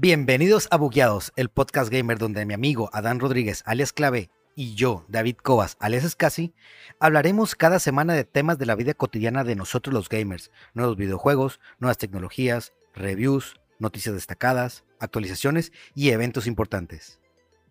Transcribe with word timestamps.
Bienvenidos 0.00 0.68
a 0.70 0.76
Bugueados, 0.76 1.32
el 1.34 1.48
podcast 1.48 1.90
gamer 1.90 2.18
donde 2.18 2.46
mi 2.46 2.54
amigo 2.54 2.88
Adán 2.92 3.18
Rodríguez, 3.18 3.64
alias 3.66 3.92
Clave, 3.92 4.30
y 4.54 4.76
yo, 4.76 5.04
David 5.08 5.38
Cobas, 5.42 5.76
alias 5.80 6.04
Escasi, 6.04 6.54
hablaremos 7.00 7.56
cada 7.56 7.80
semana 7.80 8.14
de 8.14 8.22
temas 8.22 8.58
de 8.58 8.66
la 8.66 8.76
vida 8.76 8.94
cotidiana 8.94 9.42
de 9.42 9.56
nosotros 9.56 9.92
los 9.92 10.08
gamers, 10.08 10.52
nuevos 10.72 10.96
videojuegos, 10.96 11.58
nuevas 11.80 11.98
tecnologías, 11.98 12.74
reviews, 12.94 13.56
noticias 13.80 14.14
destacadas, 14.14 14.84
actualizaciones 15.00 15.72
y 15.96 16.10
eventos 16.10 16.46
importantes. 16.46 17.18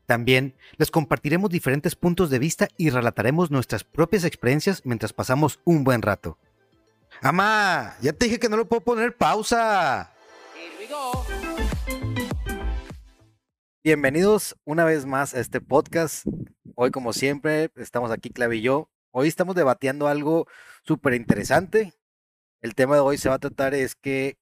También 0.05 0.53
les 0.75 0.91
compartiremos 0.91 1.49
diferentes 1.49 1.95
puntos 1.95 2.29
de 2.29 2.39
vista 2.39 2.67
y 2.75 2.89
relataremos 2.89 3.51
nuestras 3.51 3.85
propias 3.85 4.25
experiencias 4.25 4.81
mientras 4.83 5.13
pasamos 5.13 5.61
un 5.63 5.85
buen 5.85 6.01
rato. 6.01 6.37
¡Amá! 7.21 7.95
Ya 8.01 8.11
te 8.11 8.25
dije 8.25 8.37
que 8.37 8.49
no 8.49 8.57
lo 8.57 8.67
puedo 8.67 8.81
poner 8.81 9.15
pausa. 9.15 10.11
Bienvenidos 13.83 14.57
una 14.65 14.83
vez 14.83 15.05
más 15.05 15.33
a 15.33 15.39
este 15.39 15.61
podcast. 15.61 16.25
Hoy, 16.75 16.91
como 16.91 17.13
siempre, 17.13 17.71
estamos 17.75 18.11
aquí, 18.11 18.31
Clave 18.31 18.57
y 18.57 18.61
yo. 18.61 18.89
Hoy 19.11 19.27
estamos 19.27 19.55
debatiendo 19.55 20.07
algo 20.07 20.47
súper 20.83 21.13
interesante. 21.13 21.93
El 22.61 22.75
tema 22.75 22.95
de 22.95 23.01
hoy 23.01 23.17
se 23.17 23.29
va 23.29 23.35
a 23.35 23.39
tratar 23.39 23.75
es 23.75 23.95
que, 23.95 24.37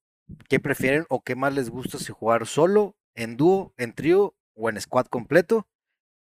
qué 0.49 0.59
prefieren 0.59 1.05
o 1.09 1.21
qué 1.21 1.35
más 1.35 1.53
les 1.53 1.69
gusta 1.69 1.99
si 1.99 2.11
jugar 2.11 2.47
solo, 2.47 2.95
en 3.13 3.37
dúo, 3.37 3.73
en 3.77 3.93
trío 3.93 4.35
o 4.55 4.69
en 4.69 4.79
squad 4.79 5.05
completo. 5.07 5.67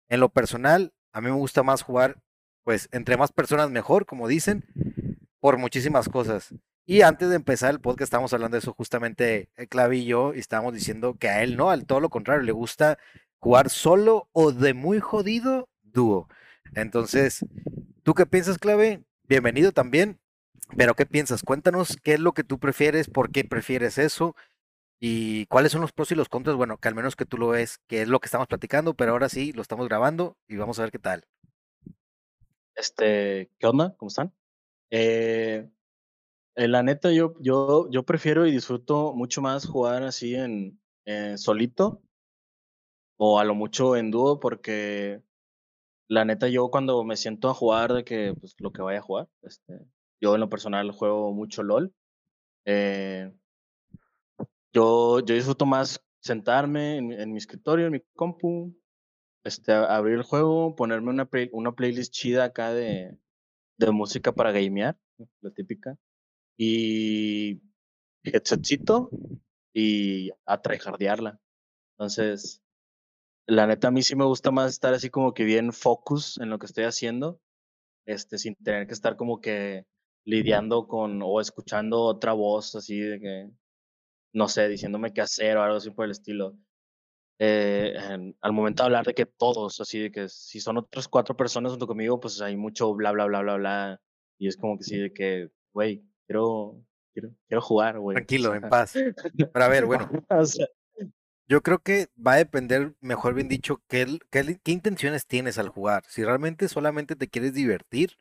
En 0.08 0.20
lo 0.20 0.28
personal, 0.28 0.92
a 1.12 1.20
mí 1.20 1.28
me 1.28 1.36
gusta 1.36 1.62
más 1.62 1.82
jugar, 1.82 2.22
pues, 2.62 2.88
entre 2.92 3.16
más 3.16 3.32
personas 3.32 3.70
mejor, 3.70 4.06
como 4.06 4.28
dicen, 4.28 4.64
por 5.40 5.56
muchísimas 5.56 6.08
cosas. 6.08 6.54
Y 6.90 7.02
antes 7.02 7.28
de 7.28 7.36
empezar 7.36 7.70
el 7.70 7.80
podcast 7.80 8.04
estábamos 8.04 8.32
hablando 8.32 8.54
de 8.54 8.60
eso 8.60 8.72
justamente 8.72 9.50
el 9.56 9.68
Clave 9.68 9.98
y 9.98 10.06
yo, 10.06 10.32
y 10.32 10.38
estábamos 10.38 10.72
diciendo 10.72 11.18
que 11.18 11.28
a 11.28 11.42
él 11.42 11.54
no, 11.54 11.68
al 11.68 11.84
todo 11.84 12.00
lo 12.00 12.08
contrario, 12.08 12.44
le 12.44 12.52
gusta 12.52 12.96
jugar 13.40 13.68
solo 13.68 14.30
o 14.32 14.52
de 14.52 14.72
muy 14.72 14.98
jodido 14.98 15.68
dúo. 15.82 16.28
Entonces, 16.74 17.44
¿tú 18.04 18.14
qué 18.14 18.24
piensas, 18.24 18.56
Clave? 18.56 19.04
Bienvenido 19.24 19.72
también. 19.72 20.18
Pero 20.78 20.94
¿qué 20.94 21.04
piensas? 21.04 21.42
Cuéntanos 21.42 21.98
qué 22.02 22.14
es 22.14 22.20
lo 22.20 22.32
que 22.32 22.42
tú 22.42 22.58
prefieres, 22.58 23.10
por 23.10 23.32
qué 23.32 23.44
prefieres 23.44 23.98
eso 23.98 24.34
y 24.98 25.44
cuáles 25.48 25.72
son 25.72 25.82
los 25.82 25.92
pros 25.92 26.10
y 26.12 26.14
los 26.14 26.30
contras. 26.30 26.56
Bueno, 26.56 26.78
que 26.78 26.88
al 26.88 26.94
menos 26.94 27.16
que 27.16 27.26
tú 27.26 27.36
lo 27.36 27.48
ves, 27.48 27.80
que 27.86 28.00
es 28.00 28.08
lo 28.08 28.18
que 28.18 28.28
estamos 28.28 28.46
platicando, 28.46 28.94
pero 28.94 29.12
ahora 29.12 29.28
sí 29.28 29.52
lo 29.52 29.60
estamos 29.60 29.88
grabando 29.88 30.38
y 30.48 30.56
vamos 30.56 30.78
a 30.78 30.84
ver 30.84 30.90
qué 30.90 30.98
tal. 30.98 31.26
Este, 32.74 33.50
¿qué 33.58 33.66
onda? 33.66 33.94
¿Cómo 33.98 34.08
están? 34.08 34.32
Eh, 34.90 35.68
eh, 36.58 36.66
la 36.66 36.82
neta, 36.82 37.12
yo, 37.12 37.34
yo, 37.38 37.88
yo 37.88 38.02
prefiero 38.02 38.44
y 38.44 38.50
disfruto 38.50 39.14
mucho 39.14 39.40
más 39.40 39.64
jugar 39.64 40.02
así 40.02 40.34
en, 40.34 40.80
solito 41.36 42.02
o 43.16 43.38
a 43.38 43.44
lo 43.44 43.54
mucho 43.54 43.96
en 43.96 44.10
dúo 44.10 44.40
porque 44.40 45.22
la 46.08 46.24
neta 46.24 46.48
yo 46.48 46.68
cuando 46.70 47.04
me 47.04 47.16
siento 47.16 47.48
a 47.48 47.54
jugar 47.54 47.92
de 47.94 48.04
que 48.04 48.34
pues 48.38 48.56
lo 48.58 48.72
que 48.72 48.82
vaya 48.82 48.98
a 48.98 49.02
jugar, 49.02 49.28
este, 49.42 49.86
yo 50.20 50.34
en 50.34 50.40
lo 50.40 50.48
personal 50.48 50.90
juego 50.90 51.32
mucho 51.32 51.62
LOL. 51.62 51.94
Eh, 52.64 53.32
yo, 54.72 55.20
yo 55.20 55.34
disfruto 55.34 55.64
más 55.64 56.04
sentarme 56.20 56.96
en, 56.96 57.32
mi 57.32 57.38
escritorio, 57.38 57.86
en 57.86 57.92
mi 57.92 58.00
compu, 58.14 58.76
este, 59.44 59.72
abrir 59.72 60.16
el 60.16 60.24
juego, 60.24 60.74
ponerme 60.74 61.10
una, 61.10 61.28
una 61.52 61.72
playlist 61.72 62.12
chida 62.12 62.44
acá 62.44 62.72
de, 62.72 63.16
de 63.78 63.90
música 63.92 64.32
para 64.32 64.50
gamear, 64.50 64.98
la 65.40 65.52
típica 65.52 65.96
y 66.58 67.62
headsetcito 68.24 69.10
y 69.72 70.30
a. 70.44 70.60
Entonces, 71.96 72.60
la 73.46 73.66
neta 73.66 73.88
a 73.88 73.90
mí 73.90 74.02
sí 74.02 74.16
me 74.16 74.24
gusta 74.24 74.50
más 74.50 74.72
estar 74.72 74.92
así 74.92 75.08
como 75.08 75.32
que 75.32 75.44
bien 75.44 75.72
focus 75.72 76.38
en 76.38 76.50
lo 76.50 76.58
que 76.58 76.66
estoy 76.66 76.84
haciendo, 76.84 77.40
este, 78.06 78.38
sin 78.38 78.56
tener 78.56 78.86
que 78.86 78.94
estar 78.94 79.16
como 79.16 79.40
que 79.40 79.86
lidiando 80.24 80.86
con 80.88 81.22
o 81.22 81.40
escuchando 81.40 82.02
otra 82.02 82.34
voz 82.34 82.74
así 82.74 83.00
de 83.00 83.20
que, 83.20 83.50
no 84.34 84.48
sé, 84.48 84.68
diciéndome 84.68 85.12
qué 85.12 85.22
hacer 85.22 85.56
o 85.56 85.62
algo 85.62 85.76
así 85.76 85.90
por 85.90 86.06
el 86.06 86.12
estilo. 86.12 86.56
Eh, 87.40 87.94
al 88.40 88.52
momento 88.52 88.82
de 88.82 88.86
hablar 88.86 89.06
de 89.06 89.14
que 89.14 89.26
todos, 89.26 89.80
así 89.80 90.00
de 90.00 90.10
que 90.10 90.28
si 90.28 90.60
son 90.60 90.78
otras 90.78 91.08
cuatro 91.08 91.36
personas 91.36 91.72
junto 91.72 91.86
conmigo, 91.86 92.18
pues 92.20 92.40
hay 92.40 92.56
mucho 92.56 92.94
bla, 92.94 93.12
bla, 93.12 93.26
bla, 93.26 93.42
bla, 93.42 93.56
bla. 93.56 94.00
Y 94.38 94.48
es 94.48 94.56
como 94.56 94.76
que 94.76 94.84
sí, 94.84 94.98
de 94.98 95.12
que, 95.12 95.50
güey, 95.72 96.04
quiero, 96.28 96.84
quiero, 97.12 97.34
quiero 97.48 97.62
jugar, 97.62 97.98
güey. 97.98 98.14
Tranquilo, 98.14 98.54
en 98.54 98.62
paz. 98.68 98.92
Pero 98.92 99.64
a 99.64 99.68
ver, 99.68 99.86
bueno. 99.86 100.08
yo 101.48 101.62
creo 101.62 101.80
que 101.80 102.08
va 102.24 102.34
a 102.34 102.36
depender, 102.36 102.94
mejor 103.00 103.34
bien 103.34 103.48
dicho, 103.48 103.82
qué, 103.88 104.06
qué, 104.30 104.60
qué 104.62 104.70
intenciones 104.70 105.26
tienes 105.26 105.58
al 105.58 105.70
jugar. 105.70 106.04
Si 106.06 106.22
realmente 106.22 106.68
solamente 106.68 107.16
te 107.16 107.28
quieres 107.28 107.54
divertir 107.54 108.18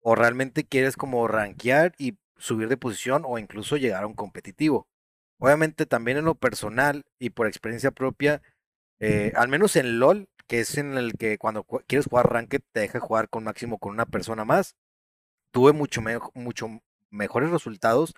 o 0.00 0.14
realmente 0.14 0.64
quieres 0.64 0.96
como 0.96 1.26
rankear 1.28 1.94
y 1.98 2.18
subir 2.36 2.68
de 2.68 2.76
posición 2.76 3.22
o 3.24 3.38
incluso 3.38 3.76
llegar 3.76 4.04
a 4.04 4.06
un 4.06 4.14
competitivo. 4.14 4.88
Obviamente 5.38 5.86
también 5.86 6.18
en 6.18 6.24
lo 6.24 6.34
personal 6.34 7.04
y 7.18 7.30
por 7.30 7.46
experiencia 7.46 7.90
propia, 7.92 8.42
eh, 9.00 9.32
al 9.36 9.48
menos 9.48 9.76
en 9.76 10.00
LOL, 10.00 10.28
que 10.48 10.60
es 10.60 10.78
en 10.78 10.96
el 10.96 11.12
que 11.14 11.38
cuando 11.38 11.64
quieres 11.86 12.06
jugar 12.06 12.32
ranked 12.32 12.62
te 12.72 12.80
deja 12.80 13.00
jugar 13.00 13.28
con 13.28 13.44
máximo 13.44 13.78
con 13.78 13.92
una 13.92 14.06
persona 14.06 14.44
más, 14.44 14.76
tuve 15.52 15.72
mucho, 15.72 16.02
mucho 16.34 16.80
mejores 17.10 17.50
resultados 17.50 18.14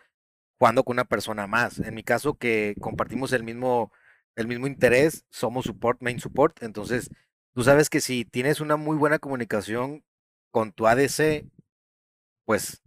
jugando 0.59 0.85
con 0.85 0.95
una 0.95 1.07
persona 1.07 1.47
más. 1.47 1.79
En 1.79 1.95
mi 1.95 2.03
caso, 2.03 2.35
que 2.35 2.75
compartimos 2.81 3.33
el 3.33 3.43
mismo, 3.43 3.91
el 4.37 4.47
mismo 4.47 4.67
interés, 4.67 5.25
somos 5.31 5.65
support, 5.65 6.03
main 6.03 6.21
support. 6.21 6.63
Entonces, 6.63 7.11
tú 7.55 7.65
sabes 7.65 7.89
que 7.89 8.03
si 8.03 8.27
tienes 8.27 8.61
una 8.61 8.77
muy 8.77 8.99
buena 8.99 9.19
comunicación 9.19 10.05
con 10.51 10.73
tu 10.73 10.87
ADC, 10.87 11.47
pues, 12.45 12.83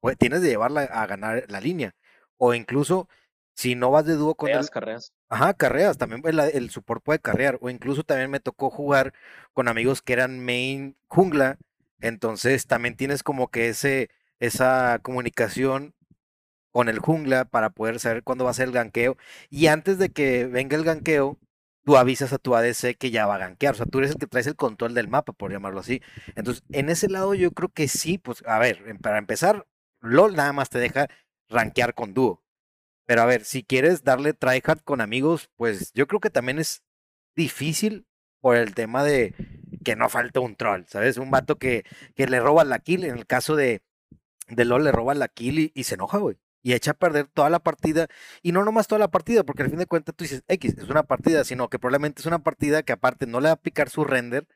pues 0.00 0.16
tienes 0.16 0.42
de 0.42 0.50
llevarla 0.50 0.82
a 0.82 1.06
ganar 1.06 1.44
la 1.48 1.60
línea. 1.60 1.94
O 2.36 2.54
incluso, 2.54 3.08
si 3.54 3.74
no 3.74 3.90
vas 3.90 4.04
de 4.04 4.14
dúo 4.14 4.36
con 4.36 4.50
el... 4.50 4.70
carreras. 4.70 5.12
Ajá, 5.28 5.54
carreras, 5.54 5.98
también 5.98 6.22
el, 6.24 6.38
el 6.38 6.70
support 6.70 7.02
puede 7.02 7.18
carrear. 7.18 7.58
O 7.62 7.68
incluso 7.68 8.04
también 8.04 8.30
me 8.30 8.38
tocó 8.38 8.70
jugar 8.70 9.12
con 9.54 9.66
amigos 9.66 10.02
que 10.02 10.12
eran 10.12 10.44
main 10.44 10.96
jungla. 11.08 11.58
Entonces 12.00 12.66
también 12.66 12.96
tienes 12.96 13.24
como 13.24 13.50
que 13.50 13.68
ese, 13.70 14.10
esa 14.42 14.98
comunicación 15.02 15.94
con 16.72 16.88
el 16.88 16.98
jungla 16.98 17.44
para 17.44 17.70
poder 17.70 18.00
saber 18.00 18.24
cuándo 18.24 18.44
va 18.44 18.50
a 18.50 18.54
ser 18.54 18.68
el 18.68 18.74
ganqueo. 18.74 19.16
Y 19.50 19.68
antes 19.68 19.98
de 19.98 20.10
que 20.10 20.46
venga 20.46 20.76
el 20.76 20.84
ganqueo, 20.84 21.38
tú 21.84 21.96
avisas 21.96 22.32
a 22.32 22.38
tu 22.38 22.56
ADC 22.56 22.96
que 22.98 23.10
ya 23.12 23.26
va 23.26 23.36
a 23.36 23.38
ganquear. 23.38 23.74
O 23.74 23.76
sea, 23.76 23.86
tú 23.86 23.98
eres 23.98 24.10
el 24.12 24.18
que 24.18 24.26
traes 24.26 24.48
el 24.48 24.56
control 24.56 24.94
del 24.94 25.08
mapa, 25.08 25.32
por 25.32 25.52
llamarlo 25.52 25.80
así. 25.80 26.02
Entonces, 26.34 26.64
en 26.72 26.88
ese 26.90 27.08
lado 27.08 27.34
yo 27.34 27.52
creo 27.52 27.68
que 27.68 27.86
sí, 27.88 28.18
pues, 28.18 28.42
a 28.46 28.58
ver, 28.58 28.82
em, 28.88 28.98
para 28.98 29.18
empezar, 29.18 29.66
LOL 30.00 30.34
nada 30.34 30.52
más 30.52 30.70
te 30.70 30.78
deja 30.80 31.08
rankear 31.48 31.94
con 31.94 32.14
dúo. 32.14 32.42
Pero 33.06 33.22
a 33.22 33.26
ver, 33.26 33.44
si 33.44 33.62
quieres 33.64 34.04
darle 34.04 34.32
tryhard 34.34 34.80
con 34.82 35.00
amigos, 35.00 35.50
pues 35.56 35.92
yo 35.94 36.06
creo 36.08 36.20
que 36.20 36.30
también 36.30 36.58
es 36.58 36.82
difícil 37.36 38.06
por 38.40 38.56
el 38.56 38.74
tema 38.74 39.04
de 39.04 39.34
que 39.84 39.96
no 39.96 40.08
falta 40.08 40.40
un 40.40 40.56
troll, 40.56 40.84
¿sabes? 40.88 41.16
Un 41.18 41.30
vato 41.30 41.58
que, 41.58 41.84
que 42.16 42.26
le 42.26 42.40
roba 42.40 42.64
la 42.64 42.80
kill 42.80 43.04
en 43.04 43.18
el 43.18 43.26
caso 43.26 43.56
de, 43.56 43.82
de 44.54 44.64
LOL 44.64 44.84
le 44.84 44.92
roba 44.92 45.14
la 45.14 45.28
kill 45.28 45.72
y, 45.74 45.84
se 45.84 45.94
enoja, 45.94 46.18
güey. 46.18 46.38
Y 46.62 46.74
echa 46.74 46.92
a 46.92 46.94
perder 46.94 47.26
toda 47.26 47.50
la 47.50 47.58
partida. 47.60 48.06
Y 48.42 48.52
no 48.52 48.64
nomás 48.64 48.86
toda 48.86 48.98
la 48.98 49.10
partida, 49.10 49.44
porque 49.44 49.62
al 49.62 49.70
fin 49.70 49.78
de 49.78 49.86
cuentas 49.86 50.14
tú 50.14 50.24
dices, 50.24 50.44
X, 50.48 50.76
es 50.78 50.88
una 50.88 51.02
partida, 51.02 51.44
sino 51.44 51.68
que 51.68 51.78
probablemente 51.78 52.20
es 52.20 52.26
una 52.26 52.40
partida 52.40 52.82
que 52.82 52.92
aparte 52.92 53.26
no 53.26 53.40
le 53.40 53.48
va 53.48 53.54
a 53.54 53.62
picar 53.62 53.88
su 53.90 54.04
render 54.04 54.46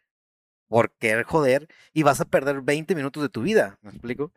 por 0.68 0.92
querer 0.96 1.24
joder 1.24 1.68
y 1.92 2.02
vas 2.02 2.20
a 2.20 2.24
perder 2.26 2.62
20 2.62 2.94
minutos 2.94 3.22
de 3.22 3.28
tu 3.28 3.42
vida. 3.42 3.78
¿Me 3.82 3.90
explico? 3.90 4.32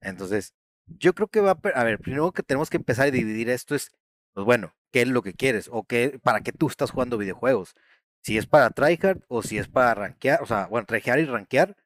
Entonces, 0.00 0.54
yo 0.86 1.14
creo 1.14 1.28
que 1.28 1.40
va 1.40 1.52
a... 1.52 1.68
A 1.80 1.84
ver, 1.84 1.98
primero 1.98 2.32
que 2.32 2.42
tenemos 2.42 2.70
que 2.70 2.76
empezar 2.76 3.08
a 3.08 3.10
dividir 3.10 3.48
esto 3.50 3.74
es, 3.74 3.92
pues 4.32 4.44
bueno, 4.44 4.74
¿qué 4.92 5.02
es 5.02 5.08
lo 5.08 5.22
que 5.22 5.34
quieres? 5.34 5.68
¿O 5.72 5.84
qué, 5.84 6.20
para 6.22 6.40
qué 6.40 6.52
tú 6.52 6.68
estás 6.68 6.90
jugando 6.90 7.18
videojuegos? 7.18 7.74
Si 8.22 8.38
es 8.38 8.46
para 8.46 8.70
tryhard 8.70 9.22
o 9.28 9.42
si 9.42 9.58
es 9.58 9.68
para 9.68 9.94
rankear, 9.94 10.42
o 10.42 10.46
sea, 10.46 10.66
bueno, 10.66 10.86
tryhard 10.86 11.20
y 11.20 11.26
rankear 11.26 11.76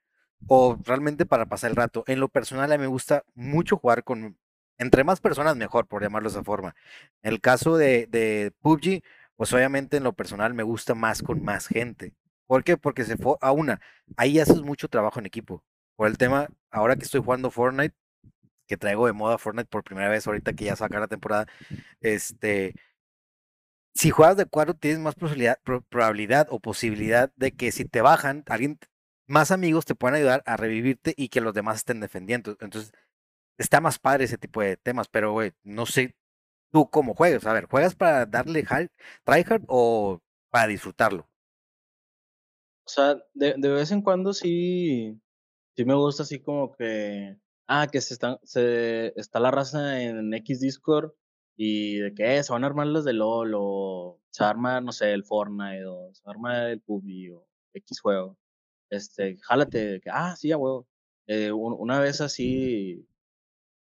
o 0.46 0.78
realmente 0.84 1.26
para 1.26 1.46
pasar 1.46 1.70
el 1.70 1.76
rato. 1.76 2.04
En 2.06 2.20
lo 2.20 2.28
personal 2.28 2.70
a 2.72 2.76
mí 2.78 2.82
me 2.82 2.86
gusta 2.86 3.24
mucho 3.34 3.76
jugar 3.76 4.04
con, 4.04 4.38
entre 4.78 5.04
más 5.04 5.20
personas 5.20 5.56
mejor, 5.56 5.86
por 5.86 6.02
llamarlo 6.02 6.28
de 6.28 6.34
esa 6.34 6.44
forma. 6.44 6.74
En 7.22 7.32
el 7.32 7.40
caso 7.40 7.76
de, 7.76 8.06
de 8.06 8.52
PUBG, 8.60 9.02
pues 9.36 9.52
obviamente 9.52 9.96
en 9.98 10.04
lo 10.04 10.12
personal 10.12 10.54
me 10.54 10.62
gusta 10.62 10.94
más 10.94 11.22
con 11.22 11.42
más 11.42 11.66
gente. 11.66 12.14
¿Por 12.46 12.64
qué? 12.64 12.76
Porque 12.76 13.04
se 13.04 13.16
fue 13.16 13.36
a 13.40 13.52
una, 13.52 13.80
ahí 14.16 14.38
haces 14.40 14.62
mucho 14.62 14.88
trabajo 14.88 15.20
en 15.20 15.26
equipo. 15.26 15.62
Por 15.96 16.08
el 16.08 16.16
tema, 16.18 16.48
ahora 16.70 16.96
que 16.96 17.04
estoy 17.04 17.22
jugando 17.22 17.50
Fortnite, 17.50 17.94
que 18.66 18.76
traigo 18.76 19.06
de 19.06 19.12
moda 19.12 19.38
Fortnite 19.38 19.68
por 19.68 19.84
primera 19.84 20.08
vez 20.08 20.26
ahorita 20.26 20.54
que 20.54 20.64
ya 20.66 20.76
saca 20.76 21.00
la 21.00 21.08
temporada, 21.08 21.46
este, 22.00 22.74
si 23.94 24.10
juegas 24.10 24.36
de 24.36 24.46
cuadro 24.46 24.74
tienes 24.74 25.00
más 25.00 25.14
probabilidad, 25.14 25.58
probabilidad 25.88 26.46
o 26.50 26.60
posibilidad 26.60 27.32
de 27.36 27.52
que 27.52 27.72
si 27.72 27.84
te 27.84 28.00
bajan, 28.00 28.44
alguien 28.46 28.78
más 29.28 29.50
amigos 29.52 29.84
te 29.84 29.94
pueden 29.94 30.16
ayudar 30.16 30.42
a 30.46 30.56
revivirte 30.56 31.14
y 31.16 31.28
que 31.28 31.40
los 31.40 31.54
demás 31.54 31.76
estén 31.76 32.00
defendiendo. 32.00 32.56
Entonces, 32.60 32.92
está 33.58 33.80
más 33.80 33.98
padre 33.98 34.24
ese 34.24 34.38
tipo 34.38 34.60
de 34.62 34.76
temas, 34.76 35.08
pero, 35.08 35.32
güey, 35.32 35.52
no 35.62 35.86
sé 35.86 36.16
tú 36.72 36.88
cómo 36.90 37.14
juegas. 37.14 37.46
A 37.46 37.52
ver, 37.52 37.66
¿juegas 37.66 37.94
para 37.94 38.26
darle 38.26 38.64
tryhard 39.24 39.62
o 39.68 40.20
para 40.50 40.66
disfrutarlo? 40.66 41.28
O 42.84 42.90
sea, 42.90 43.16
de, 43.34 43.54
de 43.58 43.68
vez 43.68 43.92
en 43.92 44.00
cuando 44.02 44.32
sí, 44.32 45.20
sí 45.76 45.84
me 45.84 45.94
gusta 45.94 46.22
así 46.22 46.40
como 46.40 46.72
que, 46.72 47.36
ah, 47.66 47.86
que 47.92 48.00
se 48.00 48.14
están, 48.14 48.38
se, 48.44 49.12
está 49.20 49.40
la 49.40 49.50
raza 49.50 50.00
en 50.00 50.32
X 50.32 50.60
Discord 50.60 51.12
y 51.54 51.98
de 51.98 52.14
que 52.14 52.38
eh, 52.38 52.42
se 52.42 52.52
van 52.52 52.64
a 52.64 52.68
armar 52.68 52.86
las 52.86 53.04
de 53.04 53.12
LOL 53.12 53.52
o 53.56 54.20
se 54.30 54.44
arma, 54.44 54.80
no 54.80 54.92
sé, 54.92 55.12
el 55.12 55.24
Fortnite 55.24 55.84
o 55.84 56.14
se 56.14 56.22
arma 56.24 56.70
el 56.70 56.80
PUBG 56.80 57.34
o 57.34 57.46
X 57.74 58.00
juego. 58.00 58.38
Este, 58.90 59.36
jálate, 59.42 60.00
que, 60.00 60.10
ah, 60.10 60.34
sí, 60.36 60.52
a 60.52 60.58
huevo. 60.58 60.86
Eh, 61.26 61.52
una 61.52 62.00
vez 62.00 62.20
así, 62.20 63.06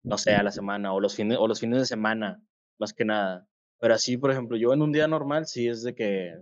no 0.03 0.17
sé, 0.17 0.33
a 0.35 0.43
la 0.43 0.51
semana 0.51 0.93
o 0.93 0.99
los 0.99 1.15
fines, 1.15 1.37
o 1.39 1.47
los 1.47 1.59
fines 1.59 1.79
de 1.79 1.85
semana, 1.85 2.41
más 2.79 2.93
que 2.93 3.05
nada. 3.05 3.47
Pero 3.79 3.93
así, 3.93 4.17
por 4.17 4.31
ejemplo, 4.31 4.57
yo 4.57 4.73
en 4.73 4.81
un 4.81 4.91
día 4.91 5.07
normal 5.07 5.45
sí 5.47 5.67
es 5.67 5.83
de 5.83 5.93
que 5.95 6.35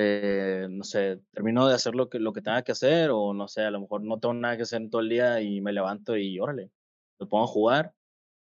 eh, 0.00 0.68
no 0.70 0.84
sé, 0.84 1.20
termino 1.32 1.66
de 1.66 1.74
hacer 1.74 1.96
lo 1.96 2.08
que, 2.08 2.20
lo 2.20 2.32
que 2.32 2.40
tenga 2.40 2.62
que 2.62 2.70
hacer 2.70 3.10
o 3.10 3.34
no 3.34 3.48
sé, 3.48 3.62
a 3.62 3.70
lo 3.72 3.80
mejor 3.80 4.00
no 4.00 4.20
tengo 4.20 4.32
nada 4.32 4.56
que 4.56 4.62
hacer 4.62 4.80
en 4.80 4.90
todo 4.90 5.00
el 5.00 5.08
día 5.08 5.40
y 5.40 5.60
me 5.60 5.72
levanto 5.72 6.16
y 6.16 6.38
órale, 6.38 6.70
me 7.18 7.26
pongo 7.26 7.42
a 7.42 7.48
jugar. 7.48 7.94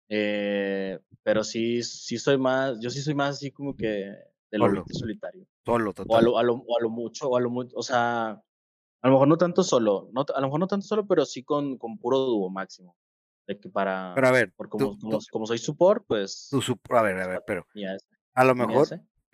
Eh, 0.08 1.00
pero 1.24 1.44
sí, 1.44 1.82
sí 1.82 2.20
soy 2.20 2.38
más, 2.38 2.80
yo 2.80 2.92
sí 2.92 3.02
soy 3.02 3.16
más 3.16 3.38
así 3.38 3.50
como 3.50 3.76
que 3.76 4.14
de 4.52 4.58
lo 4.60 4.86
solitario. 4.92 5.48
Solo, 5.66 5.94
total. 5.94 6.16
O 6.16 6.18
a 6.20 6.22
lo, 6.22 6.38
a, 6.38 6.44
lo, 6.44 6.54
a 6.78 6.82
lo, 6.82 6.90
mucho, 6.92 7.28
o 7.28 7.36
a 7.36 7.42
lo 7.42 7.50
mucho, 7.50 7.76
o 7.76 7.82
sea, 7.82 8.40
a 9.08 9.10
lo 9.10 9.16
mejor 9.16 9.28
no 9.28 9.38
tanto 9.38 9.64
solo, 9.64 10.10
no, 10.12 10.26
a 10.34 10.42
lo 10.42 10.48
mejor 10.48 10.60
no 10.60 10.68
tanto 10.68 10.86
solo, 10.86 11.08
pero 11.08 11.26
sí 11.26 11.44
con, 11.44 11.78
con 11.78 11.98
puro 11.98 12.18
dúo 12.20 12.50
máximo. 12.50 12.96
De 13.48 13.58
que 13.58 13.70
para, 13.70 14.12
pero 14.14 14.28
a 14.28 14.32
ver, 14.32 14.52
por 14.54 14.68
como, 14.68 14.98
como, 15.32 15.46
soy 15.46 15.58
support, 15.58 16.04
pues... 16.06 16.50
Tu, 16.52 16.60
a 16.94 17.02
ver, 17.02 17.18
a 17.20 17.28
ver, 17.28 17.44
pero 17.48 17.66
a 18.34 18.44
lo 18.44 18.56
mejor 18.56 18.88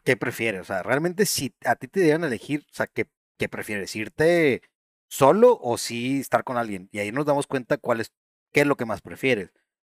¿qué 0.04 0.18
prefieres? 0.18 0.62
O 0.62 0.66
sea, 0.66 0.84
realmente 0.84 1.26
si 1.26 1.56
a 1.66 1.76
ti 1.76 1.88
te 1.88 2.02
dieran 2.02 2.24
a 2.24 2.28
elegir, 2.28 2.62
o 2.62 2.74
sea, 2.74 2.88
¿qué, 2.88 3.08
qué 3.38 3.50
prefieres? 3.50 3.96
¿Irte 3.96 4.62
solo 5.08 5.58
o 5.62 5.78
sí 5.78 6.20
estar 6.20 6.44
con 6.44 6.58
alguien? 6.58 6.90
Y 6.92 7.00
ahí 7.00 7.12
nos 7.12 7.26
damos 7.26 7.48
cuenta 7.48 7.78
cuál 7.78 8.02
es, 8.02 8.12
qué 8.52 8.62
es 8.62 8.68
lo 8.68 8.76
que 8.76 8.86
más 8.86 9.02
prefieres. 9.02 9.52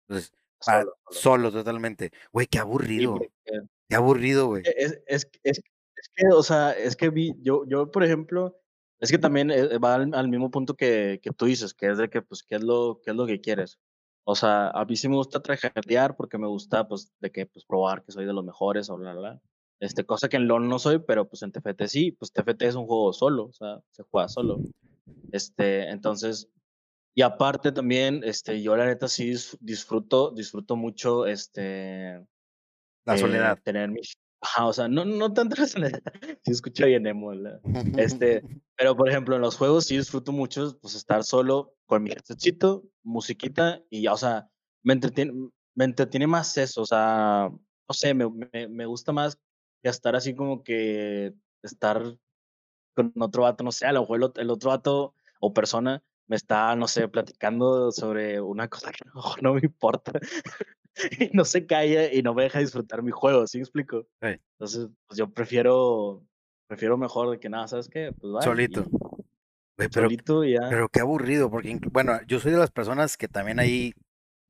Entonces, 0.08 0.32
solo, 1.10 1.52
totalmente. 1.52 2.10
Güey, 2.32 2.46
qué 2.46 2.58
aburrido. 2.58 3.18
qué 3.88 3.96
aburrido, 3.96 4.46
güey. 4.46 4.62
E, 4.64 4.74
es, 4.76 5.00
es, 5.06 5.30
es, 5.42 5.60
es, 5.96 6.08
que, 6.14 6.26
o 6.28 6.42
sea, 6.42 6.72
es 6.72 6.96
que 6.96 7.10
vi, 7.10 7.34
yo, 7.40 7.64
yo, 7.66 7.90
por 7.90 8.04
ejemplo, 8.04 8.58
es 9.00 9.10
que 9.10 9.18
también 9.18 9.50
eh, 9.50 9.78
va 9.78 9.94
al, 9.94 10.28
mismo 10.28 10.50
punto 10.50 10.74
que, 10.74 11.20
que, 11.22 11.30
tú 11.30 11.46
dices, 11.46 11.74
que 11.74 11.90
es 11.90 11.98
de 11.98 12.08
que, 12.08 12.22
pues, 12.22 12.42
¿qué 12.42 12.56
es 12.56 12.62
lo, 12.62 13.00
qué 13.04 13.10
es 13.10 13.16
lo 13.16 13.26
que 13.26 13.40
quieres? 13.40 13.78
O 14.24 14.34
sea, 14.34 14.68
a 14.70 14.84
mí 14.84 14.96
sí 14.96 15.08
me 15.08 15.16
gusta 15.16 15.40
trajetear 15.40 16.16
porque 16.16 16.38
me 16.38 16.46
gusta, 16.46 16.86
pues, 16.88 17.12
de 17.20 17.30
que, 17.30 17.46
pues, 17.46 17.64
probar 17.64 18.04
que 18.04 18.12
soy 18.12 18.26
de 18.26 18.32
los 18.32 18.44
mejores 18.44 18.90
o 18.90 18.96
bla, 18.96 19.12
bla, 19.12 19.20
bla. 19.20 19.40
Este, 19.80 20.04
cosa 20.04 20.28
que 20.28 20.36
en 20.36 20.48
LOL 20.48 20.68
no 20.68 20.78
soy, 20.78 20.98
pero 20.98 21.28
pues 21.28 21.42
en 21.42 21.52
TFT 21.52 21.86
sí, 21.86 22.10
pues 22.10 22.32
TFT 22.32 22.62
es 22.62 22.74
un 22.74 22.86
juego 22.86 23.12
solo, 23.12 23.46
o 23.46 23.52
sea, 23.52 23.80
se 23.92 24.02
juega 24.02 24.28
solo. 24.28 24.60
Este, 25.30 25.88
entonces, 25.90 26.48
y 27.14 27.22
aparte 27.22 27.70
también, 27.70 28.22
este, 28.24 28.60
yo 28.60 28.76
la 28.76 28.86
neta 28.86 29.06
sí 29.08 29.34
disfruto, 29.60 30.32
disfruto 30.32 30.76
mucho, 30.76 31.26
este... 31.26 32.24
La 33.04 33.16
soledad. 33.16 33.58
Eh, 33.58 33.60
tener 33.64 33.90
mi... 33.90 34.00
Ajá, 34.40 34.66
o 34.66 34.72
sea, 34.72 34.88
no, 34.88 35.04
no 35.04 35.32
tanto 35.32 35.56
la 35.60 35.66
soledad, 35.66 36.00
sí 36.44 36.52
escucho 36.52 36.86
bien 36.86 37.06
emo, 37.06 37.32
este, 37.96 38.42
pero 38.76 38.96
por 38.96 39.08
ejemplo, 39.08 39.34
en 39.34 39.42
los 39.42 39.56
juegos 39.56 39.86
sí 39.86 39.96
disfruto 39.96 40.30
mucho, 40.30 40.78
pues 40.80 40.94
estar 40.94 41.24
solo 41.24 41.74
con 41.86 42.02
mi 42.04 42.10
headsetcito, 42.10 42.84
musiquita, 43.02 43.82
y 43.90 44.02
ya, 44.02 44.12
o 44.12 44.16
sea, 44.16 44.48
me 44.84 44.92
entretiene, 44.92 45.32
me 45.74 45.84
entretiene 45.84 46.26
más 46.26 46.56
eso, 46.56 46.82
o 46.82 46.86
sea, 46.86 47.50
no 47.50 47.94
sé, 47.94 48.14
me, 48.14 48.28
me, 48.30 48.68
me 48.68 48.86
gusta 48.86 49.12
más 49.12 49.38
que 49.82 49.88
estar 49.88 50.14
así 50.14 50.34
como 50.34 50.62
que 50.62 51.34
estar 51.62 52.16
con 52.94 53.12
otro 53.20 53.42
vato, 53.44 53.64
no 53.64 53.72
sé, 53.72 53.86
a 53.86 53.92
lo 53.92 54.00
mejor 54.00 54.32
el, 54.36 54.50
otro 54.50 54.70
vato 54.70 55.14
o 55.40 55.54
persona 55.54 56.02
me 56.26 56.36
está, 56.36 56.74
no 56.76 56.88
sé, 56.88 57.08
platicando 57.08 57.90
sobre 57.90 58.40
una 58.40 58.68
cosa 58.68 58.90
que 58.90 59.04
no, 59.14 59.22
no 59.40 59.54
me 59.54 59.60
importa 59.62 60.12
y 61.20 61.30
no 61.32 61.44
se 61.44 61.66
calla 61.66 62.12
y 62.12 62.22
no 62.22 62.34
me 62.34 62.44
deja 62.44 62.58
disfrutar 62.58 63.02
mi 63.02 63.10
juego, 63.10 63.46
¿sí 63.46 63.58
me 63.58 63.62
explico? 63.62 64.06
Entonces, 64.20 64.88
pues 65.06 65.18
yo 65.18 65.30
prefiero, 65.30 66.24
prefiero 66.66 66.96
mejor 66.96 67.30
de 67.30 67.38
que 67.38 67.48
nada, 67.48 67.68
¿sabes 67.68 67.88
qué? 67.88 68.12
Pues 68.12 68.44
Solito. 68.44 68.86
pero, 69.76 69.90
solito 69.92 70.44
ya. 70.44 70.68
Pero 70.68 70.88
qué 70.88 71.00
aburrido, 71.00 71.50
porque, 71.50 71.78
bueno, 71.90 72.18
yo 72.26 72.40
soy 72.40 72.52
de 72.52 72.58
las 72.58 72.70
personas 72.70 73.16
que 73.16 73.28
también 73.28 73.60
ahí, 73.60 73.94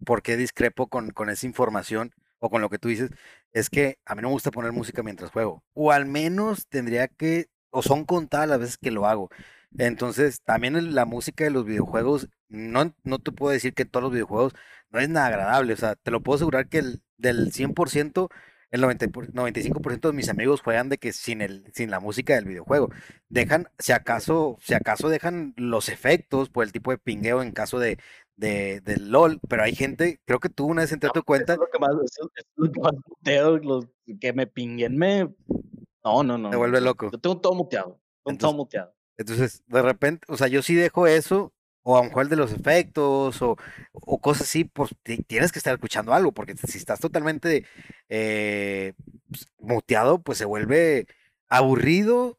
porque 0.04 0.36
discrepo 0.36 0.88
con, 0.88 1.10
con 1.10 1.30
esa 1.30 1.46
información? 1.46 2.12
o 2.40 2.50
con 2.50 2.60
lo 2.60 2.70
que 2.70 2.78
tú 2.78 2.88
dices, 2.88 3.10
es 3.52 3.70
que 3.70 3.98
a 4.04 4.14
mí 4.14 4.22
no 4.22 4.28
me 4.28 4.34
gusta 4.34 4.50
poner 4.50 4.72
música 4.72 5.02
mientras 5.02 5.30
juego. 5.30 5.64
O 5.74 5.92
al 5.92 6.06
menos 6.06 6.66
tendría 6.68 7.08
que, 7.08 7.46
o 7.70 7.82
son 7.82 8.04
contadas 8.04 8.48
las 8.48 8.60
veces 8.60 8.78
que 8.78 8.90
lo 8.90 9.06
hago. 9.06 9.30
Entonces, 9.76 10.40
también 10.42 10.94
la 10.94 11.04
música 11.04 11.44
de 11.44 11.50
los 11.50 11.64
videojuegos, 11.64 12.28
no, 12.48 12.94
no 13.04 13.18
te 13.18 13.32
puedo 13.32 13.52
decir 13.52 13.74
que 13.74 13.84
todos 13.84 14.02
los 14.02 14.12
videojuegos 14.12 14.54
no 14.90 15.00
es 15.00 15.08
nada 15.08 15.26
agradable. 15.28 15.72
O 15.72 15.76
sea, 15.76 15.94
te 15.96 16.10
lo 16.10 16.22
puedo 16.22 16.36
asegurar 16.36 16.68
que 16.68 16.78
el, 16.78 17.02
del 17.16 17.52
100%, 17.52 18.28
el 18.70 18.80
90, 18.80 19.06
95% 19.06 20.08
de 20.08 20.12
mis 20.12 20.28
amigos 20.28 20.60
juegan 20.60 20.88
de 20.88 20.98
que 20.98 21.12
sin, 21.12 21.40
el, 21.40 21.64
sin 21.74 21.90
la 21.90 22.00
música 22.00 22.34
del 22.34 22.44
videojuego. 22.44 22.90
Dejan, 23.28 23.68
si 23.78 23.92
acaso, 23.92 24.56
si 24.60 24.74
acaso 24.74 25.08
dejan 25.08 25.54
los 25.56 25.88
efectos 25.88 26.50
por 26.50 26.64
el 26.64 26.72
tipo 26.72 26.90
de 26.90 26.98
pingueo 26.98 27.42
en 27.42 27.52
caso 27.52 27.78
de, 27.78 27.98
de, 28.36 28.80
del 28.80 29.10
LOL, 29.10 29.40
pero 29.48 29.62
hay 29.62 29.74
gente, 29.74 30.20
creo 30.24 30.40
que 30.40 30.48
tú 30.48 30.66
una 30.66 30.82
vez 30.82 30.92
entré 30.92 31.10
a 31.10 31.12
tu 31.12 31.22
cuenta. 31.22 31.54
es 31.54 31.58
lo 31.58 31.68
que 31.70 31.78
más, 31.78 31.90
es 32.04 32.18
lo 32.56 32.72
que 32.72 32.80
más 32.80 32.92
muteo, 33.06 33.58
los 33.58 33.86
que 34.20 34.32
me 34.32 34.46
pinguen, 34.46 34.96
me. 34.96 35.28
No, 36.04 36.22
no, 36.22 36.38
no. 36.38 36.48
Me 36.48 36.56
vuelve 36.56 36.80
loco. 36.80 37.10
Yo 37.10 37.18
tengo 37.18 37.40
todo 37.40 37.54
muteado. 37.54 38.00
Tengo 38.24 38.38
todo 38.38 38.52
muteado. 38.52 38.94
Entonces, 39.18 39.64
de 39.66 39.82
repente, 39.82 40.24
o 40.28 40.36
sea, 40.36 40.46
yo 40.46 40.62
sí 40.62 40.74
dejo 40.76 41.08
eso, 41.08 41.52
o 41.90 41.96
a 41.96 42.22
el 42.22 42.28
de 42.28 42.36
los 42.36 42.52
efectos, 42.52 43.40
o, 43.40 43.56
o 43.92 44.20
cosas 44.20 44.42
así, 44.42 44.64
pues 44.64 44.90
tienes 45.26 45.52
que 45.52 45.58
estar 45.58 45.72
escuchando 45.72 46.12
algo, 46.12 46.32
porque 46.32 46.54
si 46.56 46.76
estás 46.76 47.00
totalmente 47.00 47.64
eh, 48.10 48.92
pues, 49.30 49.46
muteado, 49.58 50.20
pues 50.22 50.36
se 50.36 50.44
vuelve 50.44 51.06
aburrido, 51.48 52.36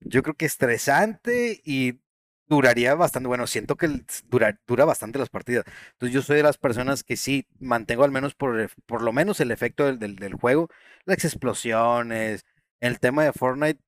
yo 0.00 0.22
creo 0.22 0.34
que 0.34 0.46
estresante 0.46 1.60
y 1.64 2.00
duraría 2.48 2.94
bastante, 2.94 3.28
bueno, 3.28 3.46
siento 3.46 3.76
que 3.76 4.02
dura, 4.30 4.58
dura 4.66 4.86
bastante 4.86 5.18
las 5.18 5.28
partidas. 5.28 5.64
Entonces 5.92 6.14
yo 6.14 6.22
soy 6.22 6.38
de 6.38 6.42
las 6.44 6.56
personas 6.56 7.04
que 7.04 7.16
sí 7.18 7.46
mantengo 7.60 8.04
al 8.04 8.12
menos 8.12 8.34
por, 8.34 8.70
por 8.86 9.02
lo 9.02 9.12
menos 9.12 9.40
el 9.40 9.50
efecto 9.50 9.84
del, 9.84 10.16
del, 10.16 10.34
juego, 10.34 10.70
las 11.04 11.22
explosiones, 11.24 12.46
el 12.80 12.98
tema 13.00 13.24
de 13.24 13.32
Fortnite, 13.32 13.80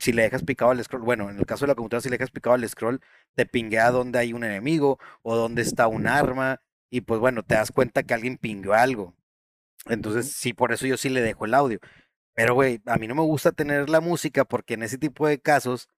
si 0.00 0.12
le 0.12 0.22
dejas 0.22 0.42
picado 0.44 0.70
al 0.70 0.82
scroll, 0.82 1.02
bueno, 1.02 1.30
en 1.30 1.38
el 1.38 1.46
caso 1.46 1.64
de 1.64 1.68
la 1.68 1.74
computadora, 1.74 2.02
si 2.02 2.08
le 2.10 2.18
dejas 2.18 2.30
picado 2.30 2.54
al 2.54 2.68
scroll, 2.68 3.00
te 3.34 3.46
pinguea 3.46 3.90
dónde 3.90 4.18
hay 4.18 4.32
un 4.32 4.44
enemigo 4.44 4.98
o 5.22 5.36
dónde 5.36 5.62
está 5.62 5.86
un 5.88 6.06
arma, 6.06 6.60
y 6.90 7.02
pues 7.02 7.20
bueno, 7.20 7.42
te 7.42 7.54
das 7.54 7.72
cuenta 7.72 8.02
que 8.04 8.14
alguien 8.14 8.38
pingueó 8.38 8.74
algo. 8.74 9.14
Entonces, 9.86 10.32
sí, 10.32 10.52
por 10.52 10.72
eso 10.72 10.86
yo 10.86 10.96
sí 10.96 11.08
le 11.08 11.22
dejo 11.22 11.44
el 11.46 11.54
audio. 11.54 11.80
Pero, 12.34 12.54
güey, 12.54 12.80
a 12.86 12.96
mí 12.98 13.08
no 13.08 13.14
me 13.14 13.22
gusta 13.22 13.52
tener 13.52 13.88
la 13.90 14.00
música 14.00 14.44
porque 14.44 14.74
en 14.74 14.82
ese 14.82 14.98
tipo 14.98 15.26
de 15.28 15.40
casos 15.40 15.88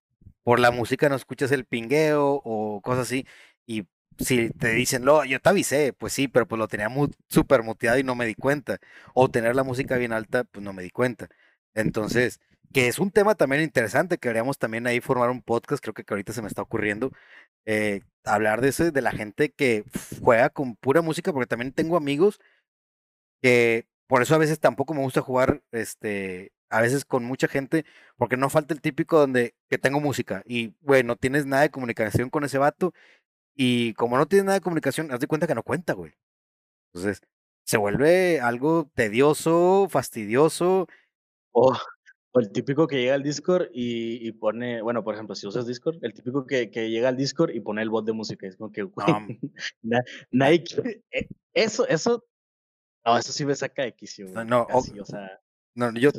por 0.44 0.60
la 0.60 0.70
música 0.70 1.08
no 1.08 1.16
escuchas 1.16 1.52
el 1.52 1.66
pingueo 1.66 2.40
o 2.44 2.80
cosas 2.82 3.06
así. 3.08 3.26
Y 3.66 3.88
si 4.18 4.50
te 4.50 4.72
dicen, 4.72 5.04
lo, 5.04 5.24
yo 5.24 5.40
te 5.40 5.48
avisé, 5.50 5.92
pues 5.92 6.12
sí, 6.12 6.28
pero 6.28 6.46
pues 6.48 6.58
lo 6.58 6.68
tenía 6.68 6.88
muy, 6.88 7.10
súper 7.28 7.62
muteado 7.62 7.98
y 7.98 8.04
no 8.04 8.14
me 8.14 8.26
di 8.26 8.34
cuenta. 8.34 8.78
O 9.14 9.30
tener 9.30 9.56
la 9.56 9.64
música 9.64 9.96
bien 9.96 10.12
alta, 10.12 10.44
pues 10.44 10.64
no 10.64 10.72
me 10.72 10.82
di 10.82 10.90
cuenta. 10.90 11.28
Entonces, 11.74 12.40
que 12.72 12.88
es 12.88 12.98
un 12.98 13.10
tema 13.10 13.34
también 13.34 13.62
interesante, 13.62 14.18
que 14.18 14.28
deberíamos 14.28 14.58
también 14.58 14.86
ahí 14.86 15.00
formar 15.00 15.30
un 15.30 15.42
podcast, 15.42 15.82
creo 15.82 15.94
que, 15.94 16.04
ahorita 16.08 16.32
se 16.32 16.42
me 16.42 16.48
está 16.48 16.62
ocurriendo, 16.62 17.12
eh, 17.66 18.02
hablar 18.24 18.60
de 18.60 18.68
eso, 18.68 18.90
de 18.90 19.02
la 19.02 19.12
gente 19.12 19.50
que 19.50 19.84
juega 20.22 20.50
con 20.50 20.76
pura 20.76 21.02
música, 21.02 21.32
porque 21.32 21.46
también 21.46 21.72
tengo 21.72 21.96
amigos 21.96 22.40
que 23.42 23.86
por 24.06 24.22
eso 24.22 24.34
a 24.34 24.38
veces 24.38 24.60
tampoco 24.60 24.94
me 24.94 25.02
gusta 25.02 25.20
jugar 25.22 25.62
este 25.72 26.52
a 26.70 26.82
veces 26.82 27.04
con 27.04 27.24
mucha 27.24 27.48
gente, 27.48 27.86
porque 28.16 28.36
no 28.36 28.50
falta 28.50 28.74
el 28.74 28.80
típico 28.82 29.18
donde 29.18 29.54
que 29.70 29.78
tengo 29.78 30.00
música 30.00 30.42
y, 30.46 30.74
güey, 30.82 31.02
no 31.02 31.16
tienes 31.16 31.46
nada 31.46 31.62
de 31.62 31.70
comunicación 31.70 32.30
con 32.30 32.44
ese 32.44 32.58
vato 32.58 32.92
y 33.54 33.94
como 33.94 34.18
no 34.18 34.26
tienes 34.26 34.44
nada 34.46 34.58
de 34.58 34.62
comunicación, 34.62 35.10
haz 35.12 35.20
de 35.20 35.26
cuenta 35.26 35.46
que 35.46 35.54
no 35.54 35.62
cuenta, 35.62 35.94
güey. 35.94 36.14
Entonces, 36.92 37.22
se 37.64 37.76
vuelve 37.76 38.40
algo 38.40 38.90
tedioso, 38.94 39.88
fastidioso. 39.90 40.88
O, 42.32 42.40
el 42.40 42.50
típico 42.52 42.86
que 42.86 42.96
llega 42.96 43.14
al 43.14 43.22
Discord 43.22 43.68
y, 43.72 44.32
pone, 44.32 44.82
bueno, 44.82 45.02
por 45.04 45.14
ejemplo, 45.14 45.34
si 45.34 45.46
usas 45.46 45.66
Discord, 45.66 45.98
el 46.02 46.14
típico 46.14 46.46
que, 46.46 46.70
que 46.70 46.90
llega 46.90 47.08
al 47.08 47.16
Discord 47.16 47.50
y 47.50 47.60
pone 47.60 47.82
el 47.82 47.90
bot 47.90 48.04
de 48.04 48.12
música. 48.12 48.46
Es 48.46 48.56
como 48.56 48.72
que, 48.72 48.82
güey, 50.32 50.64
eh, 51.10 51.28
eso, 51.54 51.86
eso, 51.88 52.24
no, 53.04 53.18
eso 53.18 53.32
sí 53.32 53.44
me 53.44 53.54
saca 53.54 53.82
de 53.82 53.94
quicio. 53.94 54.26
No, 54.44 54.66
o 54.70 54.82
sea 55.04 55.40
no, 55.74 55.92
yo, 55.94 56.10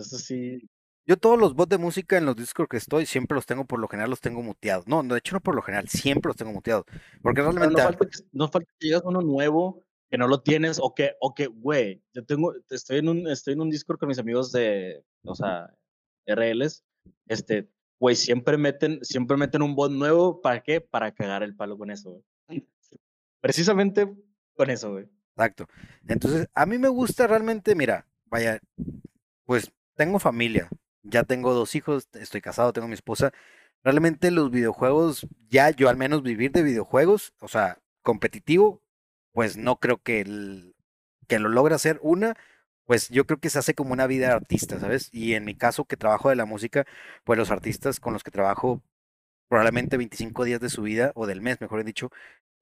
Yo 1.05 1.17
todos 1.17 1.37
los 1.37 1.53
bots 1.53 1.69
de 1.69 1.77
música 1.77 2.17
en 2.17 2.25
los 2.25 2.37
Discord 2.37 2.69
que 2.69 2.77
estoy, 2.77 3.05
siempre 3.05 3.35
los 3.35 3.45
tengo, 3.45 3.65
por 3.65 3.79
lo 3.79 3.89
general 3.89 4.09
los 4.09 4.21
tengo 4.21 4.41
muteados. 4.41 4.87
No, 4.87 5.03
de 5.03 5.17
hecho 5.17 5.35
no 5.35 5.41
por 5.41 5.53
lo 5.53 5.61
general, 5.61 5.89
siempre 5.89 6.29
los 6.29 6.37
tengo 6.37 6.53
muteados. 6.53 6.85
Porque 7.21 7.41
realmente... 7.41 7.75
No, 7.75 7.83
falta, 7.83 8.05
que, 8.05 8.19
no 8.31 8.47
falta 8.47 8.71
que 8.79 8.87
llegas 8.87 9.01
uno 9.03 9.21
nuevo 9.21 9.83
que 10.09 10.17
no 10.17 10.27
lo 10.27 10.41
tienes 10.41 10.79
o 10.81 10.95
que, 10.95 11.13
o 11.19 11.35
que, 11.35 11.47
güey, 11.47 12.01
yo 12.13 12.25
tengo, 12.25 12.53
estoy 12.69 12.99
en 12.99 13.09
un, 13.09 13.27
estoy 13.27 13.53
en 13.53 13.61
un 13.61 13.69
Discord 13.69 13.99
con 13.99 14.09
mis 14.09 14.17
amigos 14.17 14.51
de, 14.51 15.03
o 15.23 15.35
sea, 15.35 15.71
RLs, 16.25 16.83
este, 17.27 17.69
güey, 17.99 18.15
siempre 18.15 18.57
meten, 18.57 18.99
siempre 19.03 19.37
meten 19.37 19.61
un 19.61 19.75
bot 19.75 19.91
nuevo, 19.91 20.41
¿para 20.41 20.61
qué? 20.61 20.81
Para 20.81 21.13
cagar 21.13 21.43
el 21.43 21.55
palo 21.55 21.77
con 21.77 21.91
eso, 21.91 22.11
güey. 22.47 22.67
Precisamente 23.41 24.11
con 24.55 24.69
eso, 24.69 24.91
güey. 24.91 25.05
Exacto. 25.35 25.67
Entonces, 26.07 26.47
a 26.53 26.65
mí 26.65 26.77
me 26.77 26.89
gusta 26.89 27.27
realmente, 27.27 27.75
mira, 27.75 28.07
vaya, 28.25 28.59
pues 29.45 29.71
tengo 29.95 30.19
familia, 30.19 30.69
ya 31.03 31.23
tengo 31.23 31.53
dos 31.53 31.75
hijos, 31.75 32.09
estoy 32.13 32.41
casado, 32.41 32.73
tengo 32.73 32.87
mi 32.87 32.93
esposa. 32.93 33.31
Realmente 33.83 34.31
los 34.31 34.51
videojuegos, 34.51 35.27
ya 35.49 35.69
yo 35.69 35.87
al 35.89 35.97
menos 35.97 36.23
vivir 36.23 36.51
de 36.51 36.63
videojuegos, 36.63 37.33
o 37.39 37.47
sea, 37.47 37.79
competitivo, 38.01 38.81
pues 39.31 39.55
no 39.55 39.79
creo 39.79 40.01
que, 40.01 40.21
el, 40.21 40.75
que 41.27 41.39
lo 41.39 41.49
logre 41.49 41.75
hacer 41.75 41.99
una, 42.01 42.35
pues 42.89 43.07
yo 43.09 43.27
creo 43.27 43.39
que 43.39 43.51
se 43.51 43.59
hace 43.59 43.75
como 43.75 43.93
una 43.93 44.07
vida 44.07 44.29
de 44.29 44.33
artista, 44.33 44.79
¿sabes? 44.79 45.09
Y 45.11 45.35
en 45.35 45.45
mi 45.45 45.53
caso 45.53 45.85
que 45.85 45.95
trabajo 45.95 46.29
de 46.29 46.35
la 46.35 46.45
música, 46.45 46.87
pues 47.23 47.37
los 47.37 47.51
artistas 47.51 47.99
con 47.99 48.13
los 48.13 48.23
que 48.23 48.31
trabajo 48.31 48.81
probablemente 49.47 49.95
25 49.95 50.43
días 50.43 50.59
de 50.59 50.69
su 50.69 50.81
vida, 50.81 51.11
o 51.13 51.27
del 51.27 51.39
mes, 51.39 51.61
mejor 51.61 51.83
dicho, 51.83 52.09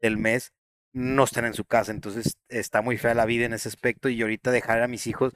del 0.02 0.18
mes, 0.18 0.52
no 0.92 1.24
están 1.24 1.46
en 1.46 1.54
su 1.54 1.64
casa. 1.64 1.94
Entonces 1.94 2.38
está 2.50 2.82
muy 2.82 2.98
fea 2.98 3.14
la 3.14 3.26
vida 3.26 3.46
en 3.46 3.54
ese 3.54 3.70
aspecto 3.70 4.10
y 4.10 4.22
ahorita 4.22 4.52
dejar 4.52 4.84
a 4.84 4.90
mis 4.90 5.08
hijos, 5.08 5.34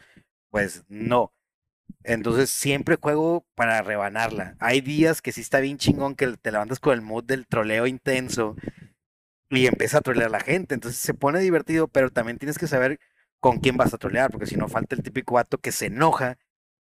pues 0.50 0.84
no. 0.90 1.34
Entonces 2.04 2.50
siempre 2.50 2.98
juego 2.98 3.46
para 3.56 3.82
rebanarla. 3.84 4.58
Hay 4.60 4.82
días 4.82 5.22
que 5.22 5.32
sí 5.32 5.40
está 5.40 5.62
bien 5.62 5.78
chingón 5.78 6.16
que 6.16 6.36
te 6.36 6.52
levantas 6.52 6.82
con 6.82 6.96
el 6.96 7.02
mood 7.02 7.24
del 7.24 7.48
troleo 7.48 7.88
intenso 7.88 8.58
y 9.50 9.68
empieza 9.68 10.00
a 10.00 10.02
trolear 10.02 10.28
a 10.28 10.32
la 10.32 10.42
gente. 10.42 10.76
Entonces 10.76 11.00
se 11.00 11.14
pone 11.14 11.40
divertido, 11.40 11.88
pero 11.88 12.10
también 12.10 12.40
tienes 12.40 12.58
que 12.58 12.68
saber 12.68 13.00
con 13.42 13.60
quién 13.60 13.78
vas 13.78 13.94
a 13.94 13.98
trolear, 13.98 14.32
porque 14.32 14.46
si 14.48 14.56
no 14.56 14.70
falta 14.70 14.96
el 14.96 15.04
típico 15.04 15.36
vato 15.36 15.58
que 15.60 15.72
se 15.74 15.88
enoja, 15.88 16.38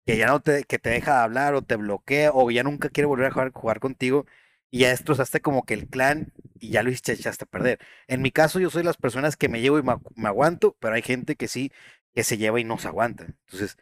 que 0.06 0.16
ya 0.16 0.28
no 0.28 0.40
te, 0.40 0.64
que 0.64 0.78
te 0.78 0.90
deja 0.90 1.14
de 1.18 1.24
hablar 1.24 1.54
o 1.54 1.62
te 1.62 1.76
bloquea 1.76 2.32
o 2.32 2.50
ya 2.50 2.62
nunca 2.62 2.90
quiere 2.90 3.06
volver 3.06 3.26
a 3.26 3.50
jugar, 3.52 3.80
contigo 3.80 4.26
y 4.70 4.80
ya 4.80 4.90
destrozaste 4.90 5.40
como 5.40 5.64
que 5.64 5.74
el 5.74 5.88
clan 5.88 6.32
y 6.60 6.70
ya 6.70 6.82
lo 6.82 6.90
echaste 6.90 7.44
a 7.44 7.48
perder. 7.48 7.80
En 8.08 8.22
mi 8.22 8.30
caso 8.30 8.60
yo 8.60 8.70
soy 8.70 8.84
las 8.84 8.96
personas 8.96 9.36
que 9.36 9.48
me 9.48 9.60
llevo 9.60 9.78
y 9.78 9.82
me, 9.82 10.28
aguanto, 10.28 10.76
pero 10.80 10.94
hay 10.94 11.02
gente 11.02 11.36
que 11.36 11.48
sí, 11.48 11.72
que 12.14 12.24
se 12.24 12.38
lleva 12.38 12.60
y 12.60 12.64
no 12.64 12.78
se 12.78 12.88
aguanta. 12.88 13.24
Entonces, 13.24 13.76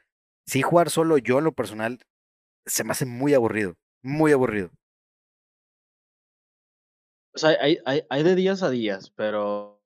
sí 0.46 0.62
jugar 0.62 0.90
solo 0.90 1.18
yo 1.18 1.40
lo 1.40 1.52
personal 1.52 2.00
se 2.66 2.84
me 2.84 2.92
hace 2.92 3.06
muy 3.06 3.34
aburrido, 3.34 3.76
muy 4.02 4.32
aburrido. 4.32 4.70
O 7.34 7.38
sea, 7.38 7.50
hay, 7.60 7.78
hay, 7.84 8.04
hay 8.08 8.22
de 8.22 8.34
días 8.36 8.62
a 8.62 8.70
días, 8.70 9.10
pero, 9.10 9.82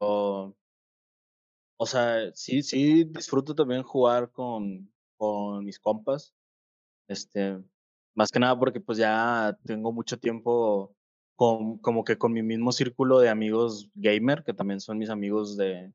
o, 1.79 1.87
sea, 1.87 2.31
sí, 2.35 2.63
sí 2.63 3.05
disfruto 3.05 3.55
también 3.55 3.83
jugar 3.83 4.31
con, 4.31 4.93
con 5.17 5.65
mis 5.65 5.79
compas. 5.79 6.35
Este, 7.09 7.59
más 8.15 8.31
que 8.31 8.39
nada 8.39 8.59
porque 8.59 8.81
pues 8.81 8.99
ya 8.99 9.57
tengo 9.65 9.93
mucho 9.93 10.19
tiempo 10.19 10.95
con, 11.37 11.79
como 11.79 12.05
que 12.05 12.19
con 12.19 12.33
mi 12.33 12.43
mismo 12.43 12.73
círculo 12.73 13.21
de 13.21 13.29
amigos 13.29 13.89
gamer, 13.95 14.43
que 14.45 14.53
también 14.53 14.81
son 14.81 14.99
mis 14.99 15.09
amigos 15.09 15.57
de, 15.57 15.93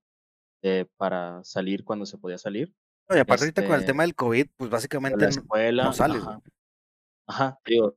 de 0.61 0.87
para 0.97 1.43
salir 1.43 1.83
cuando 1.83 2.05
se 2.05 2.17
podía 2.17 2.37
salir. 2.37 2.73
Y 3.09 3.17
aparte 3.17 3.43
ahorita 3.43 3.63
con 3.63 3.73
el 3.73 3.81
este 3.81 3.91
tema 3.91 4.03
del 4.03 4.15
COVID, 4.15 4.47
pues 4.55 4.69
básicamente 4.69 5.25
escuela, 5.27 5.83
no 5.83 5.93
sales. 5.93 6.23
Ajá, 6.23 6.41
ajá 7.27 7.59
digo, 7.65 7.93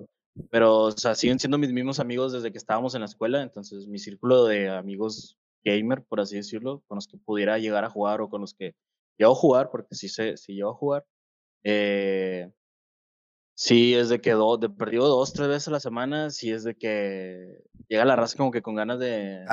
pero, 0.51 0.83
o 0.83 0.91
sea, 0.93 1.15
siguen 1.15 1.39
siendo 1.39 1.59
mis 1.59 1.73
mismos 1.73 2.01
amigos 2.01 2.33
desde 2.33 2.53
que 2.53 2.59
estábamos 2.59 2.95
en 2.95 3.01
la 3.01 3.07
escuela, 3.07 3.43
entonces 3.43 3.87
mi 3.87 3.99
círculo 3.99 4.45
de 4.45 4.69
amigos 4.69 5.39
gamer, 5.67 6.05
por 6.05 6.21
así 6.21 6.37
decirlo, 6.37 6.83
con 6.87 6.97
los 6.97 7.09
que 7.09 7.19
pudiera 7.19 7.59
llegar 7.59 7.85
a 7.85 7.91
jugar 7.91 8.21
o 8.21 8.31
con 8.31 8.41
los 8.41 8.55
que 8.55 8.75
llevo 9.19 9.33
a 9.33 9.37
jugar, 9.37 9.71
porque 9.71 9.95
sí, 9.95 10.09
sé, 10.09 10.37
sí 10.37 10.55
llevo 10.55 10.71
a 10.71 10.75
jugar, 10.75 11.07
eh, 11.65 12.53
sí 13.55 13.95
es 13.95 14.09
de 14.09 14.21
que 14.21 14.33
do, 14.33 14.57
de 14.59 14.69
perdido 14.69 15.09
dos, 15.09 15.33
tres 15.33 15.49
veces 15.49 15.69
a 15.69 15.73
la 15.73 15.81
semana, 15.81 16.31
sí 16.31 16.53
es 16.53 16.63
de 16.63 16.77
que 16.77 17.65
llega 17.89 18.05
la 18.05 18.17
raza 18.17 18.37
como 18.37 18.53
que 18.53 18.63
con 18.63 18.77
ganas 18.77 18.99
de, 18.99 19.45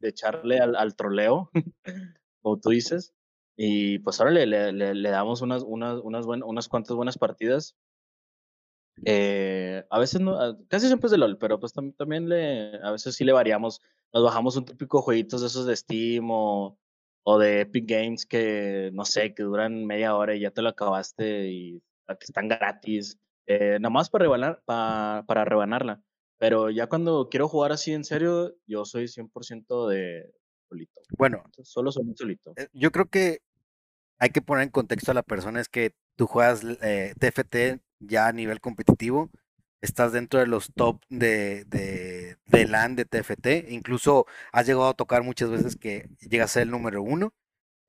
de, 0.00 0.08
echarle 0.08 0.58
al, 0.58 0.74
al 0.74 0.96
troleo, 0.96 1.50
como 2.42 2.58
tú 2.58 2.70
dices, 2.70 3.14
y 3.56 3.98
pues 4.00 4.20
ahora 4.20 4.32
le, 4.32 4.46
le, 4.46 4.72
le, 4.72 5.10
damos 5.10 5.42
unas, 5.42 5.62
unas, 5.62 6.00
unas, 6.02 6.26
unas 6.26 6.68
cuantas 6.68 6.96
buenas 6.96 7.18
partidas 7.18 7.76
eh, 9.04 9.84
a 9.90 9.98
veces 9.98 10.20
no, 10.20 10.40
ah, 10.40 10.56
casi 10.68 10.86
siempre 10.86 11.06
es 11.06 11.12
de 11.12 11.18
LOL, 11.18 11.38
pero 11.38 11.58
pues 11.58 11.72
también 11.72 12.28
le, 12.28 12.76
a 12.82 12.90
veces 12.90 13.14
sí 13.14 13.24
le 13.24 13.32
variamos. 13.32 13.80
Nos 14.12 14.24
bajamos 14.24 14.56
un 14.56 14.64
típico 14.64 15.02
jueguitos 15.02 15.40
de 15.40 15.46
esos 15.46 15.66
de 15.66 15.76
Steam 15.76 16.30
o, 16.30 16.78
o 17.24 17.38
de 17.38 17.62
Epic 17.62 17.88
Games 17.88 18.26
que, 18.26 18.90
no 18.92 19.04
sé, 19.04 19.34
que 19.34 19.42
duran 19.42 19.86
media 19.86 20.14
hora 20.14 20.34
y 20.34 20.40
ya 20.40 20.50
te 20.50 20.62
lo 20.62 20.68
acabaste 20.68 21.48
y 21.50 21.82
que 22.06 22.24
están 22.24 22.48
gratis. 22.48 23.18
Eh, 23.46 23.78
nada 23.80 23.90
más 23.90 24.10
para, 24.10 24.24
rebanar, 24.24 24.62
para, 24.64 25.24
para 25.26 25.44
rebanarla. 25.44 26.02
Pero 26.38 26.70
ya 26.70 26.88
cuando 26.88 27.28
quiero 27.30 27.48
jugar 27.48 27.72
así 27.72 27.92
en 27.92 28.04
serio, 28.04 28.54
yo 28.66 28.84
soy 28.84 29.04
100% 29.04 29.88
de 29.88 30.32
solito. 30.68 31.00
Bueno, 31.16 31.44
solo 31.62 31.92
soy 31.92 32.04
solito. 32.16 32.52
Eh, 32.56 32.68
yo 32.72 32.90
creo 32.90 33.06
que 33.06 33.40
hay 34.18 34.30
que 34.30 34.42
poner 34.42 34.64
en 34.64 34.70
contexto 34.70 35.10
a 35.10 35.14
la 35.14 35.22
persona 35.22 35.60
es 35.60 35.68
que 35.68 35.94
tú 36.16 36.26
juegas 36.26 36.62
eh, 36.82 37.14
TFT 37.18 37.80
ya 38.06 38.28
a 38.28 38.32
nivel 38.32 38.60
competitivo, 38.60 39.30
estás 39.80 40.12
dentro 40.12 40.40
de 40.40 40.46
los 40.46 40.72
top 40.74 41.02
de, 41.08 41.64
de, 41.66 42.36
de 42.46 42.66
LAN 42.66 42.96
de 42.96 43.04
TFT, 43.04 43.66
incluso 43.70 44.26
has 44.52 44.66
llegado 44.66 44.88
a 44.88 44.94
tocar 44.94 45.22
muchas 45.24 45.50
veces 45.50 45.76
que 45.76 46.08
llegas 46.20 46.50
a 46.52 46.54
ser 46.54 46.62
el 46.64 46.70
número 46.70 47.02
uno, 47.02 47.34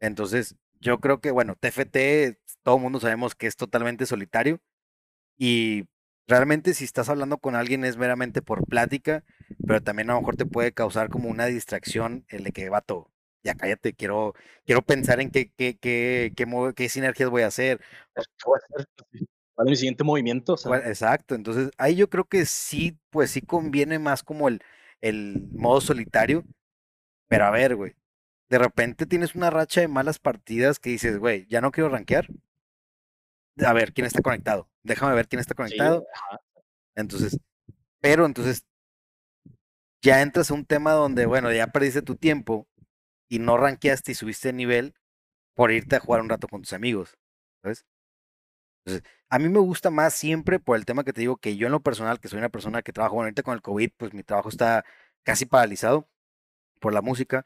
entonces 0.01 0.55
yo 0.81 0.99
creo 0.99 1.21
que, 1.21 1.31
bueno, 1.31 1.55
TFT, 1.59 2.37
todo 2.63 2.79
mundo 2.79 2.99
sabemos 2.99 3.35
que 3.35 3.47
es 3.47 3.55
totalmente 3.57 4.05
solitario 4.07 4.61
y 5.37 5.87
realmente 6.27 6.73
si 6.73 6.83
estás 6.85 7.09
hablando 7.09 7.37
con 7.37 7.55
alguien 7.55 7.83
es 7.85 7.97
meramente 7.97 8.41
por 8.41 8.65
plática, 8.67 9.23
pero 9.67 9.81
también 9.81 10.09
a 10.09 10.13
lo 10.13 10.19
mejor 10.21 10.35
te 10.37 10.45
puede 10.45 10.73
causar 10.73 11.09
como 11.09 11.29
una 11.29 11.45
distracción 11.47 12.25
el 12.29 12.43
de 12.43 12.51
que, 12.51 12.69
vato, 12.69 13.11
ya 13.43 13.55
cállate, 13.55 13.93
quiero, 13.93 14.33
quiero 14.65 14.81
pensar 14.83 15.19
en 15.21 15.31
qué, 15.31 15.51
qué, 15.57 15.77
qué, 15.77 16.33
qué, 16.35 16.45
qué 16.75 16.89
sinergias 16.89 17.29
voy 17.29 17.41
a 17.43 17.47
hacer. 17.47 17.81
¿Cuál 19.55 19.67
es 19.67 19.71
mi 19.71 19.75
siguiente 19.75 20.03
movimiento? 20.03 20.55
Exacto, 20.85 21.35
entonces 21.35 21.71
ahí 21.77 21.95
yo 21.95 22.09
creo 22.09 22.25
que 22.25 22.45
sí, 22.45 22.97
pues 23.09 23.31
sí 23.31 23.41
conviene 23.41 23.99
más 23.99 24.23
como 24.23 24.47
el, 24.47 24.61
el 25.01 25.47
modo 25.51 25.81
solitario, 25.81 26.43
pero 27.27 27.45
a 27.45 27.51
ver, 27.51 27.75
güey, 27.75 27.95
de 28.49 28.57
repente 28.57 29.05
tienes 29.05 29.35
una 29.35 29.49
racha 29.49 29.81
de 29.81 29.87
malas 29.87 30.19
partidas 30.19 30.79
que 30.79 30.91
dices, 30.91 31.17
güey, 31.19 31.47
ya 31.47 31.61
no 31.61 31.71
quiero 31.71 31.89
rankear. 31.89 32.27
A 33.65 33.73
ver, 33.73 33.93
¿quién 33.93 34.07
está 34.07 34.21
conectado? 34.21 34.69
Déjame 34.83 35.15
ver 35.15 35.27
quién 35.27 35.39
está 35.39 35.53
conectado. 35.53 36.05
entonces, 36.95 37.37
pero 38.01 38.25
entonces 38.25 38.65
ya 40.01 40.21
entras 40.21 40.51
a 40.51 40.53
un 40.53 40.65
tema 40.65 40.91
donde, 40.93 41.25
bueno, 41.25 41.51
ya 41.51 41.67
perdiste 41.67 42.01
tu 42.01 42.15
tiempo 42.15 42.67
y 43.29 43.39
no 43.39 43.57
rankeaste 43.57 44.11
y 44.11 44.15
subiste 44.15 44.49
de 44.49 44.53
nivel 44.53 44.93
por 45.55 45.71
irte 45.71 45.95
a 45.95 45.99
jugar 45.99 46.21
un 46.21 46.29
rato 46.29 46.47
con 46.47 46.61
tus 46.61 46.73
amigos, 46.73 47.17
¿sabes? 47.63 47.85
Entonces, 48.85 49.09
a 49.29 49.39
mí 49.39 49.49
me 49.49 49.59
gusta 49.59 49.89
más 49.89 50.13
siempre 50.13 50.59
por 50.59 50.77
el 50.77 50.85
tema 50.85 51.03
que 51.03 51.13
te 51.13 51.21
digo 51.21 51.37
que 51.37 51.55
yo 51.57 51.67
en 51.67 51.71
lo 51.71 51.81
personal, 51.81 52.19
que 52.19 52.27
soy 52.27 52.39
una 52.39 52.49
persona 52.49 52.81
que 52.81 52.93
trabaja, 52.93 53.15
bueno, 53.15 53.33
con 53.43 53.53
el 53.55 53.61
COVID, 53.61 53.91
pues 53.97 54.13
mi 54.13 54.23
trabajo 54.23 54.49
está 54.49 54.83
casi 55.23 55.45
paralizado 55.45 56.07
por 56.79 56.93
la 56.93 57.01
música. 57.01 57.45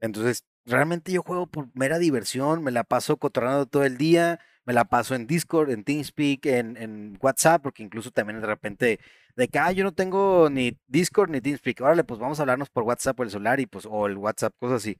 Entonces, 0.00 0.44
realmente 0.64 1.12
yo 1.12 1.22
juego 1.22 1.46
por 1.48 1.68
mera 1.74 1.98
diversión, 1.98 2.62
me 2.64 2.70
la 2.72 2.84
paso 2.84 3.16
cotorreando 3.18 3.66
todo 3.66 3.84
el 3.84 3.98
día, 3.98 4.40
me 4.64 4.72
la 4.74 4.84
paso 4.86 5.14
en 5.14 5.26
Discord, 5.26 5.70
en 5.70 5.84
TeamSpeak, 5.84 6.46
en, 6.46 6.76
en 6.76 7.18
WhatsApp, 7.20 7.62
porque 7.62 7.82
incluso 7.82 8.10
también 8.10 8.40
de 8.40 8.46
repente 8.46 9.00
de 9.36 9.48
que, 9.48 9.58
ah, 9.58 9.72
yo 9.72 9.84
no 9.84 9.92
tengo 9.92 10.48
ni 10.50 10.78
Discord 10.86 11.30
ni 11.30 11.40
TeamSpeak, 11.40 11.80
órale, 11.82 12.04
pues 12.04 12.18
vamos 12.20 12.38
a 12.38 12.42
hablarnos 12.42 12.70
por 12.70 12.84
WhatsApp 12.84 13.20
o 13.20 13.22
el 13.22 13.30
celular 13.30 13.60
y 13.60 13.66
pues, 13.66 13.86
o 13.88 14.06
el 14.06 14.16
WhatsApp, 14.16 14.54
cosas 14.58 14.78
así. 14.78 14.98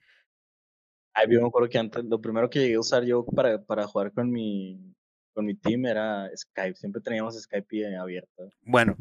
Ay, 1.14 1.26
yo 1.30 1.40
me 1.40 1.48
acuerdo 1.48 1.68
que 1.70 1.78
antes, 1.78 2.04
lo 2.04 2.20
primero 2.20 2.50
que 2.50 2.60
llegué 2.60 2.74
a 2.74 2.80
usar 2.80 3.04
yo 3.04 3.24
para, 3.24 3.64
para 3.64 3.86
jugar 3.86 4.12
con 4.12 4.30
mi, 4.30 4.94
con 5.36 5.44
mi 5.44 5.54
team 5.54 5.84
era 5.84 6.30
Skype, 6.34 6.76
siempre 6.76 7.02
teníamos 7.02 7.38
Skype 7.38 7.94
abierto. 7.94 8.48
Bueno, 8.62 8.96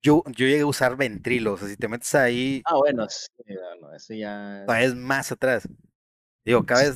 yo, 0.00 0.22
yo 0.26 0.46
llegué 0.46 0.60
a 0.60 0.66
usar 0.66 0.96
Ventrilo, 0.96 1.54
o 1.54 1.56
sea, 1.56 1.66
si 1.66 1.76
te 1.76 1.88
metes 1.88 2.14
ahí... 2.14 2.62
Ah, 2.66 2.76
bueno, 2.76 3.08
sí, 3.08 3.26
ese 3.96 4.18
ya... 4.18 4.64
Es 4.80 4.94
más 4.94 5.32
atrás. 5.32 5.68
Digo, 6.44 6.64
cabe, 6.66 6.92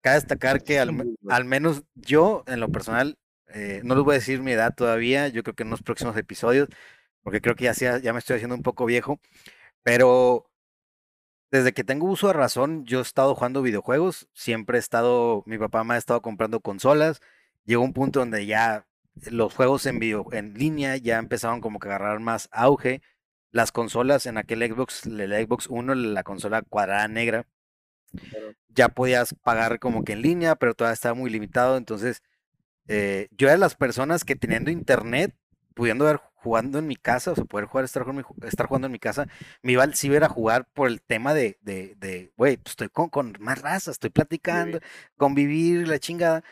cabe 0.00 0.14
destacar 0.16 0.64
que 0.64 0.78
al, 0.80 1.16
al, 1.28 1.44
menos 1.44 1.84
yo, 1.94 2.42
en 2.48 2.58
lo 2.58 2.68
personal, 2.72 3.16
eh, 3.54 3.80
no 3.84 3.94
les 3.94 4.02
voy 4.02 4.14
a 4.14 4.18
decir 4.18 4.42
mi 4.42 4.50
edad 4.50 4.74
todavía, 4.74 5.28
yo 5.28 5.44
creo 5.44 5.54
que 5.54 5.62
en 5.62 5.70
los 5.70 5.82
próximos 5.82 6.16
episodios, 6.16 6.68
porque 7.22 7.40
creo 7.40 7.54
que 7.54 7.72
ya, 7.72 7.98
ya 7.98 8.12
me 8.12 8.18
estoy 8.18 8.36
haciendo 8.36 8.56
un 8.56 8.62
poco 8.62 8.86
viejo, 8.86 9.20
pero 9.84 10.50
desde 11.52 11.72
que 11.72 11.84
tengo 11.84 12.06
uso 12.06 12.26
de 12.26 12.32
razón, 12.32 12.84
yo 12.86 12.98
he 12.98 13.02
estado 13.02 13.36
jugando 13.36 13.62
videojuegos, 13.62 14.28
siempre 14.32 14.78
he 14.78 14.80
estado, 14.80 15.44
mi 15.46 15.58
papá 15.58 15.84
me 15.84 15.94
ha 15.94 15.96
estado 15.96 16.22
comprando 16.22 16.58
consolas, 16.58 17.20
llegó 17.66 17.82
un 17.82 17.92
punto 17.92 18.20
donde 18.20 18.46
ya 18.46 18.86
los 19.30 19.54
juegos 19.54 19.86
en 19.86 19.98
video, 19.98 20.26
en 20.32 20.54
línea 20.54 20.96
ya 20.96 21.18
empezaron 21.18 21.60
como 21.60 21.78
que 21.78 21.88
a 21.88 21.96
agarrar 21.96 22.20
más 22.20 22.48
auge, 22.52 23.02
las 23.50 23.72
consolas 23.72 24.26
en 24.26 24.38
aquel 24.38 24.60
Xbox, 24.60 25.06
el 25.06 25.46
Xbox 25.46 25.66
1, 25.68 25.94
la 25.94 26.22
consola 26.22 26.62
cuadrada 26.62 27.08
negra, 27.08 27.46
ya 28.68 28.88
podías 28.88 29.34
pagar 29.42 29.78
como 29.78 30.04
que 30.04 30.12
en 30.12 30.22
línea, 30.22 30.54
pero 30.56 30.74
todavía 30.74 30.94
estaba 30.94 31.14
muy 31.14 31.30
limitado. 31.30 31.76
Entonces, 31.76 32.22
eh, 32.88 33.28
yo 33.32 33.48
era 33.48 33.54
de 33.54 33.60
las 33.60 33.74
personas 33.74 34.24
que 34.24 34.36
teniendo 34.36 34.70
internet, 34.70 35.34
pudiendo 35.74 36.04
ver 36.04 36.20
jugando 36.34 36.78
en 36.78 36.86
mi 36.86 36.96
casa, 36.96 37.32
o 37.32 37.34
sea, 37.34 37.44
poder 37.44 37.66
jugar, 37.66 37.84
estar, 37.84 38.04
estar 38.44 38.66
jugando 38.66 38.86
en 38.86 38.92
mi 38.92 39.00
casa, 39.00 39.26
me 39.62 39.72
iba 39.72 39.82
al 39.82 39.94
ciber 39.94 40.22
a 40.22 40.28
jugar 40.28 40.68
por 40.72 40.88
el 40.88 41.02
tema 41.02 41.34
de, 41.34 41.58
de, 41.62 42.32
güey, 42.36 42.56
pues 42.56 42.72
estoy 42.72 42.88
con, 42.88 43.08
con, 43.08 43.36
más 43.40 43.60
raza, 43.60 43.90
estoy 43.90 44.10
platicando, 44.10 44.78
convivir, 45.16 45.88
la 45.88 45.98
chingada, 45.98 46.44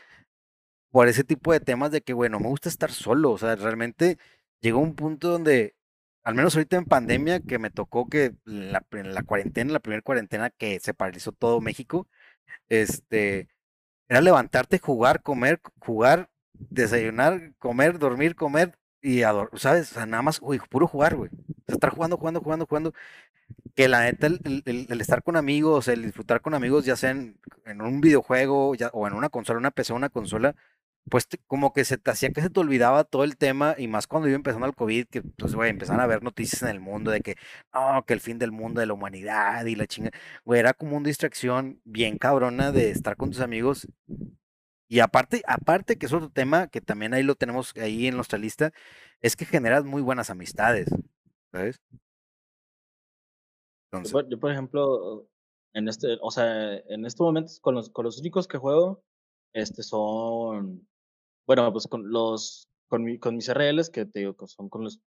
por 0.95 1.09
ese 1.09 1.25
tipo 1.25 1.53
de 1.53 1.59
temas 1.59 1.91
de 1.91 2.03
que, 2.03 2.13
bueno, 2.15 2.39
me 2.39 2.47
gusta 2.47 2.69
estar 2.69 2.93
solo, 2.93 3.33
o 3.33 3.39
sea, 3.39 3.57
realmente 3.57 4.17
llegó 4.61 4.79
un 4.79 4.95
punto 4.95 5.29
donde, 5.29 5.75
al 6.23 6.37
menos 6.37 6.55
ahorita 6.55 6.77
en 6.77 6.85
pandemia, 6.85 7.41
que 7.41 7.59
me 7.59 7.71
tocó 7.71 8.09
que 8.09 8.35
la, 8.45 8.87
la 8.93 9.25
cuarentena, 9.25 9.73
la 9.73 9.81
primera 9.81 10.03
cuarentena 10.03 10.51
que 10.51 10.79
se 10.79 10.95
paralizó 10.95 11.33
todo 11.33 11.61
México, 11.61 12.07
este, 12.69 13.49
era 14.09 14.21
levantarte, 14.23 14.79
jugar, 14.79 15.23
comer, 15.23 15.61
jugar, 15.81 16.31
desayunar, 16.55 17.55
comer, 17.59 17.99
dormir, 17.99 18.37
comer 18.37 18.79
y 19.03 19.23
ador 19.23 19.51
¿sabes? 19.57 19.93
O 19.93 19.95
sea, 19.97 20.07
nada 20.07 20.23
más, 20.23 20.41
uy, 20.43 20.61
puro 20.71 20.87
jugar, 20.89 21.17
güey. 21.17 21.31
O 21.33 21.65
sea, 21.67 21.75
estar 21.75 21.91
jugando, 21.91 22.19
jugando, 22.19 22.41
jugando, 22.41 22.67
jugando. 22.67 22.95
Que 23.75 23.89
la 23.89 24.03
neta, 24.05 24.29
el, 24.29 24.63
el, 24.65 25.01
estar 25.01 25.23
con 25.23 25.37
amigos, 25.37 25.89
el 25.89 26.03
disfrutar 26.03 26.41
con 26.41 26.55
amigos, 26.55 26.85
ya 26.85 26.97
sea 26.97 27.11
en, 27.11 27.39
en 27.67 27.83
un 27.83 28.01
videojuego 28.01 28.75
ya, 28.77 28.89
o 28.93 29.07
en 29.09 29.15
una 29.15 29.29
consola, 29.31 29.59
una 29.59 29.71
PC, 29.73 29.93
una 29.93 30.09
consola, 30.11 30.55
pues 31.11 31.29
como 31.47 31.73
que 31.73 31.85
se 31.85 31.99
te 31.99 32.11
hacía 32.11 32.31
que 32.31 32.41
se 32.41 32.51
te 32.51 32.61
olvidaba 32.61 33.05
todo 33.05 33.25
el 33.25 33.37
tema 33.37 33.75
y 33.77 33.89
más 33.89 34.07
cuando 34.07 34.29
iba 34.29 34.37
empezando 34.37 34.67
el 34.67 34.75
COVID, 34.75 35.07
que 35.07 35.23
pues, 35.23 35.55
güey, 35.55 35.71
empezaron 35.71 36.01
a 36.01 36.07
ver 36.07 36.23
noticias 36.23 36.63
en 36.63 36.69
el 36.69 36.81
mundo 36.81 37.11
de 37.11 37.21
que, 37.21 37.37
no, 37.75 38.05
que 38.07 38.15
el 38.15 38.21
fin 38.21 38.39
del 38.39 38.53
mundo, 38.53 38.81
de 38.81 38.87
la 38.87 38.95
humanidad 38.95 39.65
y 39.67 39.77
la 39.77 39.87
chinga, 39.87 40.11
güey, 40.45 40.61
era 40.61 40.73
como 40.73 40.97
una 40.97 41.09
distracción 41.09 41.81
bien 41.85 42.19
cabrona 42.19 42.73
de 42.73 42.91
estar 42.91 43.17
con 43.17 43.31
tus 43.31 43.41
amigos. 43.41 43.87
Y 44.89 45.01
aparte, 45.01 45.43
aparte 45.47 45.97
que 45.99 46.07
es 46.07 46.13
otro 46.13 46.31
tema 46.31 46.69
que 46.69 46.81
también 46.81 47.15
ahí 47.15 47.23
lo 47.23 47.35
tenemos 47.35 47.75
ahí 47.77 48.07
en 48.07 48.17
nuestra 48.17 48.39
lista, 48.39 48.73
es 49.21 49.37
que 49.37 49.45
generas 49.45 49.85
muy 49.85 50.03
buenas 50.03 50.31
amistades, 50.31 50.89
¿sabes? 51.53 51.81
Entonces. 53.93 54.27
Yo, 54.31 54.41
por 54.41 54.53
ejemplo, 54.53 55.29
en 55.75 55.89
este, 55.89 56.19
o 56.21 56.31
sea, 56.31 56.77
en 56.77 57.05
estos 57.05 57.25
momentos 57.25 57.61
con 57.61 57.75
los, 57.75 57.91
con 57.91 58.05
los 58.05 58.19
únicos 58.19 58.49
que 58.49 58.59
juego, 58.59 59.03
este 59.53 59.83
son 59.83 60.87
bueno, 61.47 61.71
pues 61.73 61.87
con 61.87 62.11
los, 62.11 62.69
con, 62.89 63.05
mi, 63.05 63.19
con 63.19 63.37
mis 63.37 63.49
RLs, 63.53 63.91
que 63.91 64.07
te 64.07 64.21
digo, 64.21 64.35
que 64.37 64.47
son 64.47 64.69
con 64.69 64.85
los, 64.85 65.01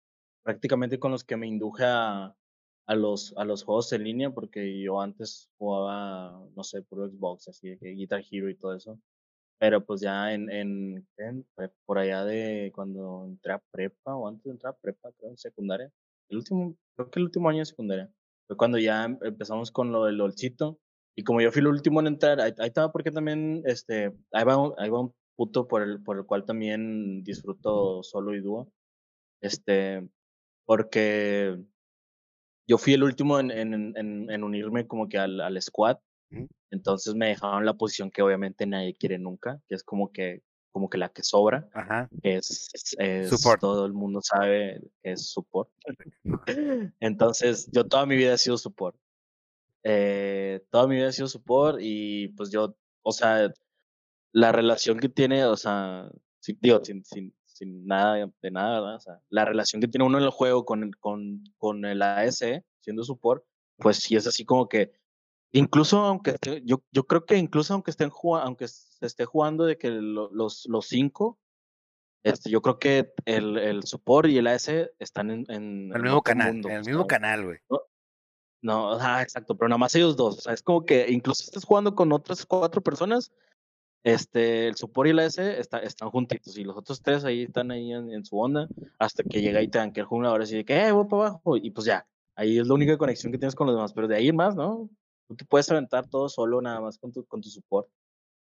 prácticamente 0.44 1.00
con 1.00 1.12
los 1.12 1.24
que 1.24 1.38
me 1.38 1.48
induje 1.48 1.84
a, 1.86 2.36
a 2.88 2.96
los, 2.96 3.34
a 3.38 3.44
los 3.44 3.64
juegos 3.64 3.92
en 3.94 4.04
línea, 4.04 4.32
porque 4.32 4.82
yo 4.82 5.02
antes 5.02 5.50
jugaba, 5.58 6.40
no 6.56 6.64
sé, 6.64 6.82
por 6.84 7.10
Xbox, 7.10 7.48
así 7.50 7.70
de 7.70 7.78
que 7.78 7.90
Guitar 7.90 8.24
Hero 8.30 8.50
y 8.50 8.56
todo 8.56 8.76
eso. 8.76 9.00
Pero 9.60 9.84
pues 9.84 10.02
ya 10.02 10.34
en, 10.34 10.50
en, 10.52 11.08
por 11.86 11.98
allá 11.98 12.24
de 12.24 12.72
cuando 12.74 13.26
entré 13.26 13.54
a 13.54 13.64
prepa, 13.72 14.16
o 14.16 14.28
antes 14.28 14.44
de 14.44 14.52
entrar 14.52 14.74
a 14.74 14.78
prepa, 14.78 15.12
creo, 15.18 15.32
en 15.32 15.38
secundaria, 15.38 15.92
el 16.30 16.38
último, 16.38 16.76
creo 16.96 17.10
que 17.10 17.20
el 17.20 17.26
último 17.26 17.50
año 17.50 17.60
de 17.60 17.66
secundaria, 17.66 18.12
fue 18.48 18.56
cuando 18.56 18.78
ya 18.78 19.06
empezamos 19.06 19.72
con 19.72 19.92
lo 19.92 20.06
del 20.06 20.18
LOLcito. 20.18 20.80
Y 21.16 21.24
como 21.24 21.42
yo 21.42 21.52
fui 21.52 21.62
el 21.62 21.68
último 21.68 22.00
en 22.00 22.08
entrar, 22.08 22.40
ahí, 22.40 22.54
estaba 22.60 22.92
porque 22.92 23.12
también, 23.12 23.64
este, 23.66 24.14
ahí 24.32 24.44
va, 24.46 24.72
ahí 24.78 24.90
va 24.90 25.02
un 25.02 25.14
puto 25.38 25.68
por 25.68 25.84
el, 25.84 26.04
por 26.04 26.18
el 26.18 26.26
cual 26.26 26.44
también 26.44 27.24
disfruto 27.24 28.04
solo 28.04 28.36
y 28.36 28.42
dúo. 28.42 28.70
Este, 29.40 30.06
porque 30.66 31.58
yo 32.68 32.78
fui 32.78 32.94
el 32.94 33.04
último 33.04 33.40
en, 33.40 33.52
en, 33.52 33.94
en, 34.30 34.44
unirme 34.44 34.88
como 34.88 35.08
que 35.08 35.18
al, 35.18 35.40
al 35.40 35.62
squad. 35.62 36.00
Entonces 36.72 37.16
me 37.16 37.28
dejaron 37.28 37.66
la 37.66 37.76
posición 37.76 38.12
que 38.12 38.22
obviamente 38.22 38.66
nadie 38.66 38.96
quiere 38.96 39.18
nunca, 39.18 39.62
que 39.70 39.76
es 39.76 39.84
como 39.84 40.12
que, 40.12 40.42
como 40.72 40.90
que 40.90 40.98
la 40.98 41.08
que 41.08 41.24
sobra, 41.24 41.70
Ajá. 41.74 42.10
que 42.22 42.36
es, 42.36 42.70
es, 42.98 43.42
todo 43.62 43.86
el 43.86 43.94
mundo 43.94 44.20
sabe 44.22 44.82
que 45.02 45.14
es 45.14 45.30
support. 45.30 45.70
Entonces 47.00 47.70
yo 47.72 47.86
toda 47.86 48.06
mi 48.06 48.18
vida 48.18 48.34
he 48.34 48.38
sido 48.38 48.58
support. 48.58 48.98
Eh, 49.84 50.62
toda 50.70 50.88
mi 50.88 50.96
vida 50.96 51.08
he 51.08 51.14
sido 51.14 51.30
support 51.30 51.78
y 51.80 52.30
pues 52.30 52.52
yo, 52.52 52.76
o 53.04 53.12
sea, 53.14 53.54
la 54.38 54.52
relación 54.52 55.00
que 55.00 55.10
tiene, 55.10 55.46
o 55.46 55.58
sea, 55.58 56.08
digo, 56.62 56.86
sin, 56.86 57.04
sin, 57.04 57.36
sin, 57.44 57.88
nada 57.88 58.14
de 58.40 58.52
nada, 58.52 58.82
¿verdad? 58.82 58.96
O 58.98 59.00
sea, 59.00 59.20
la 59.30 59.46
relación 59.46 59.82
que 59.82 59.88
tiene 59.88 60.06
uno 60.06 60.20
en 60.20 60.26
el 60.26 60.30
juego 60.30 60.64
con 60.64 60.84
el, 60.84 60.96
con, 60.98 61.44
con 61.58 61.84
el 61.86 62.04
AS, 62.04 62.44
siendo 62.80 63.04
support, 63.04 63.44
pues 63.78 63.98
sí 63.98 64.16
es 64.16 64.28
así 64.28 64.46
como 64.46 64.70
que, 64.70 64.92
incluso 65.54 66.02
aunque 66.02 66.36
yo, 66.64 66.84
yo 66.92 67.08
creo 67.08 67.26
que 67.26 67.36
incluso 67.36 67.74
aunque 67.74 67.90
estén 67.90 68.12
jugando, 68.12 68.46
aunque 68.46 68.68
se 68.68 69.08
esté 69.08 69.26
jugando 69.26 69.66
de 69.66 69.80
que 69.80 69.90
los, 69.90 70.68
los 70.68 70.86
cinco, 70.86 71.40
este, 72.22 72.52
yo 72.52 72.62
creo 72.62 72.78
que 72.78 73.12
el, 73.26 73.58
el 73.58 73.84
support 73.86 74.30
y 74.30 74.38
el 74.38 74.46
AS 74.46 74.70
están 75.00 75.32
en, 75.32 75.46
en 75.50 75.92
el 75.96 76.04
mismo 76.04 76.22
canal, 76.22 76.58
en 76.58 76.72
el 76.72 76.86
mismo 76.86 77.08
canal, 77.08 77.44
güey. 77.44 77.58
No, 77.70 77.82
no 78.62 79.20
exacto, 79.20 79.58
pero 79.58 79.68
nada 79.68 79.80
más 79.80 79.96
ellos 79.96 80.16
dos. 80.16 80.38
O 80.38 80.42
sea, 80.42 80.54
es 80.54 80.62
como 80.62 80.86
que 80.86 81.10
incluso 81.10 81.44
estés 81.44 81.66
jugando 81.66 81.96
con 81.96 82.12
otras 82.12 82.46
cuatro 82.46 82.82
personas, 82.82 83.32
este, 84.08 84.70
el 84.70 84.76
support 84.76 85.10
y 85.10 85.14
la 85.14 85.26
S 85.26 85.60
está, 85.60 85.80
están 85.80 86.10
juntitos 86.10 86.58
y 86.58 86.64
los 86.64 86.78
otros 86.78 87.02
tres 87.02 87.26
ahí 87.26 87.44
están 87.44 87.72
ahí 87.72 87.92
en, 87.92 88.24
su 88.24 88.40
onda 88.40 88.70
hasta 89.00 89.22
que 89.22 89.42
llega 89.42 89.62
y 89.62 89.68
te 89.68 89.80
dan 89.80 89.92
que 89.92 90.00
el 90.00 90.06
jugador 90.06 90.42
así 90.42 90.56
de 90.56 90.64
que, 90.64 90.80
eh, 90.80 90.94
voy 90.94 91.08
para 91.08 91.28
abajo. 91.28 91.58
Y 91.58 91.72
pues 91.72 91.86
ya, 91.86 92.08
ahí 92.34 92.58
es 92.58 92.68
la 92.68 92.74
única 92.74 92.98
conexión 92.98 93.34
que 93.34 93.38
tienes 93.38 93.54
con 93.54 93.68
los 93.68 93.76
demás, 93.76 93.92
pero 93.92 94.08
de 94.08 94.16
ahí 94.16 94.32
más, 94.32 94.56
¿no? 94.56 94.90
Tú 95.28 95.36
te 95.36 95.44
puedes 95.44 95.70
aventar 95.70 96.08
todo 96.08 96.30
solo 96.30 96.62
nada 96.62 96.80
más 96.80 96.98
con 96.98 97.12
tu, 97.12 97.26
con 97.26 97.42
tu 97.42 97.50
support. 97.50 97.90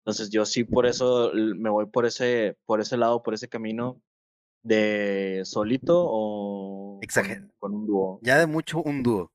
Entonces 0.01 0.31
yo 0.31 0.45
sí 0.45 0.65
por 0.65 0.85
eso 0.85 1.31
me 1.33 1.71
voy 1.71 1.87
por 1.87 2.07
ese, 2.07 2.57
por 2.67 2.81
ese 2.81 2.97
lado, 2.97 3.23
por 3.23 3.35
ese 3.35 3.49
camino 3.49 4.03
de 4.65 5.43
solito 5.45 6.05
o 6.05 6.99
Con, 7.61 7.75
un 7.75 7.87
dúo. 7.87 8.19
Ya 8.23 8.37
de 8.37 8.47
mucho 8.49 8.83
un 8.83 9.05
dúo. 9.05 9.31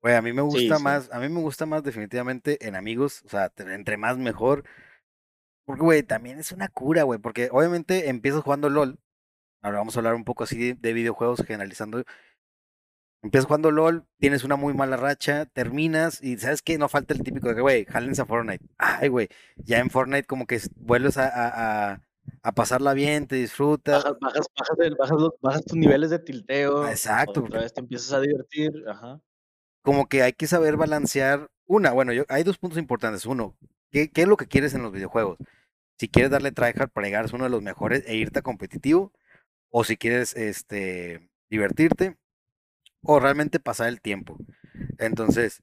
Güey, 0.00 0.14
a 0.14 0.22
mí 0.22 0.32
me 0.32 0.40
gusta 0.40 0.78
más, 0.78 1.10
a 1.12 1.20
mí 1.20 1.28
me 1.28 1.42
gusta 1.42 1.66
más 1.66 1.82
definitivamente 1.82 2.66
en 2.66 2.76
amigos, 2.76 3.22
o 3.26 3.28
sea, 3.28 3.52
entre 3.58 3.98
más 3.98 4.16
mejor 4.16 4.64
porque, 5.70 5.84
güey, 5.84 6.02
también 6.02 6.40
es 6.40 6.50
una 6.50 6.66
cura, 6.66 7.04
güey, 7.04 7.20
porque 7.20 7.48
obviamente 7.52 8.08
empiezas 8.08 8.42
jugando 8.42 8.68
LOL. 8.68 8.98
Ahora 9.62 9.78
vamos 9.78 9.94
a 9.94 10.00
hablar 10.00 10.16
un 10.16 10.24
poco 10.24 10.42
así 10.42 10.72
de 10.72 10.92
videojuegos, 10.92 11.44
generalizando. 11.46 12.02
Empiezas 13.22 13.46
jugando 13.46 13.70
LOL, 13.70 14.04
tienes 14.18 14.42
una 14.42 14.56
muy 14.56 14.74
mala 14.74 14.96
racha, 14.96 15.46
terminas 15.46 16.24
y 16.24 16.38
¿sabes 16.38 16.60
qué? 16.62 16.76
No 16.76 16.88
falta 16.88 17.14
el 17.14 17.22
típico 17.22 17.50
de 17.50 17.54
que, 17.54 17.60
güey, 17.60 17.84
jálense 17.84 18.20
a 18.20 18.26
Fortnite. 18.26 18.66
Ay, 18.78 19.10
güey, 19.10 19.28
ya 19.58 19.78
en 19.78 19.90
Fortnite 19.90 20.26
como 20.26 20.48
que 20.48 20.60
vuelves 20.74 21.18
a, 21.18 21.28
a, 21.28 22.02
a, 22.42 22.52
pasarla 22.52 22.92
bien, 22.92 23.28
te 23.28 23.36
disfrutas. 23.36 24.02
Bajas, 24.02 24.46
bajas, 24.56 24.96
bajas, 24.98 25.18
bajas, 25.40 25.64
tus 25.66 25.78
niveles 25.78 26.10
de 26.10 26.18
tilteo. 26.18 26.88
Exacto. 26.88 27.44
Otra 27.44 27.60
vez 27.60 27.72
te 27.72 27.80
empiezas 27.80 28.12
a 28.12 28.20
divertir. 28.20 28.72
Ajá. 28.88 29.20
Como 29.82 30.08
que 30.08 30.24
hay 30.24 30.32
que 30.32 30.48
saber 30.48 30.76
balancear. 30.76 31.48
Una, 31.66 31.92
bueno, 31.92 32.12
yo, 32.12 32.24
hay 32.28 32.42
dos 32.42 32.58
puntos 32.58 32.76
importantes. 32.76 33.24
Uno, 33.24 33.56
¿qué, 33.92 34.10
¿qué 34.10 34.22
es 34.22 34.28
lo 34.28 34.36
que 34.36 34.48
quieres 34.48 34.74
en 34.74 34.82
los 34.82 34.90
videojuegos? 34.90 35.38
Si 36.00 36.08
quieres 36.08 36.30
darle 36.30 36.50
tryhard 36.50 36.88
para 36.88 37.06
llegar 37.06 37.26
a 37.26 37.34
uno 37.34 37.44
de 37.44 37.50
los 37.50 37.60
mejores 37.60 38.02
e 38.06 38.16
irte 38.16 38.38
a 38.38 38.42
competitivo, 38.42 39.12
o 39.68 39.84
si 39.84 39.98
quieres 39.98 40.34
este, 40.34 41.28
divertirte, 41.50 42.16
o 43.02 43.20
realmente 43.20 43.60
pasar 43.60 43.88
el 43.88 44.00
tiempo. 44.00 44.38
Entonces, 44.96 45.62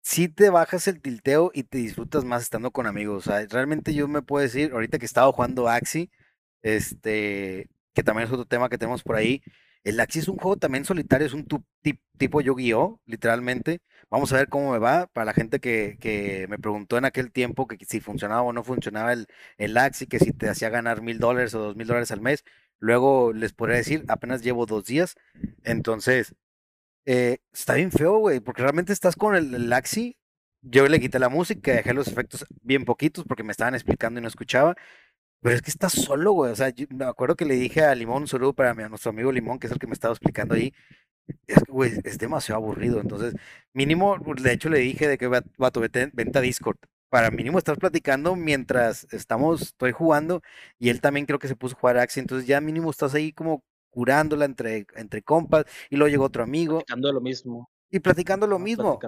si 0.00 0.28
te 0.28 0.48
bajas 0.48 0.88
el 0.88 1.02
tilteo 1.02 1.50
y 1.52 1.64
te 1.64 1.76
disfrutas 1.76 2.24
más 2.24 2.42
estando 2.42 2.70
con 2.70 2.86
amigos. 2.86 3.26
Realmente 3.50 3.92
yo 3.92 4.08
me 4.08 4.22
puedo 4.22 4.42
decir, 4.42 4.72
ahorita 4.72 4.98
que 4.98 5.04
he 5.04 5.12
estado 5.12 5.30
jugando 5.34 5.68
Axi, 5.68 6.10
este, 6.62 7.68
que 7.92 8.02
también 8.02 8.28
es 8.28 8.32
otro 8.32 8.46
tema 8.46 8.70
que 8.70 8.78
tenemos 8.78 9.02
por 9.02 9.16
ahí, 9.16 9.42
el 9.84 10.00
Axi 10.00 10.18
es 10.20 10.28
un 10.28 10.36
juego 10.36 10.56
también 10.56 10.84
solitario, 10.84 11.26
es 11.26 11.34
un 11.34 11.46
tipo 12.18 12.40
Yu-Gi-Oh, 12.40 13.00
literalmente. 13.06 13.80
Vamos 14.10 14.32
a 14.32 14.36
ver 14.36 14.48
cómo 14.48 14.72
me 14.72 14.78
va. 14.78 15.06
Para 15.06 15.26
la 15.26 15.34
gente 15.34 15.60
que, 15.60 16.46
me 16.48 16.58
preguntó 16.58 16.98
en 16.98 17.04
aquel 17.04 17.32
tiempo 17.32 17.66
que 17.66 17.78
si 17.86 18.00
funcionaba 18.00 18.42
o 18.42 18.52
no 18.52 18.64
funcionaba 18.64 19.12
el, 19.12 19.26
el 19.58 19.76
que 20.08 20.18
si 20.18 20.32
te 20.32 20.48
hacía 20.48 20.68
ganar 20.70 21.02
mil 21.02 21.18
dólares 21.18 21.54
o 21.54 21.60
dos 21.60 21.76
mil 21.76 21.86
dólares 21.86 22.10
al 22.10 22.20
mes, 22.20 22.44
luego 22.78 23.32
les 23.32 23.52
podría 23.52 23.76
decir, 23.78 24.04
apenas 24.08 24.42
llevo 24.42 24.66
dos 24.66 24.84
días. 24.84 25.16
Entonces, 25.64 26.34
eh, 27.06 27.38
está 27.52 27.74
bien 27.74 27.92
feo, 27.92 28.18
güey, 28.18 28.40
porque 28.40 28.62
realmente 28.62 28.92
estás 28.92 29.16
con 29.16 29.36
el, 29.36 29.54
el 29.54 29.72
Axi. 29.72 30.16
Yo 30.62 30.86
le 30.88 31.00
quité 31.00 31.18
la 31.18 31.28
música, 31.28 31.72
dejé 31.72 31.94
los 31.94 32.08
efectos 32.08 32.44
bien 32.62 32.84
poquitos 32.84 33.24
porque 33.24 33.44
me 33.44 33.52
estaban 33.52 33.74
explicando 33.74 34.18
y 34.20 34.22
no 34.22 34.28
escuchaba. 34.28 34.76
Pero 35.40 35.54
es 35.54 35.62
que 35.62 35.70
estás 35.70 35.92
solo, 35.92 36.32
güey. 36.32 36.52
O 36.52 36.56
sea, 36.56 36.72
me 36.90 37.04
acuerdo 37.04 37.36
que 37.36 37.44
le 37.44 37.54
dije 37.54 37.82
a 37.82 37.94
Limón, 37.94 38.22
un 38.22 38.28
saludo 38.28 38.52
para 38.52 38.74
mi, 38.74 38.82
a 38.82 38.88
nuestro 38.88 39.10
amigo 39.10 39.30
Limón, 39.30 39.58
que 39.58 39.68
es 39.68 39.72
el 39.72 39.78
que 39.78 39.86
me 39.86 39.92
estaba 39.92 40.12
explicando 40.12 40.54
ahí. 40.54 40.72
Es 41.46 41.62
que, 41.62 41.72
güey, 41.72 41.92
es 42.04 42.18
demasiado 42.18 42.60
aburrido. 42.62 43.00
Entonces, 43.00 43.34
mínimo, 43.72 44.16
de 44.18 44.52
hecho 44.52 44.68
le 44.68 44.78
dije 44.80 45.06
de 45.06 45.18
que, 45.18 45.28
vato, 45.28 45.80
vete, 45.80 46.10
vente 46.12 46.38
a 46.38 46.42
Discord. 46.42 46.78
Para 47.10 47.30
mínimo 47.30 47.58
estar 47.58 47.78
platicando 47.78 48.36
mientras 48.36 49.06
estamos, 49.12 49.62
estoy 49.62 49.92
jugando. 49.92 50.42
Y 50.78 50.90
él 50.90 51.00
también 51.00 51.26
creo 51.26 51.38
que 51.38 51.48
se 51.48 51.56
puso 51.56 51.76
a 51.76 51.80
jugar 51.80 51.98
Axie. 51.98 52.20
Entonces, 52.20 52.46
ya 52.46 52.60
mínimo 52.60 52.90
estás 52.90 53.14
ahí 53.14 53.32
como 53.32 53.62
curándola 53.90 54.44
entre, 54.44 54.86
entre 54.96 55.22
compas. 55.22 55.64
Y 55.90 55.96
luego 55.96 56.10
llegó 56.10 56.24
otro 56.24 56.42
amigo. 56.42 56.78
Platicando 56.78 57.12
lo 57.12 57.20
mismo. 57.20 57.70
Y 57.90 58.00
platicando 58.00 58.46
lo 58.46 58.58
mismo. 58.58 58.98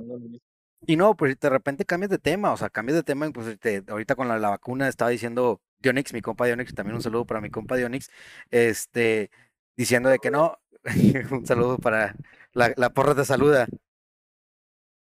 Y 0.86 0.96
no, 0.96 1.14
pues 1.16 1.38
de 1.38 1.50
repente 1.50 1.84
cambias 1.84 2.10
de 2.10 2.18
tema, 2.18 2.52
o 2.52 2.56
sea, 2.56 2.70
cambias 2.70 2.96
de 2.96 3.02
tema, 3.02 3.30
pues 3.30 3.46
este, 3.48 3.84
ahorita 3.86 4.14
con 4.14 4.28
la, 4.28 4.38
la 4.38 4.48
vacuna 4.48 4.88
estaba 4.88 5.10
diciendo 5.10 5.60
Dionix, 5.80 6.12
mi 6.12 6.20
compa 6.22 6.46
Dionix, 6.46 6.74
también 6.74 6.96
un 6.96 7.02
saludo 7.02 7.26
para 7.26 7.40
mi 7.40 7.50
compa 7.50 7.76
Dionix, 7.76 8.10
este, 8.50 9.30
diciendo 9.76 10.08
de 10.10 10.18
que 10.18 10.30
no, 10.30 10.58
un 11.30 11.46
saludo 11.46 11.78
para 11.78 12.14
la, 12.52 12.72
la 12.76 12.90
porra 12.90 13.14
te 13.14 13.24
saluda. 13.24 13.66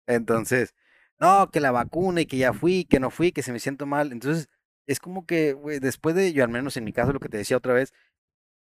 Entonces, 0.07 0.75
no, 1.19 1.51
que 1.51 1.61
la 1.61 1.71
vacuna 1.73 2.21
y 2.23 2.27
que 2.27 2.37
ya 2.39 2.53
fui, 2.53 2.85
que 2.85 3.01
no 3.01 3.11
fui, 3.11 3.33
que 3.33 3.43
se 3.43 3.53
me 3.53 3.59
siento 3.61 3.87
mal. 3.87 4.12
Entonces, 4.12 4.49
es 4.87 5.01
como 5.01 5.27
que, 5.27 5.53
güey, 5.53 5.81
después 5.81 6.15
de, 6.15 6.33
yo 6.33 6.45
al 6.45 6.51
menos 6.51 6.77
en 6.77 6.85
mi 6.85 6.93
caso, 6.93 7.12
lo 7.12 7.21
que 7.21 7.29
te 7.29 7.39
decía 7.39 7.57
otra 7.57 7.73
vez, 7.75 7.93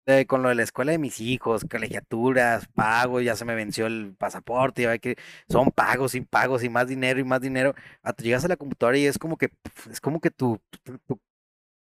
eh, 0.07 0.27
con 0.27 0.43
lo 0.43 0.51
de 0.51 0.57
la 0.57 0.65
escuela 0.65 0.93
de 0.93 0.99
mis 0.99 1.21
hijos, 1.21 1.65
colegiaturas, 1.71 2.69
pago, 2.75 3.21
ya 3.21 3.37
se 3.37 3.45
me 3.47 3.55
venció 3.57 3.87
el 3.87 4.15
pasaporte, 4.19 4.83
ya 4.83 4.91
ve 4.91 5.01
que 5.01 5.17
son 5.49 5.71
pagos 5.73 6.13
sin 6.13 6.27
pagos 6.27 6.65
y 6.65 6.71
más 6.71 6.89
dinero 6.89 7.21
y 7.21 7.25
más 7.25 7.41
dinero. 7.41 7.75
Llegas 8.19 8.45
a 8.45 8.49
la 8.49 8.57
computadora 8.57 8.99
y 8.99 9.07
es 9.07 9.19
como 9.19 9.39
que 9.39 9.51
es 9.91 10.01
como 10.01 10.21
que 10.21 10.31
tu, 10.31 10.61
tu, 10.85 10.99
tu 11.01 11.21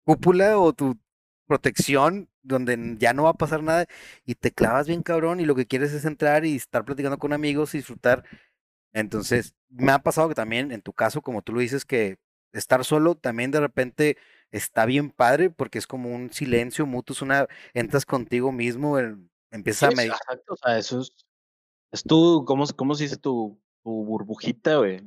cúpula 0.05 0.57
o 0.59 0.73
tu 0.73 0.97
protección 1.47 2.29
donde 2.41 2.95
ya 2.99 3.13
no 3.13 3.23
va 3.23 3.31
a 3.31 3.33
pasar 3.33 3.63
nada 3.63 3.85
y 4.25 4.35
te 4.35 4.51
clavas 4.51 4.87
bien 4.87 5.03
cabrón 5.03 5.39
y 5.39 5.45
lo 5.45 5.55
que 5.55 5.65
quieres 5.67 5.93
es 5.93 6.05
entrar 6.05 6.45
y 6.45 6.55
estar 6.55 6.85
platicando 6.85 7.17
con 7.17 7.33
amigos 7.33 7.73
y 7.73 7.79
disfrutar. 7.79 8.23
Entonces, 8.93 9.55
me 9.69 9.91
ha 9.91 9.99
pasado 9.99 10.29
que 10.29 10.35
también 10.35 10.71
en 10.71 10.81
tu 10.81 10.93
caso, 10.93 11.21
como 11.21 11.41
tú 11.41 11.53
lo 11.53 11.59
dices, 11.61 11.85
que 11.85 12.17
estar 12.53 12.83
solo 12.85 13.15
también 13.15 13.51
de 13.51 13.59
repente 13.59 14.17
está 14.51 14.85
bien 14.85 15.11
padre 15.11 15.49
porque 15.51 15.77
es 15.77 15.87
como 15.87 16.13
un 16.15 16.31
silencio 16.33 16.85
mutuo, 16.85 17.13
es 17.13 17.21
una, 17.21 17.47
entras 17.73 18.05
contigo 18.05 18.51
mismo, 18.51 18.97
el- 18.97 19.29
Sí, 19.53 19.57
empiezas 19.57 19.83
a 19.83 19.91
meditar. 19.91 20.19
exacto, 20.21 20.53
o 20.53 20.57
sea, 20.57 20.77
eso 20.77 20.99
es 21.01 21.11
es 21.91 22.03
tu, 22.03 22.45
¿cómo 22.45 22.65
cómo 22.75 22.95
se 22.95 23.03
dice? 23.05 23.17
Tu 23.17 23.59
tu 23.83 23.91
burbujita, 24.05 24.77
güey, 24.77 25.01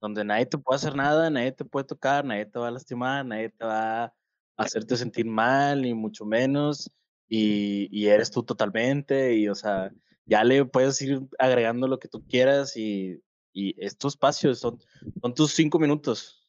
donde 0.00 0.24
nadie 0.24 0.46
te 0.46 0.58
puede 0.58 0.76
hacer 0.76 0.94
nada, 0.96 1.30
nadie 1.30 1.52
te 1.52 1.64
puede 1.64 1.86
tocar, 1.86 2.24
nadie 2.24 2.46
te 2.46 2.58
va 2.58 2.68
a 2.68 2.70
lastimar, 2.72 3.24
nadie 3.26 3.50
te 3.50 3.64
va 3.64 4.04
a 4.06 4.14
hacerte 4.62 4.96
sentir 4.96 5.26
mal, 5.26 5.82
ni 5.82 5.94
mucho 5.94 6.24
menos, 6.26 6.90
y 7.28 7.88
y 7.92 8.08
eres 8.08 8.30
tú 8.30 8.42
totalmente, 8.44 9.34
y, 9.36 9.48
o 9.48 9.54
sea, 9.54 9.90
ya 10.26 10.44
le 10.44 10.64
puedes 10.66 11.00
ir 11.02 11.20
agregando 11.38 11.88
lo 11.88 11.98
que 11.98 12.08
tú 12.08 12.24
quieras, 12.26 12.76
y 12.76 13.20
y 13.52 13.74
es 13.84 13.96
tu 13.98 14.08
espacio, 14.08 14.54
son 14.54 14.78
son 15.22 15.34
tus 15.34 15.52
5 15.54 15.78
minutos. 15.78 16.48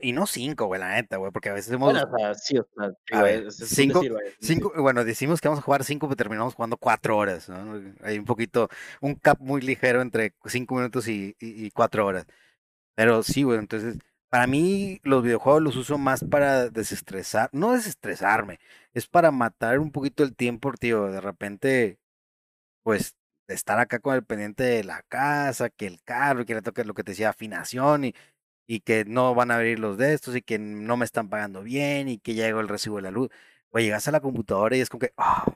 y 0.00 0.12
no 0.12 0.26
cinco, 0.26 0.66
güey, 0.66 0.80
la 0.80 0.94
neta, 0.96 1.16
güey, 1.16 1.32
porque 1.32 1.48
a 1.48 1.54
veces 1.54 1.74
Bueno, 1.76 2.00
hemos, 2.00 2.02
o 2.02 2.18
sea, 2.18 2.34
sí, 2.34 2.58
o 2.58 2.66
sea, 2.76 2.92
a 3.10 3.22
digo, 3.22 3.22
ver, 3.22 3.50
cinco, 3.52 4.00
decir. 4.00 4.12
cinco, 4.40 4.72
bueno, 4.76 5.04
decimos 5.04 5.40
que 5.40 5.48
vamos 5.48 5.60
a 5.60 5.64
jugar 5.64 5.84
cinco, 5.84 6.08
pero 6.08 6.16
terminamos 6.16 6.54
jugando 6.54 6.76
cuatro 6.76 7.16
horas, 7.16 7.48
¿no? 7.48 7.80
Hay 8.02 8.18
un 8.18 8.24
poquito, 8.24 8.68
un 9.00 9.14
cap 9.14 9.38
muy 9.40 9.60
ligero 9.62 10.02
entre 10.02 10.34
cinco 10.46 10.74
minutos 10.76 11.08
y, 11.08 11.36
y, 11.40 11.66
y 11.66 11.70
cuatro 11.70 12.06
horas. 12.06 12.26
Pero 12.96 13.22
sí, 13.22 13.42
güey, 13.44 13.58
entonces, 13.58 13.98
para 14.32 14.48
mí 14.48 15.00
los 15.04 15.22
videojuegos 15.24 15.62
los 15.62 15.76
uso 15.76 15.98
más 15.98 16.24
para 16.24 16.70
desestresar, 16.70 17.50
no 17.52 17.74
desestresarme, 17.74 18.60
es 18.94 19.06
para 19.08 19.32
matar 19.32 19.78
un 19.80 19.92
poquito 19.92 20.24
el 20.24 20.36
tiempo, 20.36 20.72
tío, 20.74 21.06
de 21.12 21.20
repente, 21.22 22.00
pues, 22.82 23.16
estar 23.48 23.78
acá 23.78 23.98
con 24.00 24.14
el 24.14 24.24
pendiente 24.24 24.64
de 24.64 24.84
la 24.84 25.02
casa, 25.04 25.70
que 25.70 25.86
el 25.86 26.02
carro, 26.02 26.44
que 26.46 26.54
le 26.54 26.62
toque 26.62 26.84
lo 26.84 26.94
que 26.94 27.04
te 27.04 27.12
decía, 27.12 27.30
afinación, 27.30 28.04
y, 28.06 28.14
y 28.66 28.80
que 28.80 29.04
no 29.06 29.34
van 29.34 29.50
a 29.50 29.56
abrir 29.56 29.78
los 29.80 29.98
de 29.98 30.14
estos, 30.14 30.36
y 30.36 30.42
que 30.42 30.58
no 30.58 30.96
me 30.96 31.04
están 31.06 31.28
pagando 31.30 31.62
bien, 31.62 32.08
y 32.08 32.18
que 32.18 32.34
ya 32.34 32.46
llegó 32.46 32.60
el 32.60 32.68
recibo 32.68 32.96
de 32.96 33.02
la 33.02 33.10
luz. 33.12 33.30
Güey, 33.72 33.86
llegas 33.86 34.08
a 34.08 34.12
la 34.12 34.20
computadora 34.20 34.76
y 34.76 34.80
es 34.80 34.88
como 34.90 35.00
que, 35.00 35.12
ah, 35.16 35.46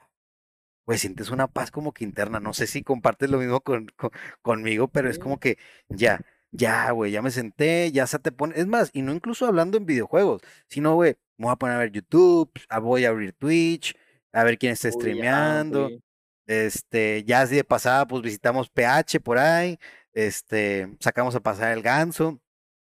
pues 0.84 1.00
sientes 1.00 1.30
una 1.30 1.48
paz 1.48 1.70
como 1.70 1.92
que 1.92 2.04
interna. 2.04 2.40
No 2.40 2.52
sé 2.54 2.66
si 2.66 2.82
compartes 2.82 3.30
lo 3.30 3.38
mismo 3.38 3.60
con, 3.60 3.86
con- 3.96 4.10
conmigo, 4.42 4.88
pero 4.88 5.10
es 5.10 5.18
como 5.18 5.38
que 5.40 5.58
ya, 5.88 6.20
ya, 6.56 6.90
güey, 6.92 7.12
ya 7.12 7.22
me 7.22 7.30
senté, 7.30 7.92
ya 7.92 8.06
se 8.06 8.18
te 8.18 8.32
pone. 8.32 8.54
Es 8.58 8.66
más, 8.66 8.90
y 8.92 9.02
no 9.02 9.12
incluso 9.12 9.46
hablando 9.46 9.76
en 9.78 9.86
videojuegos, 9.86 10.42
sino, 10.68 10.94
güey, 10.94 11.16
me 11.38 11.46
voy 11.46 11.52
a 11.52 11.56
poner 11.56 11.76
a 11.76 11.78
ver 11.80 11.92
YouTube, 11.92 12.50
voy 12.82 13.04
a 13.04 13.10
abrir 13.10 13.32
Twitch, 13.34 13.94
a 14.32 14.44
ver 14.44 14.58
quién 14.58 14.72
está 14.72 14.88
Uy, 14.88 14.92
streameando. 14.92 15.86
okey. 15.86 16.02
Este, 16.46 17.24
ya 17.24 17.42
así 17.42 17.56
de 17.56 17.64
pasada, 17.64 18.06
pues 18.06 18.22
visitamos 18.22 18.70
PH 18.70 19.20
por 19.20 19.38
ahí, 19.38 19.78
este, 20.12 20.96
sacamos 21.00 21.34
a 21.34 21.40
pasar 21.40 21.72
el 21.72 21.82
ganso, 21.82 22.40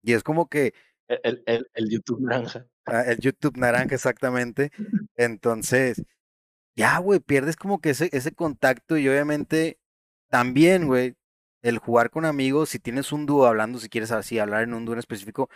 y 0.02 0.14
es 0.14 0.22
como 0.24 0.48
que 0.48 0.74
El 1.08 1.20
el 1.24 1.42
el 1.46 1.66
el 1.74 1.90
YouTube 1.90 2.20
naranja. 2.20 2.66
ah, 2.86 3.02
el 3.02 3.18
YouTube 3.18 3.56
naranja 3.56 3.94
exactamente. 3.94 4.70
Entonces, 5.16 6.02
ya, 6.76 6.98
güey, 6.98 7.20
pierdes 7.20 7.56
como 7.56 7.80
que 7.80 7.90
ese, 7.90 8.10
ese 8.12 8.32
contacto 8.32 8.96
y 8.98 9.08
obviamente 9.08 9.80
también, 10.30 10.86
güey, 10.86 11.16
el 11.68 11.78
jugar 11.78 12.10
con 12.10 12.24
amigos, 12.24 12.70
si 12.70 12.78
tienes 12.78 13.12
un 13.12 13.26
dúo 13.26 13.46
hablando, 13.46 13.78
si 13.78 13.88
quieres 13.88 14.12
así 14.12 14.38
hablar 14.38 14.62
en 14.62 14.74
un 14.74 14.84
dúo 14.84 14.94
en 14.94 14.98
específico, 15.00 15.48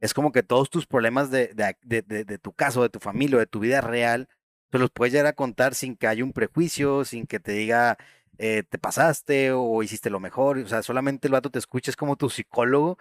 es 0.00 0.14
como 0.14 0.32
que 0.32 0.42
todos 0.42 0.70
tus 0.70 0.86
problemas 0.86 1.30
de, 1.30 1.48
de, 1.54 2.02
de, 2.02 2.38
tu 2.38 2.52
caso, 2.52 2.82
de 2.82 2.88
tu 2.90 2.98
familia, 3.00 3.38
de 3.38 3.46
tu 3.46 3.60
vida 3.60 3.80
real, 3.80 4.28
te 4.70 4.78
los 4.78 4.90
puedes 4.90 5.12
llegar 5.12 5.26
a 5.28 5.32
contar 5.34 5.74
sin 5.74 5.96
que 5.96 6.06
haya 6.08 6.24
un 6.24 6.32
prejuicio, 6.32 7.04
sin 7.04 7.26
que 7.26 7.40
te 7.40 7.52
diga, 7.52 7.98
eh, 8.38 8.64
te 8.68 8.78
pasaste 8.78 9.52
o 9.52 9.82
hiciste 9.82 10.10
lo 10.10 10.20
mejor, 10.20 10.58
o 10.58 10.66
sea, 10.68 10.82
solamente 10.82 11.28
el 11.28 11.32
vato 11.32 11.50
te 11.50 11.58
escucha, 11.58 11.90
es 11.90 11.96
como 11.96 12.16
tu 12.16 12.30
psicólogo 12.30 12.98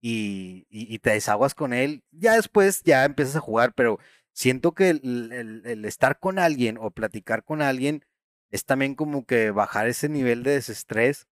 y, 0.00 0.66
y, 0.70 0.98
te 1.00 1.10
desaguas 1.10 1.54
con 1.54 1.72
él. 1.74 2.02
Ya 2.10 2.34
después 2.34 2.82
ya 2.84 3.04
empiezas 3.04 3.36
a 3.36 3.40
jugar, 3.40 3.74
pero 3.74 3.98
siento 4.32 4.72
que 4.74 4.90
el, 4.90 5.32
el- 5.32 5.62
el 5.66 5.84
estar 5.84 6.18
con 6.18 6.38
alguien 6.38 6.78
o 6.80 6.90
platicar 6.90 7.44
con 7.44 7.62
alguien 7.62 8.04
es 8.50 8.64
también 8.64 8.94
como 8.94 9.24
que 9.26 9.50
bajar 9.50 9.88
ese 9.88 10.08
nivel 10.08 10.42
de 10.42 10.52
desestrés 10.52 11.28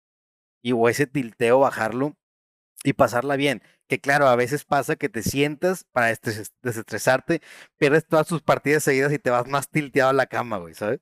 y 0.66 0.72
o 0.74 0.90
ese 0.90 1.06
tilteo, 1.08 1.60
bajarlo 1.60 2.18
y 2.84 2.94
pasarla 2.94 3.36
bien. 3.38 3.62
Que 3.88 4.00
claro, 4.02 4.28
a 4.28 4.36
veces 4.38 4.66
pasa 4.66 4.96
que 4.98 5.10
te 5.10 5.24
sientas 5.24 5.86
para 5.92 6.12
estres- 6.12 6.52
desestresarte, 6.64 7.42
pierdes 7.78 8.08
todas 8.08 8.28
tus 8.28 8.42
partidas 8.44 8.84
seguidas 8.84 9.14
y 9.14 9.20
te 9.20 9.32
vas 9.32 9.48
más 9.48 9.70
tilteado 9.70 10.12
a 10.12 10.14
la 10.14 10.28
cama, 10.28 10.58
güey, 10.60 10.74
¿sabes? 10.76 11.02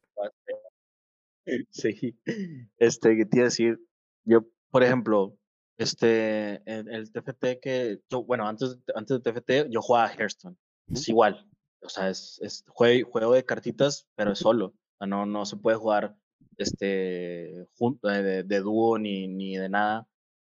Sí, 1.71 2.17
este, 2.78 3.17
¿qué 3.17 3.26
te 3.26 3.38
iba 3.38 3.43
a 3.43 3.49
decir? 3.49 3.80
Yo, 4.26 4.45
por 4.71 4.84
ejemplo, 4.84 5.38
este, 5.78 6.62
en 6.71 6.88
el 6.89 7.12
TFT 7.12 7.60
que 7.62 7.99
yo, 8.10 8.23
bueno, 8.23 8.47
antes 8.47 8.78
antes 8.95 9.17
de 9.17 9.21
TFT 9.21 9.69
yo 9.69 9.82
jugaba 9.82 10.06
a 10.08 10.13
Hearthstone, 10.13 10.58
es 10.91 11.08
igual, 11.10 11.47
o 11.82 11.89
sea, 11.89 12.10
es 12.10 12.39
es 12.41 12.63
jue 12.67 13.04
juego 13.04 13.34
de 13.34 13.45
cartitas, 13.45 14.08
pero 14.15 14.32
es 14.32 14.39
solo, 14.39 14.67
o 14.67 14.76
sea, 14.99 15.08
no 15.08 15.26
no 15.26 15.45
se 15.45 15.58
puede 15.58 15.78
jugar, 15.78 16.15
este, 16.58 17.68
jun 17.78 18.00
eh, 18.04 18.22
de 18.22 18.44
de 18.44 18.60
dúo 18.62 18.98
ni 19.00 19.28
ni 19.28 19.58
de 19.58 19.70
nada, 19.70 20.08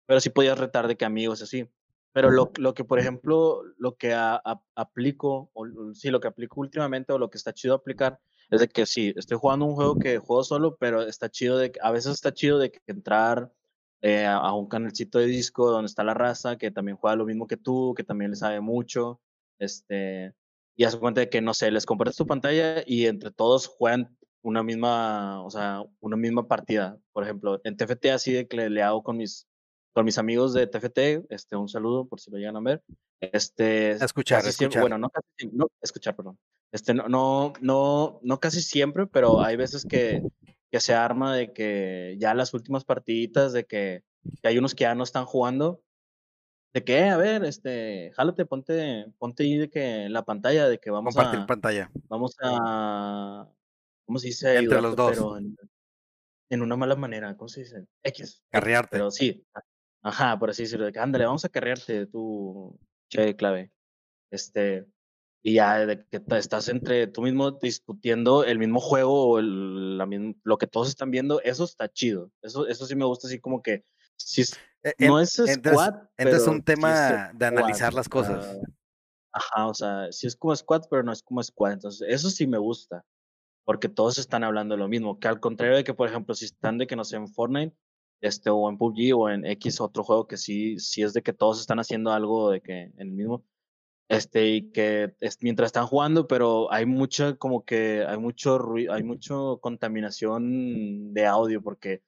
pero 0.07 0.20
sí 0.20 0.31
podías 0.31 0.59
retar 0.59 0.88
de 0.88 0.96
que 0.96 1.05
amigos 1.05 1.42
así. 1.42 1.68
Pero 2.12 2.31
lo 2.31 2.51
lo 2.59 2.74
que, 2.74 2.85
por 2.85 2.98
ejemplo, 2.98 3.62
lo 3.79 3.96
que 3.96 4.14
aplico, 4.14 5.51
o 5.55 5.66
sí, 5.94 6.11
lo 6.11 6.20
que 6.20 6.29
aplico 6.29 6.61
últimamente, 6.61 7.12
o 7.12 7.18
lo 7.18 7.31
que 7.31 7.38
está 7.38 7.53
chido 7.53 7.74
aplicar, 7.74 8.20
es 8.51 8.61
de 8.61 8.68
que 8.68 8.87
sí, 8.87 9.12
estoy 9.16 9.38
jugando 9.38 9.66
un 9.66 9.74
juego 9.74 9.98
que 9.98 10.18
juego 10.18 10.44
solo, 10.44 10.77
pero 10.79 11.03
está 11.03 11.29
chido 11.31 11.59
de 11.59 11.72
a 11.83 11.92
veces 11.92 12.12
está 12.14 12.33
chido 12.33 12.59
de 12.59 12.70
que 12.72 12.81
entrar, 12.87 13.53
eh, 14.03 14.24
a 14.27 14.37
a 14.37 14.55
un 14.55 14.68
canalcito 14.68 15.18
de 15.18 15.27
disco 15.27 15.70
donde 15.70 15.87
está 15.87 16.05
la 16.05 16.14
raza 16.14 16.57
que 16.59 16.70
también 16.70 16.96
juega 16.96 17.16
lo 17.16 17.27
mismo 17.27 17.46
que 17.46 17.57
tú, 17.57 17.94
que 17.96 18.05
también 18.05 18.31
le 18.33 18.37
sabe 18.37 18.61
mucho, 18.61 19.20
este, 19.59 20.35
y 20.77 20.85
haz 20.85 20.94
de 20.94 21.01
cuenta 21.01 21.20
de 21.20 21.29
que, 21.29 21.40
no 21.40 21.55
sé, 21.55 21.70
les 21.70 21.87
compartes 21.87 22.16
tu 22.16 22.27
pantalla 22.27 22.83
y 22.87 23.07
entre 23.07 23.33
todos 23.33 23.66
juegan 23.66 24.16
una 24.42 24.62
misma, 24.62 25.42
o 25.42 25.51
sea, 25.51 25.83
una 26.01 26.16
misma 26.16 26.46
partida. 26.46 26.98
Por 27.12 27.24
ejemplo, 27.24 27.61
en 27.64 27.77
TFT 27.77 28.07
así 28.07 28.33
de 28.33 28.48
que 28.48 28.57
le 28.57 28.70
le 28.70 28.83
hago 28.83 29.03
con 29.03 29.16
mis 29.16 29.46
con 29.98 30.05
mis 30.05 30.18
amigos 30.18 30.55
de 30.55 30.68
TFT, 30.68 31.27
este, 31.29 31.57
un 31.57 31.68
saludo 31.68 32.07
por 32.07 32.20
si 32.20 32.31
lo 32.31 32.38
llegan 32.38 32.57
a 32.57 32.61
ver. 32.61 32.85
Este, 33.20 33.90
escuchar, 33.90 34.42
casi 34.42 34.53
siempre, 34.53 34.79
escuchar. 34.79 34.83
bueno, 34.83 34.98
no 34.98 35.11
casi 35.11 35.51
no, 35.53 35.66
escuchar, 35.83 36.14
perdón. 36.14 36.38
Este, 36.70 36.94
no, 36.94 37.09
no, 37.09 37.53
no, 37.61 38.20
no 38.22 38.38
casi 38.38 38.62
siempre, 38.62 39.09
pero 39.09 39.40
hay 39.42 39.57
veces 39.57 39.85
que, 39.85 40.22
que 40.70 40.79
se 40.79 40.94
arma 40.94 41.35
de 41.35 41.53
que 41.53 42.16
ya 42.20 42.33
las 42.35 42.55
últimas 42.55 42.85
partiditas, 42.85 43.53
de 43.53 43.64
que, 43.64 44.05
que 44.40 44.48
hay 44.48 44.59
unos 44.59 44.77
que 44.77 44.83
ya 44.83 44.94
no 44.94 45.03
están 45.03 45.24
jugando, 45.24 45.83
de 46.72 46.85
que, 46.85 46.98
"Eh, 46.98 47.09
a 47.09 47.16
ver, 47.16 47.44
este, 47.44 48.12
jálate, 48.14 48.46
ponte, 48.46 49.07
ponte 49.18 49.42
ahí 49.42 49.57
de 49.57 49.68
que 49.68 50.05
en 50.05 50.12
la 50.12 50.24
pantalla, 50.24 50.68
de 50.68 50.79
que 50.79 50.90
vamos 50.90 51.14
Compartir 51.14 51.40
a, 51.40 51.46
pantalla 51.46 51.90
vamos 52.09 52.37
a, 52.40 53.48
¿cómo 54.08 54.18
se 54.18 54.28
dice? 54.28 54.56
entre 54.56 54.80
los 54.80 54.96
dos, 54.96 55.10
pero 55.10 55.36
en, 55.36 55.54
en 56.48 56.62
una 56.62 56.76
mala 56.76 56.96
manera, 56.96 57.36
¿cómo 57.36 57.48
se 57.48 57.60
dice? 57.60 57.86
X, 58.02 58.42
carrearte. 58.50 58.88
pero 58.92 59.10
sí, 59.10 59.44
ajá, 60.02 60.38
por 60.38 60.48
así 60.48 60.62
decirlo, 60.62 60.86
de 60.86 60.92
que 60.92 60.98
ándale, 60.98 61.26
vamos 61.26 61.44
a 61.44 61.50
carrearte 61.50 62.06
tú, 62.06 62.80
che, 63.10 63.36
clave. 63.36 63.70
Este, 64.30 64.86
y 65.42 65.54
ya 65.54 65.84
de 65.84 66.06
que 66.06 66.22
estás 66.38 66.68
entre 66.70 67.06
tú 67.08 67.20
mismo 67.20 67.50
discutiendo 67.50 68.44
el 68.44 68.58
mismo 68.58 68.80
juego 68.80 69.28
o 69.32 69.38
el, 69.40 69.98
la 69.98 70.08
lo 70.42 70.56
que 70.56 70.66
todos 70.66 70.88
están 70.88 71.10
viendo, 71.10 71.42
eso 71.42 71.64
está 71.64 71.90
chido. 71.90 72.32
Eso, 72.40 72.66
eso 72.66 72.86
sí 72.86 72.96
me 72.96 73.04
gusta, 73.04 73.26
así 73.26 73.38
como 73.38 73.62
que, 73.62 73.84
E- 74.82 75.06
no 75.06 75.20
es 75.20 75.32
squad, 75.32 75.94
a 75.94 76.08
pero 76.16 76.38
un 76.38 76.44
sí 76.44 76.58
es 76.60 76.64
tema 76.64 76.90
de 77.34 77.46
squad. 77.46 77.46
analizar 77.46 77.92
las 77.92 78.06
O 78.06 78.10
cosas. 78.10 78.56
ajá, 79.32 79.66
o 79.66 79.74
sea, 79.74 80.10
sí 80.12 80.26
es 80.26 80.34
como 80.34 80.56
squad, 80.56 80.84
pero 80.88 81.02
no 81.02 81.12
es 81.12 81.22
como 81.22 81.42
squad. 81.42 81.72
Entonces, 81.72 82.08
eso 82.10 82.30
sí 82.30 82.46
me 82.46 82.56
gusta 82.56 83.04
porque 83.68 83.90
todos 83.90 84.16
están 84.16 84.44
hablando 84.44 84.78
lo 84.78 84.88
mismo, 84.88 85.18
que 85.18 85.28
al 85.28 85.40
contrario 85.40 85.76
de 85.76 85.85
que, 85.85 85.92
por 85.92 86.09
ejemplo, 86.09 86.35
si 86.35 86.46
están 86.46 86.78
de 86.78 86.87
que 86.87 86.96
no 86.96 87.04
sé, 87.04 87.16
en 87.16 87.28
Fortnite, 87.28 87.76
este, 88.22 88.48
o 88.48 88.66
en 88.70 88.78
PUBG 88.78 89.14
o 89.14 89.28
en 89.28 89.44
X 89.44 89.83
otro 89.83 90.04
juego 90.04 90.26
que 90.26 90.38
sí, 90.38 90.78
sí 90.78 91.02
es 91.02 91.12
de 91.12 91.20
que 91.20 91.35
todos 91.35 91.61
están 91.61 91.78
haciendo 91.78 92.11
algo 92.11 92.50
de 92.50 92.62
que 92.62 92.85
en 92.85 92.94
el 92.96 93.11
mismo, 93.11 93.44
este, 94.09 94.48
y 94.48 94.72
que 94.72 95.14
es, 95.20 95.37
mientras 95.42 95.66
están 95.66 95.87
jugando, 95.87 96.26
pero 96.26 96.72
hay 96.72 96.87
mucha, 96.87 97.37
como 97.37 97.66
que 97.66 98.07
hay 98.09 98.16
mucho 98.16 98.57
ruido, 98.57 98.94
hay 98.94 99.02
mucho 99.02 99.59
contaminación 99.61 101.12
de 101.12 101.26
audio, 101.26 101.61
porque 101.62 102.02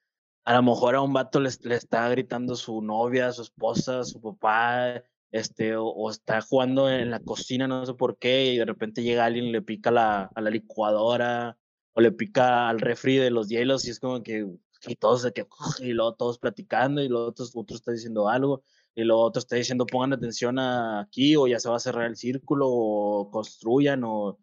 a 0.46 0.54
lo 0.54 0.62
mejor 0.62 0.94
a 0.94 1.02
un 1.02 1.12
vato 1.12 1.40
le, 1.40 1.50
le 1.64 1.74
está 1.74 2.08
gritando 2.08 2.56
su 2.56 2.80
novia, 2.80 3.32
su 3.32 3.42
esposa, 3.42 4.04
su 4.04 4.18
papá, 4.22 5.04
este, 5.32 5.76
o, 5.76 5.86
o, 5.86 6.10
está 6.10 6.40
jugando 6.40 6.90
en 6.90 7.10
la 7.10 7.20
cocina, 7.20 7.68
no 7.68 7.86
sé 7.86 7.94
por 7.94 8.18
qué, 8.18 8.52
y 8.52 8.58
de 8.58 8.64
repente 8.64 9.02
llega 9.02 9.24
alguien 9.24 9.46
y 9.46 9.52
le 9.52 9.62
pica 9.62 9.90
la, 9.90 10.30
a 10.34 10.40
la 10.40 10.50
licuadora, 10.50 11.56
o 11.92 12.00
le 12.00 12.12
pica 12.12 12.68
al 12.68 12.80
refri 12.80 13.16
de 13.16 13.30
los 13.30 13.48
hielos, 13.48 13.86
y 13.86 13.90
es 13.90 14.00
como 14.00 14.22
que, 14.22 14.46
y 14.86 14.96
todos 14.96 15.22
de 15.22 15.32
que, 15.32 15.46
y 15.80 15.92
luego 15.92 16.14
todos 16.14 16.38
platicando, 16.38 17.02
y 17.02 17.08
luego 17.08 17.26
otros, 17.26 17.52
otro 17.54 17.76
está 17.76 17.92
diciendo 17.92 18.28
algo, 18.28 18.62
y 18.94 19.04
luego 19.04 19.22
otro 19.22 19.40
está 19.40 19.56
diciendo 19.56 19.86
pongan 19.86 20.12
atención 20.12 20.58
a 20.58 21.00
aquí, 21.00 21.36
o 21.36 21.46
ya 21.46 21.60
se 21.60 21.68
va 21.68 21.76
a 21.76 21.80
cerrar 21.80 22.06
el 22.06 22.16
círculo, 22.16 22.68
o 22.68 23.30
construyan, 23.30 24.02
o 24.04 24.38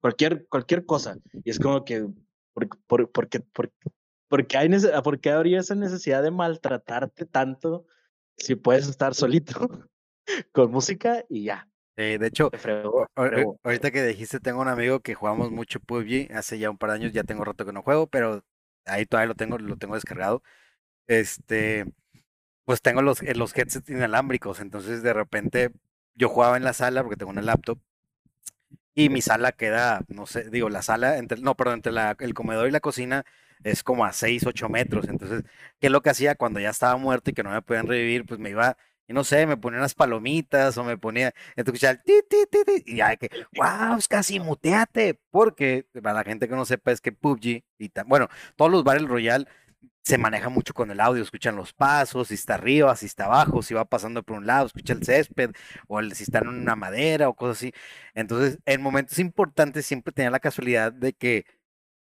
cualquier, 0.00 0.46
cualquier 0.48 0.86
cosa. 0.86 1.18
Y 1.44 1.50
es 1.50 1.58
como 1.58 1.84
que, 1.84 2.06
por, 2.54 2.68
por, 2.86 3.10
porque, 3.12 3.40
por, 3.40 3.72
porque, 4.28 4.56
hay 4.56 4.68
¿por 5.04 5.20
qué 5.20 5.30
habría 5.30 5.60
esa 5.60 5.74
necesidad 5.74 6.22
de 6.22 6.30
maltratarte 6.30 7.26
tanto 7.26 7.84
si 8.36 8.54
puedes 8.54 8.88
estar 8.88 9.14
solito 9.14 9.68
con 10.52 10.70
música 10.70 11.24
y 11.28 11.44
ya? 11.44 11.68
Eh, 11.96 12.18
de 12.18 12.26
hecho, 12.28 12.50
fregó, 12.50 13.06
fregó. 13.14 13.60
ahorita 13.62 13.90
que 13.90 14.02
dijiste, 14.04 14.40
tengo 14.40 14.60
un 14.60 14.68
amigo 14.68 15.00
que 15.00 15.14
jugamos 15.14 15.50
mucho 15.50 15.80
PUBG, 15.80 16.32
hace 16.34 16.58
ya 16.58 16.70
un 16.70 16.78
par 16.78 16.90
de 16.90 16.96
años, 16.96 17.12
ya 17.12 17.24
tengo 17.24 17.44
rato 17.44 17.66
que 17.66 17.72
no 17.72 17.82
juego, 17.82 18.06
pero 18.06 18.42
ahí 18.86 19.04
todavía 19.06 19.28
lo 19.28 19.34
tengo, 19.34 19.58
lo 19.58 19.76
tengo 19.76 19.94
descargado. 19.94 20.42
Este, 21.08 21.86
pues 22.64 22.82
tengo 22.82 23.02
los, 23.02 23.22
eh, 23.22 23.34
los 23.34 23.56
headsets 23.56 23.90
inalámbricos, 23.90 24.60
entonces 24.60 25.02
de 25.02 25.12
repente 25.12 25.72
yo 26.14 26.28
jugaba 26.28 26.56
en 26.56 26.64
la 26.64 26.72
sala 26.72 27.02
porque 27.02 27.16
tengo 27.16 27.32
una 27.32 27.42
laptop 27.42 27.80
y 28.94 29.08
mi 29.08 29.22
sala 29.22 29.52
queda, 29.52 30.02
no 30.08 30.26
sé, 30.26 30.50
digo, 30.50 30.68
la 30.68 30.82
sala, 30.82 31.18
entre, 31.18 31.40
no, 31.40 31.54
perdón, 31.56 31.76
entre 31.76 31.92
la, 31.92 32.16
el 32.18 32.34
comedor 32.34 32.68
y 32.68 32.72
la 32.72 32.80
cocina 32.80 33.24
es 33.64 33.82
como 33.82 34.04
a 34.04 34.12
6, 34.12 34.46
8 34.46 34.68
metros, 34.68 35.08
entonces, 35.08 35.44
¿qué 35.80 35.86
es 35.88 35.92
lo 35.92 36.02
que 36.02 36.10
hacía 36.10 36.34
cuando 36.34 36.60
ya 36.60 36.70
estaba 36.70 36.96
muerto 36.96 37.30
y 37.30 37.34
que 37.34 37.42
no 37.42 37.50
me 37.50 37.62
podían 37.62 37.86
revivir? 37.86 38.24
Pues 38.26 38.40
me 38.40 38.50
iba 38.50 38.76
y 39.10 39.12
no 39.12 39.24
sé, 39.24 39.44
me 39.44 39.56
ponía 39.56 39.80
unas 39.80 39.94
palomitas 39.94 40.78
o 40.78 40.84
me 40.84 40.96
ponía, 40.96 41.34
escuchaba 41.56 41.96
ti, 41.96 42.12
ti, 42.28 42.36
ti, 42.48 42.58
ti, 42.64 42.82
y 42.86 42.96
ya 42.98 43.16
que, 43.16 43.28
wow, 43.56 43.98
es 43.98 44.06
casi 44.06 44.38
muteate, 44.38 45.20
porque 45.32 45.84
para 46.00 46.14
la 46.14 46.22
gente 46.22 46.48
que 46.48 46.54
no 46.54 46.64
sepa 46.64 46.92
es 46.92 47.00
que 47.00 47.10
PUBG, 47.10 47.64
y 47.78 47.90
bueno, 48.06 48.28
todos 48.54 48.70
los 48.70 48.84
Battle 48.84 49.08
Royale 49.08 49.46
se 50.04 50.16
maneja 50.16 50.48
mucho 50.48 50.74
con 50.74 50.92
el 50.92 51.00
audio, 51.00 51.24
escuchan 51.24 51.56
los 51.56 51.72
pasos, 51.72 52.28
si 52.28 52.34
está 52.34 52.54
arriba, 52.54 52.94
si 52.94 53.06
está 53.06 53.24
abajo, 53.24 53.62
si 53.62 53.74
va 53.74 53.84
pasando 53.84 54.22
por 54.22 54.36
un 54.36 54.46
lado, 54.46 54.66
escucha 54.66 54.92
el 54.92 55.04
césped, 55.04 55.50
o 55.88 55.98
el, 55.98 56.14
si 56.14 56.22
está 56.22 56.38
en 56.38 56.48
una 56.48 56.76
madera 56.76 57.28
o 57.28 57.34
cosas 57.34 57.56
así. 57.58 57.72
Entonces, 58.14 58.60
en 58.64 58.80
momentos 58.80 59.18
importantes 59.18 59.86
siempre 59.86 60.12
tenía 60.12 60.30
la 60.30 60.38
casualidad 60.38 60.92
de 60.92 61.14
que 61.14 61.46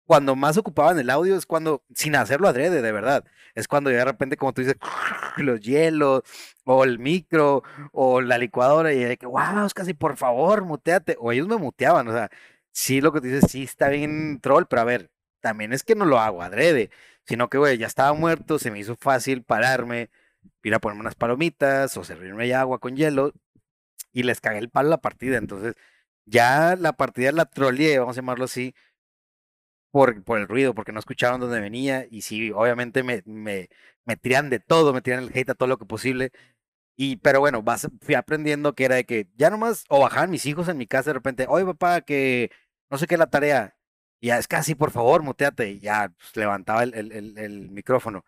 cuando 0.08 0.36
más 0.38 0.58
ocupaban 0.58 0.98
el 0.98 1.10
audio 1.10 1.36
es 1.36 1.46
cuando, 1.46 1.84
sin 1.94 2.16
hacerlo 2.16 2.48
adrede, 2.48 2.82
de 2.82 2.92
verdad, 2.94 3.26
es 3.56 3.68
cuando 3.68 3.90
de 3.90 4.04
repente, 4.06 4.38
como 4.38 4.54
tú 4.54 4.62
dices, 4.62 4.78
los 5.38 5.60
hielos, 5.60 6.24
o 6.64 6.84
el 6.86 6.98
micro, 6.98 7.64
o 7.92 8.22
la 8.22 8.38
licuadora, 8.38 8.94
y 8.94 9.04
de 9.04 9.18
que, 9.18 9.26
wow, 9.26 9.68
casi 9.76 9.94
por 9.94 10.16
favor, 10.18 10.64
muteate, 10.64 11.18
o 11.20 11.34
ellos 11.34 11.48
me 11.48 11.58
muteaban, 11.58 12.08
o 12.08 12.14
sea, 12.14 12.30
sí, 12.72 13.02
lo 13.02 13.12
que 13.12 13.20
tú 13.20 13.28
dices, 13.28 13.52
sí 13.52 13.64
está 13.64 13.90
bien 13.90 14.40
troll, 14.42 14.66
pero 14.70 14.82
a 14.82 14.86
ver, 14.86 15.12
también 15.42 15.74
es 15.74 15.84
que 15.84 15.94
no 15.96 16.06
lo 16.06 16.20
hago 16.20 16.42
adrede, 16.42 16.90
sino 17.26 17.50
que, 17.50 17.58
güey, 17.58 17.78
ya 17.78 17.88
estaba 17.88 18.14
muerto, 18.14 18.60
se 18.60 18.72
me 18.72 18.80
hizo 18.80 18.96
fácil 18.96 19.44
pararme, 19.44 20.10
ir 20.64 20.74
a 20.74 20.80
ponerme 20.80 21.02
unas 21.02 21.16
palomitas, 21.16 21.98
o 21.98 22.04
servirme 22.06 22.54
agua 22.54 22.80
con 22.80 22.96
hielo, 22.96 23.34
y 24.14 24.24
les 24.24 24.42
cagué 24.42 24.60
el 24.60 24.70
palo 24.70 24.88
a 24.88 24.92
la 24.92 25.02
partida, 25.02 25.38
entonces, 25.38 25.76
ya 26.26 26.76
la 26.78 26.94
partida 26.94 27.32
la 27.34 27.46
troleé, 27.46 28.00
vamos 28.00 28.18
a 28.18 28.22
llamarlo 28.22 28.46
así, 28.46 28.74
por, 29.92 30.24
por 30.24 30.40
el 30.40 30.48
ruido, 30.48 30.74
porque 30.76 30.92
no 30.92 31.00
escuchaban 31.00 31.40
dónde 31.40 31.60
venía. 31.60 32.08
Y 32.10 32.22
sí, 32.22 32.52
obviamente 32.52 33.04
me, 33.04 33.24
me, 33.26 33.70
me 34.06 34.18
tiran 34.18 34.50
de 34.50 34.60
todo, 34.60 34.94
me 34.94 35.02
tiran 35.02 35.24
el 35.24 35.32
hate 35.34 35.50
a 35.52 35.56
todo 35.56 35.68
lo 35.70 35.78
que 35.78 35.86
posible. 35.86 36.32
Y, 36.96 37.18
pero 37.18 37.40
bueno, 37.40 37.62
vas, 37.64 37.88
fui 38.02 38.16
aprendiendo 38.16 38.74
que 38.76 38.86
era 38.86 38.96
de 38.96 39.06
que 39.06 39.30
ya 39.36 39.50
nomás, 39.52 39.86
o 39.90 40.00
bajaban 40.02 40.32
mis 40.32 40.46
hijos 40.48 40.68
en 40.68 40.78
mi 40.78 40.88
casa 40.88 41.12
de 41.12 41.16
repente, 41.16 41.46
oye 41.48 41.66
papá, 41.66 42.02
que 42.02 42.52
no 42.90 42.98
sé 42.98 43.08
qué 43.08 43.16
es 43.16 43.20
la 43.20 43.30
tarea. 43.30 43.78
Y 44.20 44.28
ya 44.28 44.40
es 44.40 44.48
casi, 44.48 44.76
por 44.76 44.92
favor, 44.92 45.24
muteate. 45.24 45.72
Y 45.72 45.80
ya 45.80 46.10
pues, 46.18 46.36
levantaba 46.36 46.84
el, 46.84 46.94
el, 46.96 47.38
el, 47.38 47.70
micrófono. 47.70 48.26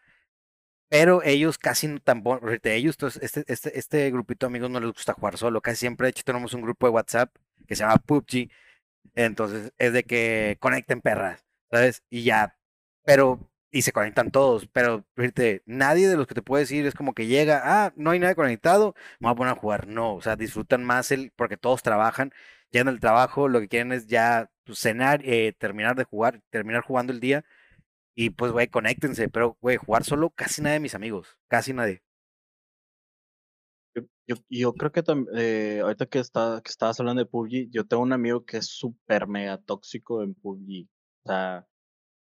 Pero 0.90 1.22
ellos 1.24 1.58
casi 1.58 1.88
no 1.88 2.00
tampoco, 2.00 2.48
ellos, 2.64 2.98
este, 3.22 3.44
este, 3.48 3.78
este 3.78 4.12
grupito 4.12 4.46
de 4.48 4.52
amigos 4.52 4.72
no 4.72 4.80
les 4.80 4.92
gusta 4.92 5.14
jugar 5.14 5.38
solo. 5.38 5.62
Casi 5.62 5.78
siempre, 5.78 6.06
de 6.06 6.12
hecho, 6.12 6.24
tenemos 6.24 6.54
un 6.54 6.62
grupo 6.62 6.88
de 6.88 6.92
WhatsApp 6.94 7.36
que 7.68 7.76
se 7.76 7.84
llama 7.84 7.98
PUBG. 7.98 8.50
Entonces 9.16 9.74
es 9.78 9.94
de 9.94 10.04
que 10.04 10.58
conecten 10.60 11.02
perras. 11.02 11.49
¿Sabes? 11.72 12.04
Y 12.10 12.24
ya, 12.24 12.58
pero, 13.04 13.52
y 13.72 13.82
se 13.84 13.92
conectan 13.92 14.32
todos, 14.32 14.68
pero 14.68 15.06
fíjate, 15.16 15.64
nadie 15.66 16.08
de 16.08 16.18
los 16.18 16.28
que 16.28 16.36
te 16.36 16.42
puede 16.42 16.64
decir 16.64 16.86
es 16.86 16.96
como 16.96 17.14
que 17.14 17.28
llega, 17.28 17.62
ah, 17.64 17.94
no 17.96 18.12
hay 18.12 18.20
nadie 18.20 18.36
conectado, 18.36 18.96
me 19.20 19.28
voy 19.28 19.34
a 19.34 19.36
poner 19.36 19.54
a 19.54 19.60
jugar. 19.60 19.88
No, 19.88 20.16
o 20.16 20.22
sea, 20.22 20.36
disfrutan 20.36 20.84
más 20.84 21.12
el, 21.12 21.32
porque 21.36 21.58
todos 21.58 21.84
trabajan, 21.84 22.32
en 22.72 22.88
el 22.88 23.00
trabajo 23.00 23.48
lo 23.48 23.60
que 23.60 23.68
quieren 23.68 23.92
es 23.92 24.08
ya 24.08 24.52
pues, 24.66 24.80
cenar, 24.80 25.22
eh, 25.26 25.54
terminar 25.58 25.96
de 25.96 26.04
jugar, 26.04 26.42
terminar 26.50 26.84
jugando 26.84 27.14
el 27.14 27.20
día. 27.20 27.46
Y 28.16 28.32
pues, 28.32 28.52
güey, 28.52 28.68
conéctense, 28.68 29.30
pero, 29.30 29.58
güey, 29.62 29.78
jugar 29.78 30.04
solo 30.04 30.30
casi 30.32 30.62
nadie 30.62 30.76
de 30.76 30.80
mis 30.82 30.96
amigos, 30.96 31.38
casi 31.48 31.74
nadie. 31.74 32.04
Yo, 34.28 34.36
yo, 34.50 34.74
creo 34.74 34.92
que 34.92 35.04
eh, 35.36 35.80
ahorita 35.82 36.06
que, 36.06 36.22
que 36.22 36.70
estabas 36.70 37.00
hablando 37.00 37.24
de 37.24 37.26
PUBG, 37.30 37.70
yo 37.72 37.86
tengo 37.88 38.04
un 38.04 38.14
amigo 38.14 38.46
que 38.46 38.58
es 38.58 38.68
súper 38.68 39.28
mega 39.28 39.58
tóxico 39.58 40.22
en 40.22 40.36
PUBG. 40.36 40.88
O 41.30 41.32
sea, 41.32 41.68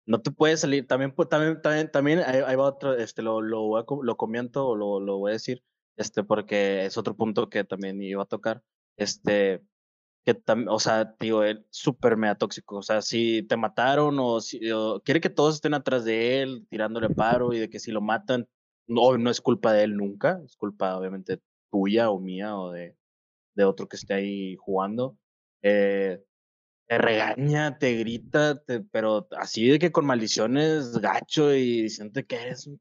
no 0.05 0.21
te 0.21 0.31
puedes 0.31 0.61
salir. 0.61 0.85
También, 0.87 1.13
también, 1.29 1.61
también, 1.61 1.91
también 1.91 2.19
ahí, 2.19 2.55
va 2.55 2.65
otro, 2.65 2.93
este, 2.95 3.21
lo, 3.21 3.41
lo, 3.41 3.85
lo 4.03 4.17
comento 4.17 4.67
o 4.67 4.75
lo, 4.75 4.99
lo 4.99 5.17
voy 5.19 5.31
a 5.31 5.33
decir, 5.33 5.63
este, 5.95 6.23
porque 6.23 6.85
es 6.85 6.97
otro 6.97 7.15
punto 7.15 7.49
que 7.49 7.63
también 7.63 8.01
iba 8.01 8.23
a 8.23 8.25
tocar. 8.25 8.63
Este, 8.97 9.63
que 10.25 10.33
también, 10.33 10.69
o 10.69 10.79
sea, 10.79 11.15
digo, 11.21 11.43
él 11.43 11.65
súper 11.69 12.17
mega 12.17 12.35
tóxico. 12.35 12.77
O 12.77 12.81
sea, 12.83 13.01
si 13.01 13.43
te 13.43 13.55
mataron 13.55 14.17
o 14.19 14.41
si 14.41 14.59
quiere 15.05 15.21
que 15.21 15.29
todos 15.29 15.55
estén 15.55 15.73
atrás 15.73 16.03
de 16.03 16.41
él, 16.41 16.67
tirándole 16.69 17.09
paro 17.09 17.53
y 17.53 17.59
de 17.59 17.69
que 17.69 17.79
si 17.79 17.91
lo 17.91 18.01
matan, 18.01 18.49
no, 18.87 19.17
no 19.17 19.29
es 19.29 19.39
culpa 19.41 19.71
de 19.71 19.83
él 19.85 19.95
nunca, 19.95 20.41
es 20.45 20.57
culpa 20.57 20.97
obviamente 20.97 21.39
tuya 21.71 22.09
o 22.09 22.19
mía 22.19 22.57
o 22.57 22.71
de, 22.71 22.97
de 23.55 23.63
otro 23.63 23.87
que 23.87 23.95
esté 23.95 24.15
ahí 24.15 24.55
jugando. 24.57 25.17
Eh, 25.61 26.21
te 26.88 26.97
regaña, 26.97 27.78
te 27.78 27.95
grita, 27.95 28.62
pero 28.91 29.28
así 29.38 29.67
de 29.67 29.80
que 29.80 29.91
con 29.91 30.06
maldiciones 30.06 30.97
gacho 31.00 31.54
y 31.54 31.84
diciendo 31.84 32.21
que 32.26 32.36
eres 32.36 32.67
un 32.67 32.80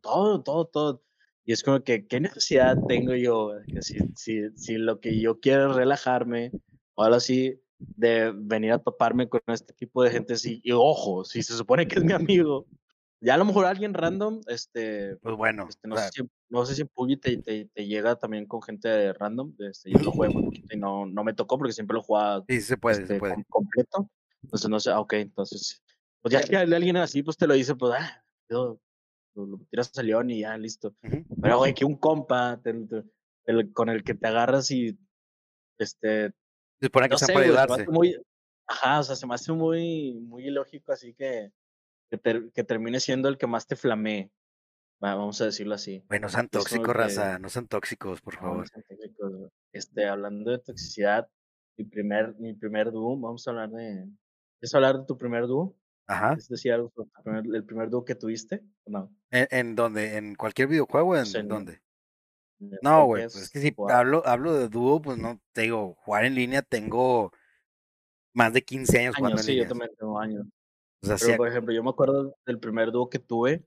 todo, 0.00 0.42
todo, 0.42 0.66
todo. 0.66 1.02
Y 1.44 1.52
es 1.52 1.62
como 1.62 1.82
que, 1.82 2.06
¿qué 2.06 2.20
necesidad 2.20 2.76
tengo 2.86 3.14
yo? 3.14 3.52
Que 3.66 3.82
si, 3.82 3.98
si, 4.14 4.50
si 4.56 4.74
lo 4.74 5.00
que 5.00 5.20
yo 5.20 5.40
quiero 5.40 5.70
es 5.70 5.76
relajarme 5.76 6.52
o 6.94 7.02
algo 7.02 7.16
así, 7.16 7.60
de 7.78 8.32
venir 8.34 8.72
a 8.72 8.78
toparme 8.78 9.28
con 9.28 9.40
este 9.48 9.72
tipo 9.72 10.02
de 10.02 10.10
gente 10.10 10.34
así. 10.34 10.60
Y 10.62 10.72
ojo, 10.72 11.24
si 11.24 11.42
se 11.42 11.54
supone 11.54 11.88
que 11.88 11.98
es 11.98 12.04
mi 12.04 12.12
amigo, 12.12 12.66
ya 13.22 13.34
a 13.34 13.36
lo 13.36 13.44
mejor 13.44 13.66
alguien 13.66 13.92
random, 13.92 14.40
este. 14.46 15.16
Pues 15.16 15.36
bueno. 15.36 15.66
Este, 15.68 15.86
no, 15.86 15.96
sé 15.96 16.08
si, 16.12 16.22
no, 16.48 16.64
sé 16.64 16.74
si, 16.74 16.82
en 16.82 16.88
Puggy 16.88 17.16
te, 17.18 17.36
te, 17.36 17.86
llega 17.86 18.16
también 18.16 18.46
con 18.46 18.62
gente 18.62 19.12
random. 19.12 19.54
Este, 19.58 19.90
yo 19.90 19.98
lo 19.98 20.10
juego 20.10 20.34
muy 20.34 20.42
poquito 20.46 20.74
y 20.74 20.78
no, 20.78 21.04
no 21.04 21.22
me 21.22 21.34
tocó 21.34 21.58
porque 21.58 21.72
siempre 21.72 21.94
lo 21.94 22.02
jugaba. 22.02 22.42
Sí, 22.48 22.60
se 22.62 22.78
puede, 22.78 22.96
se 22.96 23.02
este, 23.02 23.18
puede. 23.18 23.44
completo. 23.48 24.10
Entonces, 24.42 24.70
no 24.70 24.80
sé, 24.80 24.90
ah, 24.90 25.00
ok, 25.00 25.12
entonces. 25.14 25.82
Pues 26.22 26.32
ya 26.32 26.42
que 26.42 26.56
alguien 26.56 26.96
así, 26.96 27.22
pues 27.22 27.36
te 27.36 27.46
lo 27.46 27.54
dice, 27.54 27.74
pues, 27.74 27.94
ah, 27.98 28.24
yo, 28.48 28.80
lo, 29.34 29.58
tiras 29.70 29.96
a 29.98 30.02
león 30.02 30.30
y 30.30 30.40
ya, 30.40 30.56
listo. 30.56 30.94
Pero, 31.42 31.58
güey, 31.58 31.74
que 31.74 31.84
un 31.84 31.96
compa 31.96 32.60
con 33.74 33.88
el 33.90 34.02
que 34.02 34.14
te 34.14 34.26
agarras 34.26 34.70
y. 34.70 34.98
Este. 35.78 36.28
Se 36.80 36.86
supone 36.86 37.08
que 37.08 37.14
no 37.14 37.18
sé, 37.18 37.32
para 37.34 37.44
ayudarse. 37.44 37.86
Muy, 37.88 38.16
ajá, 38.66 39.00
o 39.00 39.02
sea, 39.02 39.14
se 39.16 39.26
me 39.26 39.34
hace 39.34 39.52
muy, 39.52 40.18
muy 40.20 40.46
ilógico, 40.46 40.92
así 40.92 41.12
que 41.12 41.52
que, 42.10 42.64
termine 42.64 43.00
siendo 43.00 43.28
el 43.28 43.38
que 43.38 43.46
más 43.46 43.66
te 43.66 43.76
flamee. 43.76 44.30
Vamos 45.00 45.40
a 45.40 45.46
decirlo 45.46 45.74
así. 45.74 46.04
Bueno, 46.08 46.26
no 46.26 46.28
sean 46.28 46.48
tóxicos, 46.48 46.94
raza, 46.94 47.38
no 47.38 47.48
sean 47.48 47.68
tóxicos, 47.68 48.20
por 48.20 48.36
favor. 48.36 48.66
este, 49.72 50.06
hablando 50.06 50.50
de 50.50 50.58
toxicidad, 50.58 51.28
mi 51.78 51.84
primer, 51.84 52.34
mi 52.38 52.52
primer 52.54 52.90
dúo, 52.90 53.18
vamos 53.18 53.46
a 53.46 53.50
hablar 53.50 53.70
de. 53.70 54.06
¿Quieres 54.58 54.74
hablar 54.74 54.98
de 54.98 55.06
tu 55.06 55.16
primer 55.16 55.46
dúo? 55.46 55.74
Ajá. 56.06 56.34
¿Es 56.34 56.48
decir 56.48 56.72
algo 56.72 56.92
el 57.24 57.64
primer, 57.64 57.88
dúo 57.88 58.04
que 58.04 58.14
tuviste? 58.14 58.62
No. 58.84 59.10
¿En, 59.30 59.48
¿En, 59.50 59.74
dónde? 59.74 60.16
¿En 60.16 60.34
cualquier 60.34 60.68
videojuego? 60.68 61.16
¿En 61.16 61.48
dónde? 61.48 61.80
No, 62.82 63.06
güey, 63.06 63.22
pues 63.22 63.36
es 63.36 63.50
que 63.50 63.60
si 63.60 63.74
hablo, 63.88 64.22
hablo 64.26 64.52
de 64.52 64.68
dúo, 64.68 65.00
pues 65.00 65.16
no, 65.16 65.40
te 65.52 65.62
digo, 65.62 65.94
jugar 66.00 66.26
en 66.26 66.34
línea 66.34 66.60
tengo 66.60 67.32
más 68.34 68.52
de 68.52 68.62
15 68.62 68.98
años, 68.98 69.16
jugando 69.16 69.38
en 69.38 69.44
sí, 69.44 69.52
línea. 69.52 69.64
yo 69.64 69.68
también 69.70 69.90
tengo 69.98 70.18
años. 70.18 70.46
Pero, 71.00 71.36
por 71.36 71.48
ejemplo, 71.48 71.74
yo 71.74 71.82
me 71.82 71.90
acuerdo 71.90 72.36
del 72.46 72.58
primer 72.58 72.92
dúo 72.92 73.08
que 73.08 73.18
tuve, 73.18 73.64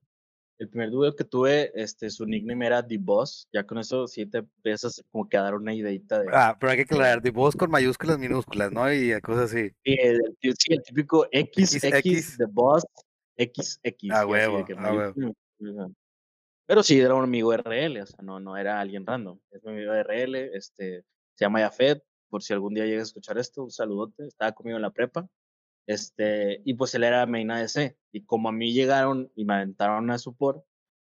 el 0.59 0.69
primer 0.69 0.91
dúo 0.91 1.15
que 1.15 1.23
tuve, 1.23 1.71
este, 1.75 2.09
su 2.09 2.25
nickname 2.25 2.65
era 2.65 2.85
The 2.85 2.97
Boss. 2.97 3.47
Ya 3.51 3.65
con 3.65 3.79
eso 3.79 4.07
sí 4.07 4.25
te 4.25 4.39
empiezas 4.39 5.03
como 5.11 5.27
que 5.27 5.37
a 5.37 5.41
dar 5.41 5.55
una 5.55 5.73
ideita 5.73 6.19
de. 6.19 6.27
Ah, 6.31 6.55
pero 6.59 6.71
hay 6.71 6.77
que 6.77 6.83
aclarar, 6.83 7.21
The 7.21 7.31
Boss 7.31 7.55
con 7.55 7.71
mayúsculas 7.71 8.19
minúsculas, 8.19 8.71
¿no? 8.71 8.91
Y 8.91 9.19
cosas 9.21 9.51
así. 9.51 9.69
Sí, 9.83 9.97
el, 9.99 10.37
sí, 10.41 10.73
el 10.73 10.83
típico 10.83 11.27
XX, 11.31 11.83
X, 11.83 12.37
The 12.37 12.45
Boss, 12.45 12.85
XX. 13.37 13.79
Ah, 14.11 14.25
huevo, 14.25 14.65
ah, 14.77 14.93
huevo. 14.93 15.93
Pero 16.65 16.81
sí, 16.81 16.99
era 16.99 17.15
un 17.15 17.23
amigo 17.23 17.53
RL, 17.53 18.01
o 18.01 18.05
sea, 18.05 18.23
no, 18.23 18.39
no 18.39 18.55
era 18.55 18.79
alguien 18.79 19.05
random. 19.05 19.37
Es 19.51 19.63
mi 19.63 19.71
amigo 19.71 19.91
RL, 19.93 20.55
este, 20.55 21.03
se 21.35 21.45
llama 21.45 21.59
Yafet, 21.59 22.01
por 22.29 22.41
si 22.41 22.53
algún 22.53 22.73
día 22.73 22.85
llegas 22.85 23.07
a 23.07 23.09
escuchar 23.09 23.37
esto, 23.37 23.63
un 23.63 23.71
saludote, 23.71 24.27
estaba 24.27 24.53
conmigo 24.53 24.77
en 24.77 24.83
la 24.83 24.91
prepa. 24.91 25.27
Este, 25.87 26.61
y 26.65 26.73
pues 26.75 26.93
él 26.95 27.03
era 27.03 27.25
main 27.25 27.51
ADC. 27.51 27.95
Y 28.11 28.25
como 28.25 28.49
a 28.49 28.51
mí 28.51 28.73
llegaron 28.73 29.31
y 29.35 29.45
me 29.45 29.55
aventaron 29.55 30.09
a 30.11 30.17
support, 30.17 30.63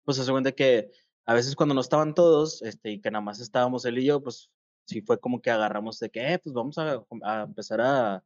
pues 0.04 0.16
se 0.16 0.30
cuenta 0.30 0.52
que 0.52 0.90
a 1.26 1.34
veces 1.34 1.54
cuando 1.56 1.74
no 1.74 1.80
estaban 1.80 2.14
todos, 2.14 2.62
este, 2.62 2.90
y 2.92 3.00
que 3.00 3.10
nada 3.10 3.22
más 3.22 3.40
estábamos 3.40 3.84
él 3.84 3.98
y 3.98 4.06
yo, 4.06 4.22
pues 4.22 4.50
sí 4.86 5.02
fue 5.02 5.20
como 5.20 5.40
que 5.40 5.50
agarramos 5.50 5.98
de 5.98 6.10
que, 6.10 6.32
eh, 6.32 6.38
pues 6.38 6.52
vamos 6.52 6.78
a, 6.78 7.04
a 7.22 7.42
empezar 7.42 7.80
a, 7.80 8.14
a, 8.14 8.22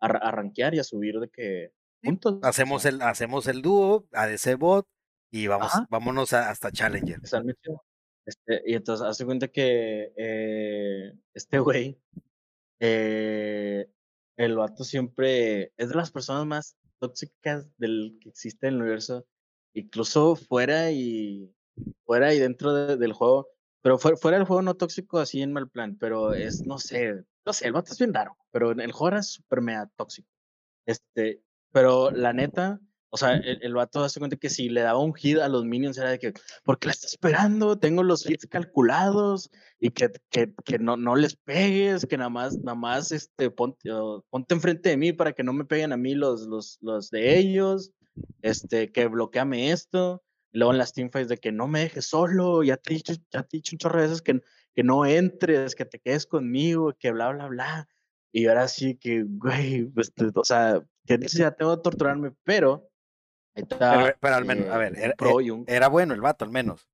a, 0.00 0.30
rankear 0.30 0.74
y 0.74 0.78
a 0.78 0.84
subir 0.84 1.18
de 1.18 1.28
que 1.28 1.72
juntos. 2.04 2.38
Hacemos 2.42 2.84
el, 2.84 3.02
hacemos 3.02 3.48
el 3.48 3.62
dúo, 3.62 4.06
ADC 4.12 4.56
bot, 4.56 4.86
y 5.30 5.46
vamos, 5.48 5.72
vámonos 5.90 6.32
hasta 6.32 6.70
Challenger. 6.70 7.20
Este, 8.24 8.62
y 8.66 8.74
entonces 8.74 9.06
hace 9.06 9.24
cuenta 9.24 9.48
que 9.48 10.12
eh, 10.16 11.12
este 11.32 11.58
güey 11.60 11.96
eh, 12.80 13.88
el 14.36 14.56
vato 14.56 14.84
siempre 14.84 15.72
es 15.76 15.88
de 15.88 15.94
las 15.94 16.10
personas 16.10 16.46
más 16.46 16.76
tóxicas 16.98 17.68
del 17.78 18.18
que 18.20 18.28
existe 18.28 18.66
en 18.66 18.74
el 18.74 18.82
universo, 18.82 19.26
incluso 19.72 20.36
fuera 20.36 20.90
y 20.90 21.54
fuera 22.04 22.32
y 22.34 22.38
dentro 22.38 22.96
del 22.96 23.12
juego, 23.12 23.48
pero 23.82 23.98
fuera, 23.98 24.38
del 24.38 24.46
juego 24.46 24.62
no 24.62 24.74
tóxico 24.74 25.18
así 25.18 25.42
en 25.42 25.52
mal 25.52 25.68
plan, 25.68 25.96
pero 25.98 26.34
es, 26.34 26.66
no 26.66 26.78
sé, 26.78 27.24
no 27.44 27.52
sé, 27.52 27.66
el 27.66 27.72
vato 27.72 27.92
es 27.92 27.98
bien 27.98 28.14
raro, 28.14 28.36
pero 28.50 28.72
en 28.72 28.80
el 28.80 28.92
juego 28.92 29.08
era 29.08 29.22
súper 29.22 29.60
mega 29.60 29.90
tóxico. 29.96 30.28
Este, 30.86 31.42
pero 31.72 32.10
la 32.10 32.32
neta, 32.32 32.80
o 33.16 33.18
sea, 33.18 33.32
el, 33.32 33.58
el 33.62 33.74
vato 33.74 34.04
hace 34.04 34.18
cuenta 34.18 34.36
que 34.36 34.50
si 34.50 34.68
le 34.68 34.82
daba 34.82 34.98
un 34.98 35.14
hit 35.14 35.38
a 35.38 35.48
los 35.48 35.64
minions 35.64 35.96
era 35.96 36.10
de 36.10 36.18
que, 36.18 36.34
¿por 36.64 36.78
qué 36.78 36.88
la 36.88 36.92
está 36.92 37.06
esperando? 37.06 37.78
Tengo 37.78 38.02
los 38.02 38.28
hits 38.28 38.46
calculados 38.50 39.50
y 39.80 39.88
que, 39.88 40.12
que, 40.30 40.52
que 40.66 40.78
no, 40.78 40.98
no 40.98 41.16
les 41.16 41.34
pegues, 41.34 42.04
que 42.04 42.18
nada 42.18 42.28
más, 42.28 42.58
nada 42.58 42.74
más 42.74 43.12
este, 43.12 43.50
ponte, 43.50 43.88
ponte 44.28 44.54
enfrente 44.54 44.90
de 44.90 44.98
mí 44.98 45.14
para 45.14 45.32
que 45.32 45.42
no 45.42 45.54
me 45.54 45.64
peguen 45.64 45.94
a 45.94 45.96
mí 45.96 46.14
los, 46.14 46.42
los, 46.46 46.76
los 46.82 47.08
de 47.08 47.38
ellos, 47.38 47.90
este, 48.42 48.92
que 48.92 49.06
bloqueame 49.06 49.70
esto. 49.70 50.22
Y 50.52 50.58
luego 50.58 50.72
en 50.72 50.78
las 50.78 50.92
teamfights 50.92 51.30
de 51.30 51.38
que 51.38 51.52
no 51.52 51.68
me 51.68 51.80
dejes 51.80 52.04
solo, 52.04 52.62
ya 52.62 52.76
te 52.76 52.92
he 52.92 52.96
dicho, 52.96 53.14
ya 53.32 53.44
te 53.44 53.56
he 53.56 53.58
dicho 53.58 53.74
un 53.74 53.78
chorro 53.78 54.00
de 54.02 54.08
veces 54.08 54.20
que, 54.20 54.42
que 54.74 54.82
no 54.82 55.06
entres, 55.06 55.74
que 55.74 55.86
te 55.86 56.00
quedes 56.00 56.26
conmigo, 56.26 56.92
que 56.98 57.12
bla, 57.12 57.30
bla, 57.32 57.46
bla. 57.46 57.88
Y 58.30 58.48
ahora 58.48 58.68
sí 58.68 58.98
que, 58.98 59.24
güey, 59.26 59.86
pues, 59.86 60.12
o 60.34 60.44
sea, 60.44 60.86
que 61.06 61.18
ya 61.18 61.52
tengo 61.52 61.76
que 61.76 61.82
torturarme, 61.82 62.32
pero 62.44 62.90
pero, 63.64 64.34
al 64.34 64.44
menos, 64.44 64.68
a 64.68 64.78
ver, 64.78 64.98
era, 64.98 65.14
era, 65.66 65.88
bueno 65.88 66.14
el 66.14 66.20
vato, 66.20 66.44
al 66.44 66.50
menos. 66.50 66.88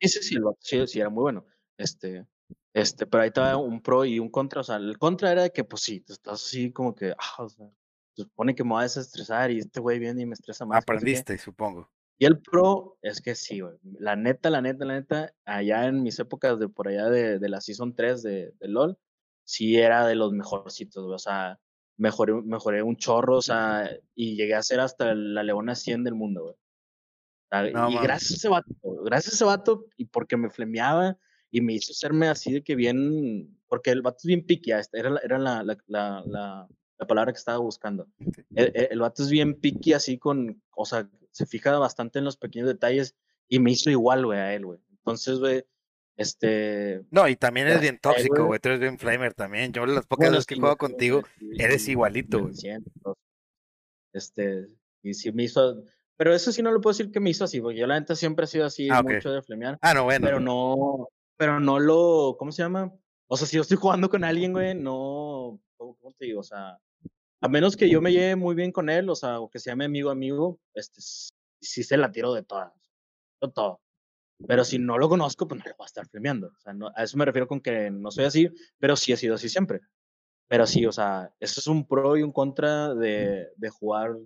Sí, 0.00 0.08
sí, 0.08 0.22
sí, 0.22 0.34
el 0.36 0.42
vato, 0.42 0.58
sí, 0.60 0.86
sí, 0.86 1.00
era 1.00 1.08
muy 1.08 1.22
bueno. 1.22 1.44
Este, 1.76 2.26
este, 2.74 3.06
pero 3.06 3.22
ahí 3.22 3.28
estaba 3.28 3.56
un 3.56 3.80
pro 3.80 4.04
y 4.04 4.18
un 4.18 4.30
contra. 4.30 4.60
O 4.60 4.64
sea, 4.64 4.76
el 4.76 4.98
contra 4.98 5.32
era 5.32 5.42
de 5.42 5.50
que, 5.50 5.64
pues 5.64 5.82
sí, 5.82 6.04
estás 6.08 6.44
así 6.44 6.72
como 6.72 6.94
que, 6.94 7.12
ah, 7.12 7.42
o 7.42 7.48
sea, 7.48 7.70
se 8.14 8.22
supone 8.22 8.54
que 8.54 8.64
me 8.64 8.74
va 8.74 8.80
a 8.80 8.84
desestresar 8.84 9.50
y 9.50 9.58
este 9.58 9.80
güey 9.80 9.98
viene 9.98 10.22
y 10.22 10.26
me 10.26 10.34
estresa 10.34 10.66
más. 10.66 10.82
Aprendiste, 10.82 11.38
supongo. 11.38 11.90
Y 12.18 12.26
el 12.26 12.40
pro 12.40 12.98
es 13.00 13.20
que 13.20 13.36
sí, 13.36 13.60
güey. 13.60 13.76
La 13.82 14.16
neta, 14.16 14.50
la 14.50 14.60
neta, 14.60 14.84
la 14.84 14.94
neta, 14.94 15.32
allá 15.44 15.86
en 15.86 16.02
mis 16.02 16.18
épocas 16.18 16.58
de 16.58 16.68
por 16.68 16.88
allá 16.88 17.08
de, 17.08 17.38
de 17.38 17.48
la 17.48 17.60
Season 17.60 17.94
3 17.94 18.22
de, 18.22 18.52
de 18.58 18.68
LOL, 18.68 18.98
sí 19.44 19.78
era 19.78 20.04
de 20.04 20.16
los 20.16 20.32
mejorcitos, 20.32 21.04
güey. 21.04 21.14
O 21.14 21.18
sea, 21.20 21.60
mejoré, 21.98 22.32
mejoré 22.32 22.82
un 22.82 22.96
chorro, 22.96 23.36
o 23.36 23.42
sea, 23.42 23.90
y 24.14 24.36
llegué 24.36 24.54
a 24.54 24.62
ser 24.62 24.80
hasta 24.80 25.14
la 25.14 25.42
leona 25.42 25.74
100 25.74 26.04
del 26.04 26.14
mundo, 26.14 26.42
güey. 26.42 27.70
y 27.70 27.98
gracias 27.98 28.32
a 28.32 28.34
ese 28.36 28.48
vato, 28.48 28.74
gracias 29.04 29.34
a 29.34 29.36
ese 29.36 29.44
vato, 29.44 29.86
y 29.96 30.06
porque 30.06 30.36
me 30.36 30.48
flemeaba 30.48 31.18
y 31.50 31.60
me 31.60 31.74
hizo 31.74 31.92
serme 31.92 32.28
así 32.28 32.52
de 32.52 32.62
que 32.62 32.74
bien, 32.74 33.58
porque 33.68 33.90
el 33.90 34.02
vato 34.02 34.18
es 34.18 34.24
bien 34.24 34.46
piqui, 34.46 34.70
era, 34.70 35.20
era 35.22 35.38
la, 35.38 35.62
la, 35.62 35.76
la, 35.86 36.24
la, 36.26 37.06
palabra 37.06 37.32
que 37.32 37.38
estaba 37.38 37.58
buscando. 37.58 38.06
El, 38.54 38.72
el, 38.90 38.98
vato 39.00 39.22
es 39.22 39.30
bien 39.30 39.54
piqui, 39.54 39.92
así 39.92 40.18
con, 40.18 40.62
o 40.74 40.84
sea, 40.84 41.08
se 41.30 41.46
fija 41.46 41.76
bastante 41.78 42.18
en 42.18 42.24
los 42.24 42.36
pequeños 42.36 42.68
detalles 42.68 43.16
y 43.48 43.58
me 43.60 43.72
hizo 43.72 43.90
igual, 43.90 44.26
güey, 44.26 44.38
a 44.38 44.54
él, 44.54 44.66
güey. 44.66 44.80
Entonces, 44.90 45.38
güey, 45.38 45.64
este. 46.18 47.04
No, 47.12 47.28
y 47.28 47.36
también 47.36 47.68
es 47.68 47.80
bien 47.80 47.98
tóxico, 47.98 48.44
güey. 48.44 48.58
Tú 48.58 48.68
eres 48.70 48.80
bien 48.80 48.98
flamer 48.98 49.34
también. 49.34 49.72
Yo 49.72 49.86
las 49.86 50.04
pocas 50.04 50.30
veces 50.30 50.46
que 50.46 50.56
juego 50.56 50.76
contigo, 50.76 51.22
eres 51.56 51.88
igualito, 51.88 52.40
güey. 52.40 52.54
Este, 54.12 54.68
y 55.02 55.14
sí 55.14 55.30
me 55.32 55.44
hizo. 55.44 55.82
Pero 56.16 56.34
eso 56.34 56.50
sí 56.50 56.60
no 56.60 56.72
lo 56.72 56.80
puedo 56.80 56.92
decir 56.92 57.12
que 57.12 57.20
me 57.20 57.30
hizo 57.30 57.44
así, 57.44 57.60
porque 57.60 57.78
yo 57.78 57.86
la 57.86 58.00
neta 58.00 58.16
siempre 58.16 58.44
he 58.44 58.48
sido 58.48 58.66
así, 58.66 58.88
ah, 58.90 59.02
mucho 59.04 59.30
de 59.30 59.42
flamear. 59.42 59.78
Ah, 59.80 59.94
no, 59.94 60.02
bueno. 60.02 60.26
Pero 60.26 60.40
no, 60.40 61.08
pero 61.36 61.60
no 61.60 61.78
lo, 61.78 62.34
¿cómo 62.36 62.50
se 62.50 62.62
llama? 62.62 62.92
O 63.28 63.36
sea, 63.36 63.46
si 63.46 63.54
yo 63.54 63.62
estoy 63.62 63.76
jugando 63.76 64.10
con 64.10 64.24
alguien, 64.24 64.52
güey, 64.52 64.74
no, 64.74 65.60
¿cómo, 65.76 65.96
te 66.18 66.24
digo? 66.24 66.40
O 66.40 66.42
sea, 66.42 66.80
a 67.40 67.48
menos 67.48 67.76
que 67.76 67.88
yo 67.88 68.00
me 68.00 68.10
lleve 68.10 68.34
muy 68.34 68.56
bien 68.56 68.72
con 68.72 68.90
él, 68.90 69.08
o 69.08 69.14
sea, 69.14 69.38
o 69.38 69.48
que 69.48 69.60
sea 69.60 69.76
mi 69.76 69.84
amigo, 69.84 70.10
amigo, 70.10 70.58
este, 70.74 71.00
sí 71.60 71.84
se 71.84 71.96
la 71.96 72.10
tiro 72.10 72.34
de 72.34 72.42
todas. 72.42 72.72
De 73.40 73.52
todo. 73.52 73.80
Pero 74.46 74.64
si 74.64 74.78
no 74.78 74.98
lo 74.98 75.08
conozco, 75.08 75.48
pues 75.48 75.58
no 75.58 75.64
lo 75.68 75.76
voy 75.76 75.84
a 75.84 75.86
estar 75.86 76.08
premiando. 76.08 76.48
O 76.48 76.60
sea, 76.60 76.74
a 76.94 77.02
eso 77.02 77.16
me 77.16 77.24
refiero 77.24 77.48
con 77.48 77.60
que 77.60 77.90
no 77.90 78.10
soy 78.10 78.24
así, 78.24 78.48
pero 78.78 78.96
sí 78.96 79.12
he 79.12 79.16
sido 79.16 79.34
así 79.34 79.48
siempre. 79.48 79.80
Pero 80.46 80.66
sí, 80.66 80.86
o 80.86 80.92
sea, 80.92 81.32
eso 81.40 81.60
es 81.60 81.66
un 81.66 81.86
pro 81.86 82.16
y 82.16 82.22
un 82.22 82.32
contra 82.32 82.94
de, 82.94 83.48
de 83.56 83.68
jugar 83.68 84.16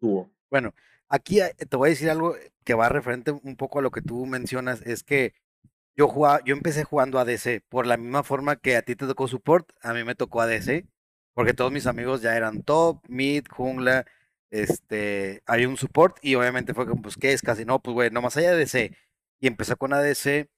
dúo. 0.00 0.30
Bueno, 0.50 0.74
aquí 1.08 1.40
eh, 1.40 1.54
te 1.54 1.76
voy 1.76 1.88
a 1.88 1.90
decir 1.90 2.10
algo 2.10 2.34
que 2.64 2.74
va 2.74 2.88
referente 2.88 3.30
un 3.30 3.56
poco 3.56 3.78
a 3.78 3.82
lo 3.82 3.90
que 3.90 4.02
tú 4.02 4.26
mencionas, 4.26 4.82
es 4.82 5.02
que 5.02 5.34
yo 5.96 6.08
jugaba, 6.08 6.40
yo 6.44 6.54
empecé 6.54 6.84
jugando 6.84 7.18
ADC, 7.18 7.62
por 7.68 7.86
la 7.86 7.96
misma 7.96 8.22
forma 8.22 8.56
que 8.56 8.76
a 8.76 8.82
ti 8.82 8.96
te 8.96 9.06
tocó 9.06 9.28
support, 9.28 9.70
a 9.82 9.92
mí 9.94 10.04
me 10.04 10.14
tocó 10.14 10.40
ADC, 10.40 10.86
porque 11.34 11.54
todos 11.54 11.72
mis 11.72 11.86
amigos 11.86 12.22
ya 12.22 12.36
eran 12.36 12.62
top, 12.62 13.02
mid, 13.08 13.44
jungla, 13.50 14.06
este, 14.50 15.42
había 15.46 15.68
un 15.68 15.76
support 15.76 16.18
y 16.22 16.34
obviamente 16.34 16.74
fue 16.74 16.86
como, 16.86 17.02
pues, 17.02 17.16
¿qué 17.16 17.32
es? 17.32 17.42
Casi 17.42 17.64
no, 17.64 17.80
pues, 17.80 17.94
güey, 17.94 18.10
no 18.10 18.22
más 18.22 18.36
allá 18.36 18.54
de 18.54 18.62
ADC 18.62 18.96
y 19.42 19.48
empezó 19.48 19.76
con 19.76 19.92
ADC 19.92 20.48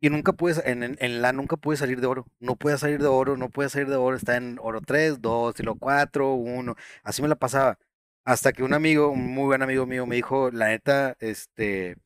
y 0.00 0.10
nunca 0.10 0.34
puedes, 0.34 0.62
en, 0.66 1.22
la 1.22 1.32
nunca 1.32 1.56
puede 1.56 1.78
salir 1.78 2.00
de 2.00 2.06
oro, 2.06 2.26
no 2.38 2.56
puede 2.56 2.78
salir 2.78 3.00
de 3.00 3.08
oro, 3.08 3.36
no 3.38 3.50
puede 3.50 3.70
salir 3.70 3.88
de 3.88 3.96
oro, 3.96 4.16
está 4.16 4.36
en 4.36 4.58
oro 4.60 4.82
3, 4.82 5.22
2, 5.22 5.60
lo 5.60 5.76
4, 5.76 6.34
1, 6.34 6.76
así 7.02 7.22
me 7.22 7.28
la 7.28 7.36
pasaba. 7.36 7.78
Hasta 8.24 8.52
que 8.52 8.62
un 8.62 8.74
amigo, 8.74 9.08
un 9.10 9.34
muy 9.34 9.46
buen 9.46 9.62
amigo 9.62 9.86
mío, 9.86 10.06
me 10.06 10.16
dijo, 10.16 10.50
la 10.50 10.68
neta, 10.68 11.16
este, 11.20 11.96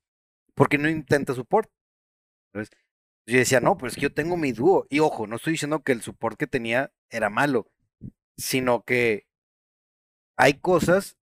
¿por 0.55 0.69
qué 0.69 0.79
no 0.79 0.89
intenta 0.89 1.35
support? 1.35 1.71
Entonces, 2.53 2.77
yo 3.27 3.39
decía, 3.39 3.61
no, 3.61 3.77
pues 3.79 3.95
que 3.97 4.03
yo 4.03 4.13
tengo 4.15 4.37
mi 4.37 4.53
dúo. 4.53 4.87
Y 4.91 5.01
ojo, 5.01 5.27
no 5.27 5.37
estoy 5.37 5.53
diciendo 5.55 5.83
que 5.83 5.93
el 5.93 6.03
support 6.03 6.39
que 6.39 6.47
tenía 6.47 6.93
era 7.11 7.31
malo, 7.31 7.71
sino 8.37 8.83
que 8.85 9.27
hay 10.37 10.55
cosas 10.55 11.19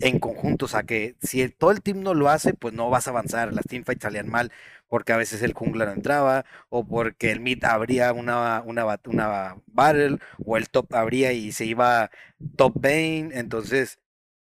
en 0.00 0.18
conjunto, 0.18 0.64
o 0.66 0.68
sea 0.68 0.82
que 0.84 1.16
si 1.22 1.48
todo 1.50 1.70
el 1.70 1.82
team 1.82 2.00
no 2.02 2.14
lo 2.14 2.28
hace, 2.28 2.54
pues 2.54 2.74
no 2.74 2.90
vas 2.90 3.06
a 3.06 3.10
avanzar, 3.10 3.52
las 3.52 3.64
teamfights 3.66 4.02
salían 4.02 4.28
mal, 4.28 4.50
porque 4.88 5.12
a 5.12 5.16
veces 5.16 5.42
el 5.42 5.52
jungla 5.52 5.86
no 5.86 5.92
entraba, 5.92 6.44
o 6.70 6.86
porque 6.86 7.30
el 7.32 7.40
mid 7.40 7.62
abría 7.64 8.12
una, 8.12 8.62
una, 8.64 8.84
una 9.06 9.56
battle, 9.66 10.18
o 10.44 10.56
el 10.56 10.68
top 10.70 10.94
abría 10.94 11.32
y 11.32 11.52
se 11.52 11.66
iba 11.66 12.10
top 12.56 12.74
Bane, 12.80 13.30
entonces, 13.32 14.00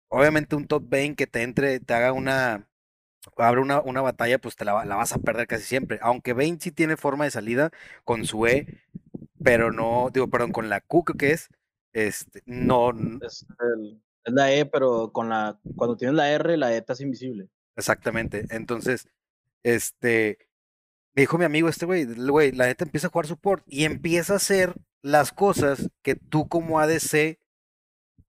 obviamente 0.09 0.55
un 0.55 0.67
top 0.67 0.83
Bane 0.89 1.15
que 1.15 1.27
te 1.27 1.43
entre, 1.43 1.79
te 1.79 1.93
haga 1.93 2.13
una, 2.13 2.67
abre 3.37 3.61
una, 3.61 3.81
una 3.81 4.01
batalla, 4.01 4.39
pues 4.39 4.55
te 4.55 4.65
la, 4.65 4.85
la, 4.85 4.95
vas 4.95 5.13
a 5.13 5.19
perder 5.19 5.47
casi 5.47 5.63
siempre, 5.65 5.99
aunque 6.01 6.33
Bane 6.33 6.57
sí 6.61 6.71
tiene 6.71 6.97
forma 6.97 7.25
de 7.25 7.31
salida 7.31 7.71
con 8.05 8.25
su 8.25 8.47
E, 8.47 8.67
pero 9.43 9.71
no, 9.71 10.09
digo, 10.13 10.29
perdón, 10.29 10.51
con 10.51 10.69
la 10.69 10.81
Q 10.81 11.03
que 11.17 11.31
es, 11.31 11.49
este, 11.93 12.43
no... 12.45 12.91
El 12.91 14.01
es 14.27 14.33
la 14.33 14.51
E, 14.51 14.65
pero 14.65 15.11
con 15.11 15.29
la, 15.29 15.59
cuando 15.75 15.95
tienes 15.95 16.15
la 16.15 16.29
R, 16.29 16.57
la 16.57 16.73
E 16.73 16.77
está 16.77 16.93
invisible. 16.99 17.49
Exactamente. 17.75 18.45
Entonces, 18.49 19.07
este, 19.63 20.37
me 21.13 21.21
dijo 21.21 21.37
mi 21.37 21.45
amigo 21.45 21.69
este 21.69 21.85
güey, 21.85 22.05
güey, 22.05 22.51
la 22.51 22.67
neta 22.67 22.83
empieza 22.83 23.07
a 23.07 23.09
jugar 23.09 23.27
support 23.27 23.63
y 23.67 23.85
empieza 23.85 24.33
a 24.33 24.37
hacer 24.37 24.75
las 25.01 25.31
cosas 25.31 25.89
que 26.01 26.15
tú 26.15 26.47
como 26.47 26.79
ADC 26.79 27.39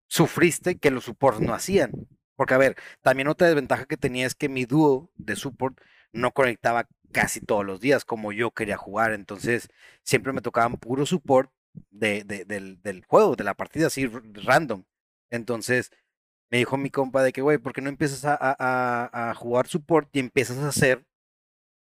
sufriste 0.07 0.79
que 0.79 0.91
los 0.91 1.05
supports 1.05 1.41
no 1.41 1.55
hacían. 1.55 1.93
Porque, 2.37 2.55
a 2.55 2.59
ver, 2.59 2.77
también 3.03 3.29
otra 3.29 3.49
desventaja 3.49 3.87
que 3.87 3.97
tenía 3.97 4.27
es 4.27 4.35
que 4.37 4.49
mi 4.49 4.65
dúo 4.65 5.11
de 5.17 5.35
support 5.35 5.81
no 6.13 6.31
conectaba 6.33 6.89
casi 7.13 7.41
todos 7.41 7.65
los 7.67 7.81
días 7.81 8.05
como 8.05 8.33
yo 8.33 8.53
quería 8.53 8.77
jugar. 8.77 9.13
Entonces, 9.13 9.69
siempre 10.05 10.33
me 10.33 10.41
tocaban 10.41 10.77
puro 10.77 11.05
support 11.05 11.51
de, 11.91 12.23
del, 12.25 12.81
del, 12.81 13.05
juego, 13.07 13.35
de 13.35 13.45
la 13.45 13.55
partida 13.55 13.89
así 13.89 14.07
random. 14.07 14.85
Entonces, 15.31 15.91
me 16.51 16.59
dijo 16.59 16.77
mi 16.77 16.91
compa 16.91 17.23
de 17.23 17.33
que, 17.33 17.43
güey, 17.43 17.59
¿por 17.59 17.73
qué 17.73 17.81
no 17.83 17.89
empiezas 17.91 18.25
a, 18.25 18.39
a, 19.31 19.35
jugar 19.35 19.69
support 19.69 20.09
y 20.15 20.21
empiezas 20.21 20.59
a 20.59 20.69
hacer 20.69 21.07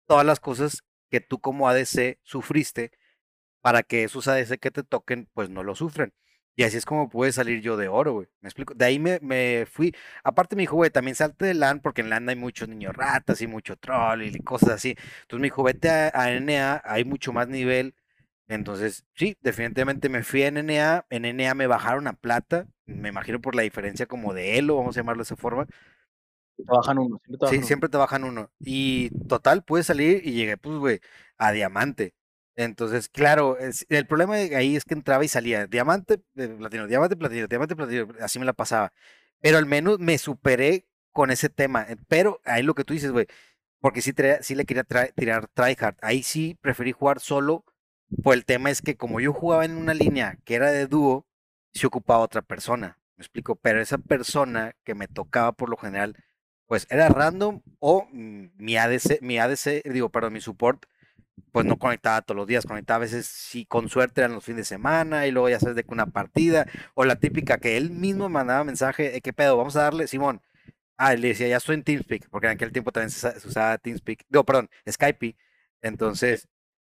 todas 0.07 0.25
las 0.25 0.39
cosas 0.39 0.83
que 1.09 1.21
tú 1.21 1.39
como 1.39 1.69
ADC 1.69 2.19
sufriste 2.23 2.91
para 3.61 3.83
que 3.83 4.03
esos 4.03 4.27
ADC 4.27 4.59
que 4.59 4.71
te 4.71 4.83
toquen, 4.83 5.29
pues 5.33 5.49
no 5.49 5.63
lo 5.63 5.75
sufren? 5.75 6.13
Y 6.55 6.63
así 6.63 6.77
es 6.77 6.85
como 6.85 7.09
pude 7.09 7.31
salir 7.31 7.61
yo 7.61 7.77
de 7.77 7.87
oro, 7.87 8.13
güey. 8.13 8.27
¿Me 8.41 8.49
explico? 8.49 8.73
De 8.73 8.83
ahí 8.85 8.99
me, 8.99 9.19
me 9.21 9.65
fui. 9.65 9.95
Aparte 10.25 10.57
me 10.57 10.63
dijo, 10.63 10.75
güey, 10.75 10.89
también 10.91 11.15
salte 11.15 11.45
de 11.45 11.53
LAN, 11.53 11.79
porque 11.79 12.01
en 12.01 12.09
LAN 12.09 12.27
hay 12.27 12.35
muchos 12.35 12.67
niños 12.67 12.93
ratas 12.95 13.41
y 13.41 13.47
mucho 13.47 13.77
troll 13.77 14.23
y 14.23 14.37
cosas 14.39 14.71
así. 14.71 14.89
Entonces 15.21 15.39
me 15.39 15.47
dijo, 15.47 15.63
vete 15.63 15.89
a, 15.89 16.09
a 16.13 16.81
hay 16.83 17.05
mucho 17.05 17.31
más 17.31 17.47
nivel. 17.47 17.95
Entonces, 18.49 19.05
sí, 19.15 19.37
definitivamente 19.41 20.09
me 20.09 20.23
fui 20.23 20.43
a 20.43 20.49
NNA. 20.49 21.05
En 21.11 21.25
NNA 21.25 21.55
me 21.55 21.67
bajaron 21.67 22.07
a 22.07 22.13
plata. 22.15 22.67
Me 22.87 23.09
imagino 23.09 23.41
por 23.41 23.55
la 23.55 23.63
diferencia 23.63 24.07
como 24.07 24.33
de 24.35 24.59
Elo, 24.59 24.77
vamos 24.77 24.97
a 24.97 25.01
llamarlo 25.01 25.21
de 25.21 25.25
esa 25.25 25.37
forma. 25.37 25.67
Te 26.57 26.63
bajan 26.63 26.99
uno, 26.99 27.17
siempre 27.25 27.37
te 27.39 27.45
bajan 27.45 27.57
Sí, 27.57 27.63
uno. 27.63 27.67
siempre 27.67 27.89
te 27.89 27.97
bajan 27.97 28.23
uno. 28.25 28.51
Y 28.59 29.11
total, 29.27 29.63
pude 29.63 29.83
salir 29.83 30.21
y 30.25 30.33
llegué, 30.33 30.57
pues, 30.57 30.77
güey, 30.77 30.99
a 31.37 31.51
diamante. 31.51 32.13
Entonces, 32.55 33.07
claro, 33.09 33.57
es- 33.57 33.85
el 33.89 34.05
problema 34.07 34.35
de 34.37 34.55
ahí 34.55 34.75
es 34.75 34.83
que 34.85 34.93
entraba 34.93 35.23
y 35.23 35.29
salía 35.29 35.65
diamante, 35.67 36.21
eh, 36.35 36.47
platino, 36.49 36.87
diamante, 36.87 37.15
platino, 37.15 37.47
diamante, 37.47 37.75
platino, 37.75 38.07
así 38.21 38.39
me 38.39 38.45
la 38.45 38.53
pasaba. 38.53 38.91
Pero 39.41 39.57
al 39.57 39.65
menos 39.65 39.99
me 39.99 40.17
superé 40.17 40.85
con 41.11 41.31
ese 41.31 41.49
tema. 41.49 41.83
eh, 41.89 41.95
Pero 42.09 42.41
ahí 42.43 42.61
lo 42.63 42.75
que 42.75 42.83
tú 42.83 42.93
dices, 42.93 43.11
güey, 43.11 43.27
porque 43.79 44.01
sí, 44.01 44.13
sí 44.41 44.55
le 44.55 44.65
quería 44.65 44.83
tra- 44.85 45.13
tirar 45.15 45.47
tryhard. 45.49 45.95
Ahí 46.01 46.23
sí 46.23 46.57
preferí 46.61 46.91
jugar 46.91 47.19
solo, 47.21 47.65
pues 48.23 48.37
el 48.37 48.45
tema 48.45 48.69
es 48.71 48.81
que 48.81 48.95
como 48.97 49.19
yo 49.19 49.33
jugaba 49.33 49.65
en 49.65 49.75
una 49.77 49.93
línea 49.93 50.37
que 50.45 50.55
era 50.55 50.71
de 50.71 50.87
dúo, 50.87 51.25
se 51.73 51.87
ocupaba 51.87 52.19
otra 52.21 52.41
persona. 52.41 52.97
Me 53.17 53.23
explico, 53.23 53.55
pero 53.55 53.81
esa 53.81 53.97
persona 53.97 54.75
que 54.83 54.95
me 54.95 55.07
tocaba 55.07 55.51
por 55.51 55.69
lo 55.69 55.77
general, 55.77 56.15
pues 56.67 56.87
era 56.89 57.09
random 57.09 57.61
o 57.79 58.07
mi 58.11 58.77
ADC, 58.77 59.19
mi 59.21 59.37
ADC, 59.39 59.83
digo, 59.85 60.09
perdón, 60.09 60.33
mi 60.33 60.41
support 60.41 60.85
pues 61.51 61.65
no 61.65 61.77
conectaba 61.77 62.21
todos 62.21 62.37
los 62.37 62.47
días, 62.47 62.65
conectaba 62.65 62.97
a 62.97 62.99
veces, 62.99 63.25
si 63.27 63.65
con 63.65 63.89
suerte 63.89 64.21
eran 64.21 64.33
los 64.33 64.43
fines 64.45 64.59
de 64.61 64.65
semana, 64.75 65.25
y 65.27 65.31
luego 65.31 65.49
ya 65.49 65.59
sabes 65.59 65.75
de 65.75 65.85
una 65.87 66.05
partida, 66.07 66.67
o 66.95 67.05
la 67.05 67.15
típica 67.17 67.57
que 67.59 67.77
él 67.77 67.91
mismo 67.91 68.29
mandaba 68.29 68.63
mensaje, 68.63 69.15
"Eh, 69.17 69.21
¿qué 69.21 69.33
pedo? 69.33 69.57
Vamos 69.57 69.75
a 69.75 69.83
darle, 69.83 70.07
Simón. 70.07 70.41
Ah, 70.97 71.13
le 71.15 71.29
decía, 71.29 71.47
ya 71.47 71.57
estoy 71.57 71.75
en 71.75 71.83
TeamSpeak, 71.83 72.29
porque 72.29 72.47
en 72.47 72.53
aquel 72.53 72.71
tiempo 72.73 72.91
también 72.91 73.09
se, 73.11 73.19
usa- 73.27 73.39
se 73.39 73.47
usaba 73.47 73.77
TeamSpeak, 73.77 74.25
no, 74.29 74.43
perdón, 74.45 74.69
Skype. 74.89 75.37
Entonces, 75.81 76.47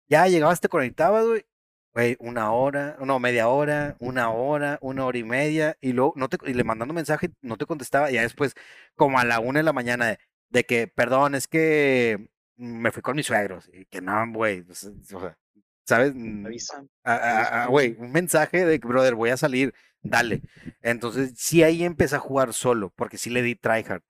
ya 0.10 0.28
llegabas, 0.28 0.60
te 0.60 0.70
conectabas, 0.70 1.26
güey, 1.26 1.46
güey, 1.94 2.18
una 2.20 2.52
hora, 2.52 2.98
no, 3.02 3.20
media 3.20 3.48
hora, 3.48 3.96
una 4.00 4.30
hora, 4.32 4.78
una 4.82 5.06
hora 5.06 5.18
y 5.18 5.24
media, 5.24 5.78
y 5.82 5.94
luego, 5.94 6.14
no 6.16 6.30
te, 6.30 6.38
y 6.50 6.54
le 6.54 6.64
mandando 6.64 6.94
mensaje, 6.94 7.30
no 7.42 7.58
te 7.58 7.66
contestaba, 7.66 8.12
y 8.12 8.16
ya 8.16 8.22
después, 8.22 8.54
como 8.96 9.20
a 9.20 9.26
la 9.26 9.40
una 9.40 9.60
de 9.60 9.64
la 9.64 9.74
mañana, 9.74 10.08
de, 10.08 10.20
de 10.50 10.66
que, 10.66 10.88
perdón, 10.88 11.36
es 11.36 11.48
que 11.48 12.30
me 12.58 12.92
fui 12.92 13.02
con 13.02 13.16
mis 13.16 13.28
suegros, 13.28 13.70
y 13.74 13.86
que 13.86 14.02
no, 14.02 14.32
güey, 14.34 14.64
pues, 14.64 14.84
o 14.86 15.20
sea, 15.20 15.38
¿sabes? 15.86 16.14
Mm, 16.16 16.46
Avisa. 16.46 16.86
Güey, 17.68 17.96
un 18.00 18.12
mensaje 18.12 18.66
de 18.66 18.80
que, 18.80 18.88
brother, 18.88 19.16
voy 19.16 19.32
a 19.32 19.38
salir, 19.38 19.74
dale. 20.02 20.42
Entonces, 20.82 21.34
sí 21.36 21.64
ahí 21.64 21.84
empecé 21.84 22.16
a 22.16 22.20
jugar 22.20 22.54
solo, 22.54 22.92
porque 22.96 23.18
sí 23.18 23.30
le 23.30 23.42
di 23.42 23.56
tryhard. 23.56 24.04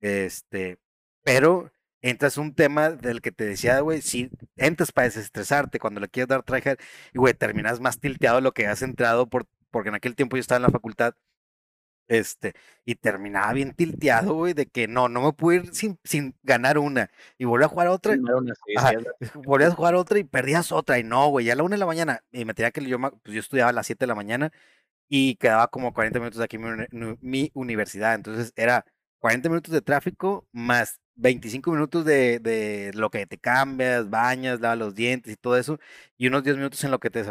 Este, 0.00 0.78
pero 1.22 1.72
entras 2.02 2.36
un 2.36 2.54
tema 2.54 2.90
del 2.90 3.22
que 3.22 3.32
te 3.32 3.44
decía, 3.46 3.80
güey, 3.80 4.02
si 4.02 4.30
entras 4.56 4.92
para 4.92 5.06
desestresarte 5.06 5.78
cuando 5.78 6.00
le 6.00 6.08
quieres 6.08 6.28
dar 6.28 6.42
tryhard, 6.42 6.78
y 7.14 7.18
güey, 7.18 7.34
terminas 7.34 7.80
más 7.80 7.98
tilteado 8.00 8.36
de 8.36 8.42
lo 8.42 8.52
que 8.52 8.66
has 8.66 8.82
entrado, 8.82 9.28
por, 9.28 9.46
porque 9.70 9.88
en 9.88 9.94
aquel 9.94 10.16
tiempo 10.16 10.36
yo 10.36 10.40
estaba 10.40 10.58
en 10.58 10.62
la 10.64 10.70
facultad, 10.70 11.14
este, 12.08 12.54
y 12.84 12.96
terminaba 12.96 13.52
bien 13.52 13.74
tilteado, 13.74 14.34
güey, 14.34 14.52
de 14.52 14.66
que 14.66 14.88
no, 14.88 15.08
no 15.08 15.22
me 15.22 15.32
pude 15.32 15.56
ir 15.56 15.74
sin, 15.74 15.98
sin 16.04 16.34
ganar 16.42 16.76
una, 16.78 17.10
y 17.38 17.44
volví 17.44 17.64
a 17.64 17.68
jugar 17.68 17.88
otra, 17.88 18.14
una, 18.14 18.54
sí, 18.54 18.74
Ajá, 18.76 18.90
a 19.20 19.70
jugar 19.70 19.94
otra 19.94 20.18
y 20.18 20.24
perdías 20.24 20.72
otra, 20.72 20.98
y 20.98 21.04
no, 21.04 21.28
güey, 21.28 21.46
ya 21.46 21.54
a 21.54 21.56
la 21.56 21.62
una 21.62 21.76
de 21.76 21.80
la 21.80 21.86
mañana, 21.86 22.22
y 22.32 22.44
me 22.44 22.54
tenía 22.54 22.72
que 22.72 22.84
yo, 22.84 22.98
pues 23.00 23.34
yo 23.34 23.40
estudiaba 23.40 23.70
a 23.70 23.72
las 23.72 23.86
7 23.86 24.00
de 24.04 24.08
la 24.08 24.14
mañana, 24.14 24.52
y 25.08 25.36
quedaba 25.36 25.68
como 25.68 25.92
40 25.92 26.18
minutos 26.20 26.38
de 26.38 26.44
aquí 26.44 26.56
mi, 26.56 26.68
mi 27.20 27.50
universidad. 27.52 28.14
Entonces 28.14 28.52
era 28.56 28.86
40 29.18 29.50
minutos 29.50 29.72
de 29.72 29.82
tráfico 29.82 30.48
más 30.52 31.00
25 31.14 31.70
minutos 31.72 32.04
de, 32.04 32.38
de 32.40 32.92
lo 32.94 33.10
que 33.10 33.26
te 33.26 33.38
cambias, 33.38 34.10
bañas, 34.10 34.60
lavas 34.60 34.78
los 34.78 34.94
dientes 34.94 35.32
y 35.32 35.36
todo 35.36 35.56
eso, 35.56 35.78
y 36.16 36.28
unos 36.28 36.44
10 36.44 36.56
minutos 36.56 36.82
en 36.84 36.90
lo 36.90 37.00
que 37.00 37.10
te, 37.10 37.24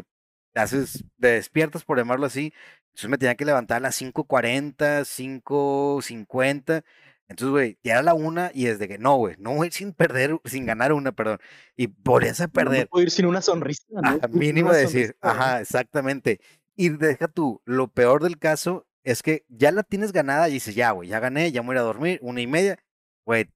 haces, 0.56 1.06
te 1.20 1.28
despiertas, 1.30 1.84
por 1.84 1.98
llamarlo 1.98 2.26
así. 2.26 2.54
Entonces 2.90 3.10
me 3.10 3.18
tenía 3.18 3.36
que 3.36 3.46
levantar 3.46 3.78
a 3.78 3.80
las 3.82 3.96
5.40, 3.96 5.06
5.50. 5.06 6.84
Entonces, 7.28 7.52
güey, 7.52 7.80
ya 7.84 7.94
era 7.94 8.04
la 8.04 8.14
una 8.14 8.52
y 8.54 8.66
desde 8.66 8.88
que 8.88 8.98
no, 8.98 9.16
güey, 9.18 9.36
no, 9.40 9.52
güey, 9.56 9.72
sin 9.72 9.94
perder, 9.94 10.40
sin 10.46 10.66
ganar 10.66 10.94
una, 10.94 11.12
perdón. 11.14 11.40
Y 11.78 11.88
volvías 11.88 12.42
a 12.42 12.48
No 12.54 12.54
perder. 12.54 12.90
puedo 12.90 13.04
ir 13.04 13.12
sin 13.12 13.26
una 13.26 13.42
sonrisa, 13.42 13.84
¿no? 14.02 14.20
Ajá, 14.20 14.28
mínimo 14.30 14.72
decir, 14.72 15.16
sonrisa, 15.20 15.20
¿no? 15.22 15.46
ajá, 15.46 15.62
exactamente. 15.62 16.40
Y 16.76 16.90
deja 16.90 17.28
tú, 17.28 17.62
lo 17.66 17.88
peor 17.90 18.24
del 18.24 18.38
caso 18.40 18.88
es 19.04 19.22
que 19.24 19.46
ya 19.50 19.72
la 19.72 19.84
tienes 19.84 20.12
ganada 20.12 20.50
y 20.50 20.54
dices, 20.54 20.76
ya, 20.76 20.92
güey, 20.92 21.10
ya 21.10 21.20
gané, 21.20 21.52
ya 21.52 21.62
me 21.62 21.68
voy 21.70 21.78
a 21.78 21.82
dormir, 21.82 22.20
una 22.22 22.42
y 22.42 22.48
media, 22.48 22.80
güey, 23.26 23.50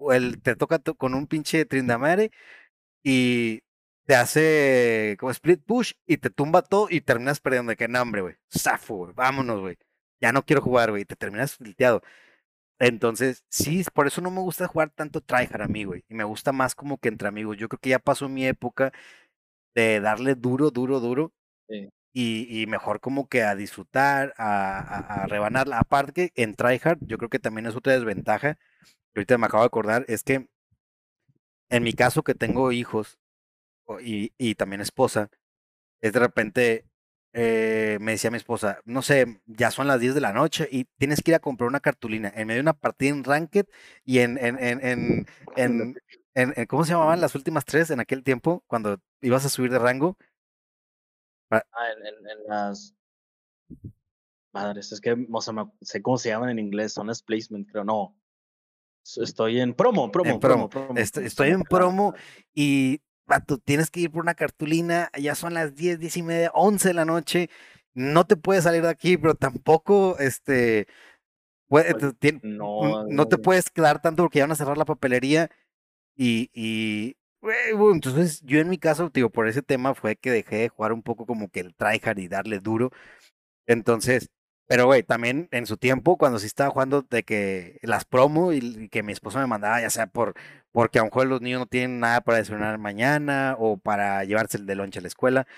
o 0.00 0.12
el, 0.14 0.42
te 0.42 0.56
toca 0.56 0.80
to- 0.80 0.96
con 0.96 1.14
un 1.14 1.28
pinche 1.28 1.64
trindamare 1.66 2.32
y 3.02 3.62
te 4.06 4.16
hace 4.16 5.16
como 5.20 5.30
split 5.32 5.62
push 5.64 5.92
y 6.06 6.18
te 6.18 6.30
tumba 6.30 6.62
todo 6.62 6.88
y 6.90 7.00
terminas 7.02 7.40
perdiendo 7.40 7.70
de 7.70 7.76
que 7.76 7.86
hambre, 7.96 8.22
güey, 8.22 8.36
zafo, 8.56 8.96
güey, 8.96 9.12
vámonos, 9.14 9.60
güey, 9.60 9.78
ya 10.20 10.32
no 10.32 10.44
quiero 10.44 10.62
jugar, 10.62 10.90
güey, 10.90 11.02
y 11.02 11.06
te 11.06 11.16
terminas 11.16 11.58
tilteado. 11.58 12.02
Entonces, 12.78 13.44
sí, 13.50 13.84
por 13.94 14.06
eso 14.06 14.22
no 14.22 14.30
me 14.30 14.40
gusta 14.40 14.66
jugar 14.66 14.90
tanto 14.90 15.20
tryhard 15.20 15.62
a 15.62 15.68
mí, 15.68 15.84
güey, 15.84 16.04
y 16.08 16.14
me 16.14 16.24
gusta 16.24 16.52
más 16.52 16.74
como 16.74 16.98
que 16.98 17.08
entre 17.08 17.28
amigos. 17.28 17.56
Yo 17.58 17.68
creo 17.68 17.78
que 17.80 17.90
ya 17.90 17.98
pasó 17.98 18.28
mi 18.28 18.46
época 18.46 18.92
de 19.74 20.00
darle 20.00 20.34
duro, 20.34 20.70
duro, 20.70 21.00
duro 21.00 21.32
Sí. 21.68 21.88
y, 22.12 22.62
y 22.62 22.66
mejor 22.66 23.00
como 23.00 23.28
que 23.28 23.42
a 23.44 23.54
disfrutar, 23.56 24.34
a, 24.38 24.78
a, 24.80 25.24
a 25.24 25.26
rebanarla. 25.26 25.78
Aparte 25.78 26.30
que 26.30 26.42
en 26.44 26.56
tryhard, 26.56 26.98
yo 27.02 27.18
creo 27.18 27.30
que 27.30 27.38
también 27.38 27.66
es 27.66 27.76
otra 27.76 27.94
desventaja, 27.94 28.58
ahorita 29.14 29.38
me 29.38 29.46
acabo 29.46 29.62
de 29.62 29.66
acordar, 29.68 30.04
es 30.08 30.22
que 30.24 30.48
en 31.68 31.82
mi 31.82 31.92
caso 31.92 32.22
que 32.22 32.34
tengo 32.34 32.72
hijos 32.72 33.18
y, 34.02 34.32
y 34.38 34.56
también 34.56 34.80
esposa, 34.82 35.30
es 36.00 36.12
de 36.14 36.20
repente, 36.20 36.86
eh, 37.34 37.98
me 38.00 38.12
decía 38.12 38.30
mi 38.32 38.38
esposa, 38.38 38.80
no 38.86 39.02
sé, 39.02 39.42
ya 39.46 39.70
son 39.72 39.88
las 39.88 40.00
10 40.00 40.14
de 40.14 40.20
la 40.22 40.32
noche 40.34 40.68
y 40.72 40.86
tienes 40.98 41.22
que 41.22 41.32
ir 41.32 41.36
a 41.36 41.40
comprar 41.40 41.68
una 41.68 41.80
cartulina 41.80 42.32
en 42.36 42.48
medio 42.48 42.58
de 42.58 42.62
una 42.62 42.74
partida 42.74 43.10
en 43.10 43.24
Ranked 43.24 43.66
y 44.04 44.20
en, 44.20 44.38
en, 44.38 44.58
en, 44.62 45.26
en, 45.56 45.96
en, 46.34 46.66
¿cómo 46.68 46.84
se 46.84 46.92
llamaban 46.92 47.20
las 47.20 47.34
últimas 47.36 47.64
tres 47.66 47.90
en 47.90 48.00
aquel 48.00 48.24
tiempo 48.24 48.64
cuando 48.68 48.98
ibas 49.22 49.44
a 49.46 49.50
subir 49.50 49.72
de 49.72 49.78
rango? 49.80 50.18
Ah, 51.50 51.62
en, 51.92 52.06
en- 52.06 52.28
en 52.30 52.44
las. 52.48 52.94
Madres, 54.52 54.92
es 54.92 55.00
que 55.00 55.16
o 55.32 55.40
sea, 55.40 55.52
me- 55.52 55.64
sé 55.80 56.00
cómo 56.02 56.16
se 56.18 56.28
llaman 56.28 56.50
en 56.50 56.58
inglés, 56.60 56.92
son 56.92 57.08
las 57.08 57.22
placement, 57.22 57.68
creo, 57.70 57.82
no. 57.84 58.16
Estoy 59.16 59.60
en 59.60 59.74
promo, 59.74 60.10
promo, 60.10 60.30
En 60.30 60.40
promo. 60.40 60.68
promo, 60.68 60.86
promo. 60.86 61.00
Est- 61.00 61.14
promo, 61.14 61.26
estoy 61.26 61.50
en 61.50 61.62
promo 61.62 62.14
y 62.54 63.00
vato, 63.26 63.58
tienes 63.58 63.90
que 63.90 64.00
ir 64.00 64.10
por 64.10 64.22
una 64.22 64.34
cartulina, 64.34 65.10
ya 65.18 65.34
son 65.34 65.54
las 65.54 65.74
10, 65.74 65.98
10 65.98 66.16
y 66.16 66.22
media, 66.22 66.50
11 66.52 66.88
de 66.88 66.94
la 66.94 67.04
noche, 67.04 67.48
no 67.94 68.26
te 68.26 68.36
puedes 68.36 68.64
salir 68.64 68.82
de 68.82 68.88
aquí, 68.88 69.16
pero 69.16 69.34
tampoco, 69.34 70.18
este, 70.18 70.86
puede- 71.68 71.92
Pues, 71.94 72.14
te- 72.18 72.40
No, 73.08 73.26
te 73.28 73.38
puedes 73.38 73.70
quedar 73.70 74.02
tanto 74.02 74.22
porque 74.24 74.38
ya 74.38 74.44
van 74.44 74.52
a 74.52 74.56
cerrar 74.56 74.78
la 74.78 74.84
papelería 74.84 75.50
y, 76.16 76.50
y 76.52 77.16
bueno, 77.42 77.92
entonces 77.94 78.40
yo 78.42 78.58
en 78.60 78.68
mi 78.68 78.78
caso, 78.78 79.10
digo, 79.12 79.30
por 79.30 79.48
ese 79.48 79.62
tema 79.62 79.94
fue 79.94 80.16
que 80.16 80.30
dejé 80.30 80.56
de 80.56 80.68
jugar 80.68 80.92
un 80.92 81.02
poco 81.02 81.24
como 81.24 81.48
que 81.48 81.60
el 81.60 81.74
tryhard 81.74 82.18
y 82.18 82.28
darle 82.28 82.58
duro, 82.58 82.90
entonces, 83.66 84.28
pero 84.70 84.86
güey, 84.86 85.02
también 85.02 85.48
en 85.50 85.66
su 85.66 85.76
tiempo, 85.78 86.16
cuando 86.16 86.38
sí 86.38 86.46
estaba 86.46 86.70
jugando 86.70 87.02
de 87.02 87.24
que 87.24 87.80
las 87.82 88.04
promo 88.04 88.52
y, 88.52 88.88
que 88.88 89.02
mi 89.02 89.12
esposo 89.12 89.40
me 89.40 89.48
mandaba, 89.48 89.80
ya 89.80 89.90
sea 89.90 90.06
por, 90.06 90.34
porque 90.70 91.00
a 91.00 91.02
lo 91.02 91.06
mejor 91.06 91.26
los 91.26 91.40
niños 91.40 91.58
no 91.58 91.66
tienen 91.66 91.98
nada 91.98 92.20
para 92.20 92.38
desayunar 92.38 92.78
mañana 92.78 93.56
o 93.58 93.78
para 93.78 94.22
llevarse 94.24 94.58
el 94.58 94.66
de 94.66 94.76
lonche 94.76 95.00
a 95.00 95.02
la 95.02 95.08
escuela, 95.08 95.48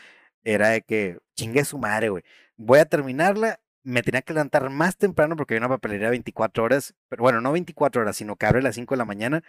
era 0.44 0.70
de 0.70 0.80
que 0.80 1.18
chingue 1.36 1.66
su 1.66 1.76
madre, 1.78 2.08
güey. 2.08 2.24
Voy 2.56 2.78
a 2.78 2.86
terminarla, 2.86 3.60
me 3.82 4.02
tenía 4.02 4.22
que 4.22 4.32
levantar 4.32 4.70
más 4.70 4.96
temprano 4.96 5.36
porque 5.36 5.54
había 5.54 5.66
una 5.66 5.76
papelería 5.76 6.06
de 6.06 6.12
24 6.12 6.64
horas, 6.64 6.94
pero 7.10 7.22
bueno, 7.22 7.42
no 7.42 7.52
24 7.52 8.00
horas, 8.02 8.16
sino 8.16 8.36
que 8.36 8.46
abre 8.46 8.60
a 8.60 8.62
las 8.62 8.76
5 8.76 8.94
de 8.94 8.98
la 8.98 9.04
mañana, 9.04 9.44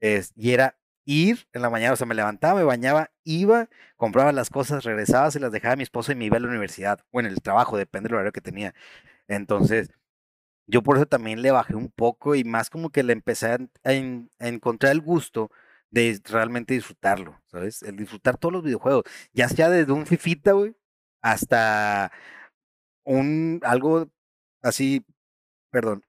es, 0.00 0.32
y 0.36 0.52
era 0.54 0.76
ir 1.04 1.46
en 1.52 1.62
la 1.62 1.70
mañana, 1.70 1.94
o 1.94 1.96
sea, 1.96 2.06
me 2.06 2.14
levantaba, 2.14 2.60
me 2.60 2.64
bañaba, 2.64 3.10
iba, 3.24 3.68
compraba 3.96 4.32
las 4.32 4.50
cosas, 4.50 4.84
regresaba, 4.84 5.30
se 5.30 5.40
las 5.40 5.52
dejaba 5.52 5.74
a 5.74 5.76
mi 5.76 5.82
esposa 5.84 6.12
y 6.12 6.16
me 6.16 6.26
iba 6.26 6.36
a 6.38 6.40
la 6.40 6.48
universidad, 6.48 7.00
o 7.12 7.20
en 7.20 7.26
el 7.26 7.42
trabajo, 7.42 7.76
depende 7.76 8.08
del 8.08 8.14
horario 8.16 8.32
que 8.32 8.40
tenía. 8.40 8.74
Entonces, 9.28 9.90
yo 10.66 10.82
por 10.82 10.96
eso 10.96 11.06
también 11.06 11.42
le 11.42 11.50
bajé 11.50 11.74
un 11.76 11.90
poco 11.90 12.34
y 12.34 12.44
más 12.44 12.70
como 12.70 12.90
que 12.90 13.02
le 13.02 13.12
empecé 13.12 13.48
a, 13.48 13.58
a 13.84 13.92
en- 13.92 14.30
a 14.38 14.48
encontrar 14.48 14.92
el 14.92 15.00
gusto 15.02 15.50
de 15.90 16.20
realmente 16.24 16.74
disfrutarlo, 16.74 17.40
¿sabes? 17.46 17.82
El 17.82 17.96
disfrutar 17.96 18.36
todos 18.38 18.52
los 18.52 18.64
videojuegos, 18.64 19.04
ya 19.32 19.48
sea 19.48 19.68
desde 19.70 19.92
un 19.92 20.06
fifita, 20.06 20.52
güey, 20.52 20.74
hasta 21.22 22.10
un 23.04 23.60
algo 23.64 24.08
así, 24.62 25.04
perdón, 25.70 26.04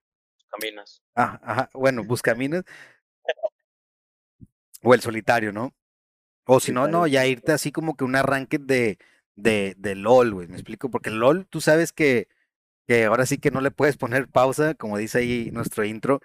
Buscaminas. 0.52 1.02
Ah, 1.16 1.40
ajá, 1.44 1.70
bueno, 1.74 2.04
Buscaminas. 2.08 2.64
O 4.82 4.94
el 4.94 5.00
solitario, 5.00 5.52
¿no? 5.52 5.74
O 6.46 6.60
si 6.60 6.72
no, 6.72 6.88
no, 6.88 7.06
ya 7.06 7.26
irte 7.26 7.52
así 7.52 7.72
como 7.72 7.96
que 7.96 8.04
un 8.04 8.16
arranque 8.16 8.58
de, 8.58 8.98
de, 9.36 9.74
de 9.78 9.94
LOL, 9.96 10.34
güey, 10.34 10.48
me 10.48 10.54
explico, 10.54 10.90
porque 10.90 11.10
LOL, 11.10 11.46
tú 11.48 11.60
sabes 11.60 11.92
que, 11.92 12.28
que 12.88 13.04
ahora 13.06 13.26
sí 13.26 13.38
que 13.38 13.50
no 13.50 13.60
le 13.60 13.70
puedes 13.72 13.96
poner 13.96 14.28
pausa, 14.28 14.74
como 14.74 14.98
dice 14.98 15.18
ahí 15.18 15.50
nuestro 15.52 15.84
intro, 15.84 16.20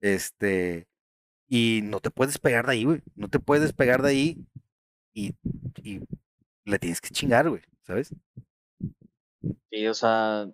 este, 0.00 0.88
y 1.48 1.80
no 1.84 2.00
te 2.00 2.10
puedes 2.10 2.38
pegar 2.38 2.66
de 2.66 2.72
ahí, 2.72 2.84
güey, 2.84 3.02
no 3.16 3.28
te 3.28 3.40
puedes 3.40 3.72
pegar 3.72 4.02
de 4.02 4.10
ahí 4.10 4.46
y, 5.14 5.34
y 5.82 6.00
le 6.64 6.78
tienes 6.78 7.00
que 7.00 7.10
chingar, 7.10 7.48
güey, 7.48 7.62
¿sabes? 7.82 8.14
Sí, 9.70 9.86
o 9.88 9.94
sea, 9.94 10.46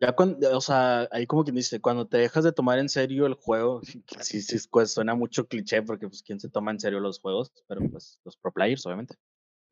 ya 0.00 0.12
cuando, 0.12 0.56
o 0.56 0.60
sea, 0.60 1.08
ahí 1.10 1.26
como 1.26 1.44
quien 1.44 1.56
dice, 1.56 1.80
cuando 1.80 2.06
te 2.06 2.18
dejas 2.18 2.44
de 2.44 2.52
tomar 2.52 2.78
en 2.78 2.88
serio 2.88 3.26
el 3.26 3.34
juego, 3.34 3.80
sí, 4.20 4.42
sí, 4.42 4.56
pues 4.70 4.92
suena 4.92 5.14
mucho 5.14 5.46
cliché 5.46 5.82
porque 5.82 6.08
pues 6.08 6.22
quién 6.22 6.40
se 6.40 6.48
toma 6.48 6.70
en 6.70 6.80
serio 6.80 7.00
los 7.00 7.20
juegos, 7.20 7.52
pero 7.66 7.80
pues 7.90 8.20
los 8.24 8.36
pro 8.36 8.52
players, 8.52 8.86
obviamente. 8.86 9.16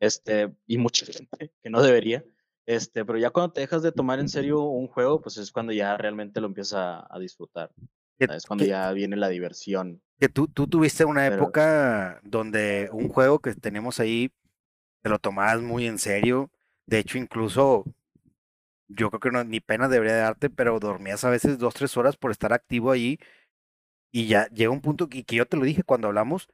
Este, 0.01 0.55
y 0.67 0.79
mucha 0.79 1.07
gente 1.07 1.53
que 1.63 1.71
no 1.71 1.83
debería. 1.83 2.25
Este, 2.67 3.05
pero 3.05 3.19
ya 3.19 3.31
cuando 3.31 3.53
te 3.53 3.61
dejas 3.61 3.83
de 3.83 3.93
tomar 3.93 4.19
en 4.19 4.29
serio 4.29 4.63
un 4.63 4.89
juego, 4.89 5.21
pues 5.21 5.37
es 5.37 5.53
cuando 5.53 5.73
ya 5.73 5.97
realmente 5.97 6.41
lo 6.41 6.49
empiezas 6.49 6.75
a, 6.75 7.07
a 7.09 7.19
disfrutar. 7.21 7.73
Es 8.19 8.47
cuando 8.47 8.65
ya 8.65 8.91
viene 8.93 9.17
la 9.17 9.29
diversión. 9.29 10.03
Que 10.19 10.29
tú, 10.29 10.49
tú 10.49 10.67
tuviste 10.67 11.05
una 11.05 11.27
época 11.27 12.21
donde 12.25 12.89
un 12.93 13.09
juego 13.09 13.39
que 13.39 13.55
tenemos 13.55 14.01
ahí 14.01 14.33
te 15.03 15.11
lo 15.11 15.19
tomabas 15.19 15.61
muy 15.61 15.87
en 15.87 15.99
serio. 15.99 16.51
De 16.87 16.99
hecho, 16.99 17.19
incluso 17.19 17.85
yo 18.89 19.11
creo 19.11 19.21
que 19.21 19.31
no, 19.31 19.45
ni 19.45 19.61
pena 19.61 19.89
debería 19.89 20.17
darte, 20.17 20.51
pero 20.51 20.79
dormías 20.79 21.25
a 21.25 21.31
veces 21.31 21.59
dos, 21.59 21.75
tres 21.75 21.97
horas 21.97 22.17
por 22.17 22.31
estar 22.31 22.53
activo 22.53 22.91
ahí. 22.91 23.19
Y 24.13 24.29
ya 24.29 24.47
llega 24.49 24.71
un 24.71 24.81
punto 24.81 25.09
que, 25.09 25.25
que 25.25 25.37
yo 25.37 25.47
te 25.47 25.57
lo 25.57 25.65
dije 25.65 25.83
cuando 25.83 26.09
hablamos, 26.09 26.49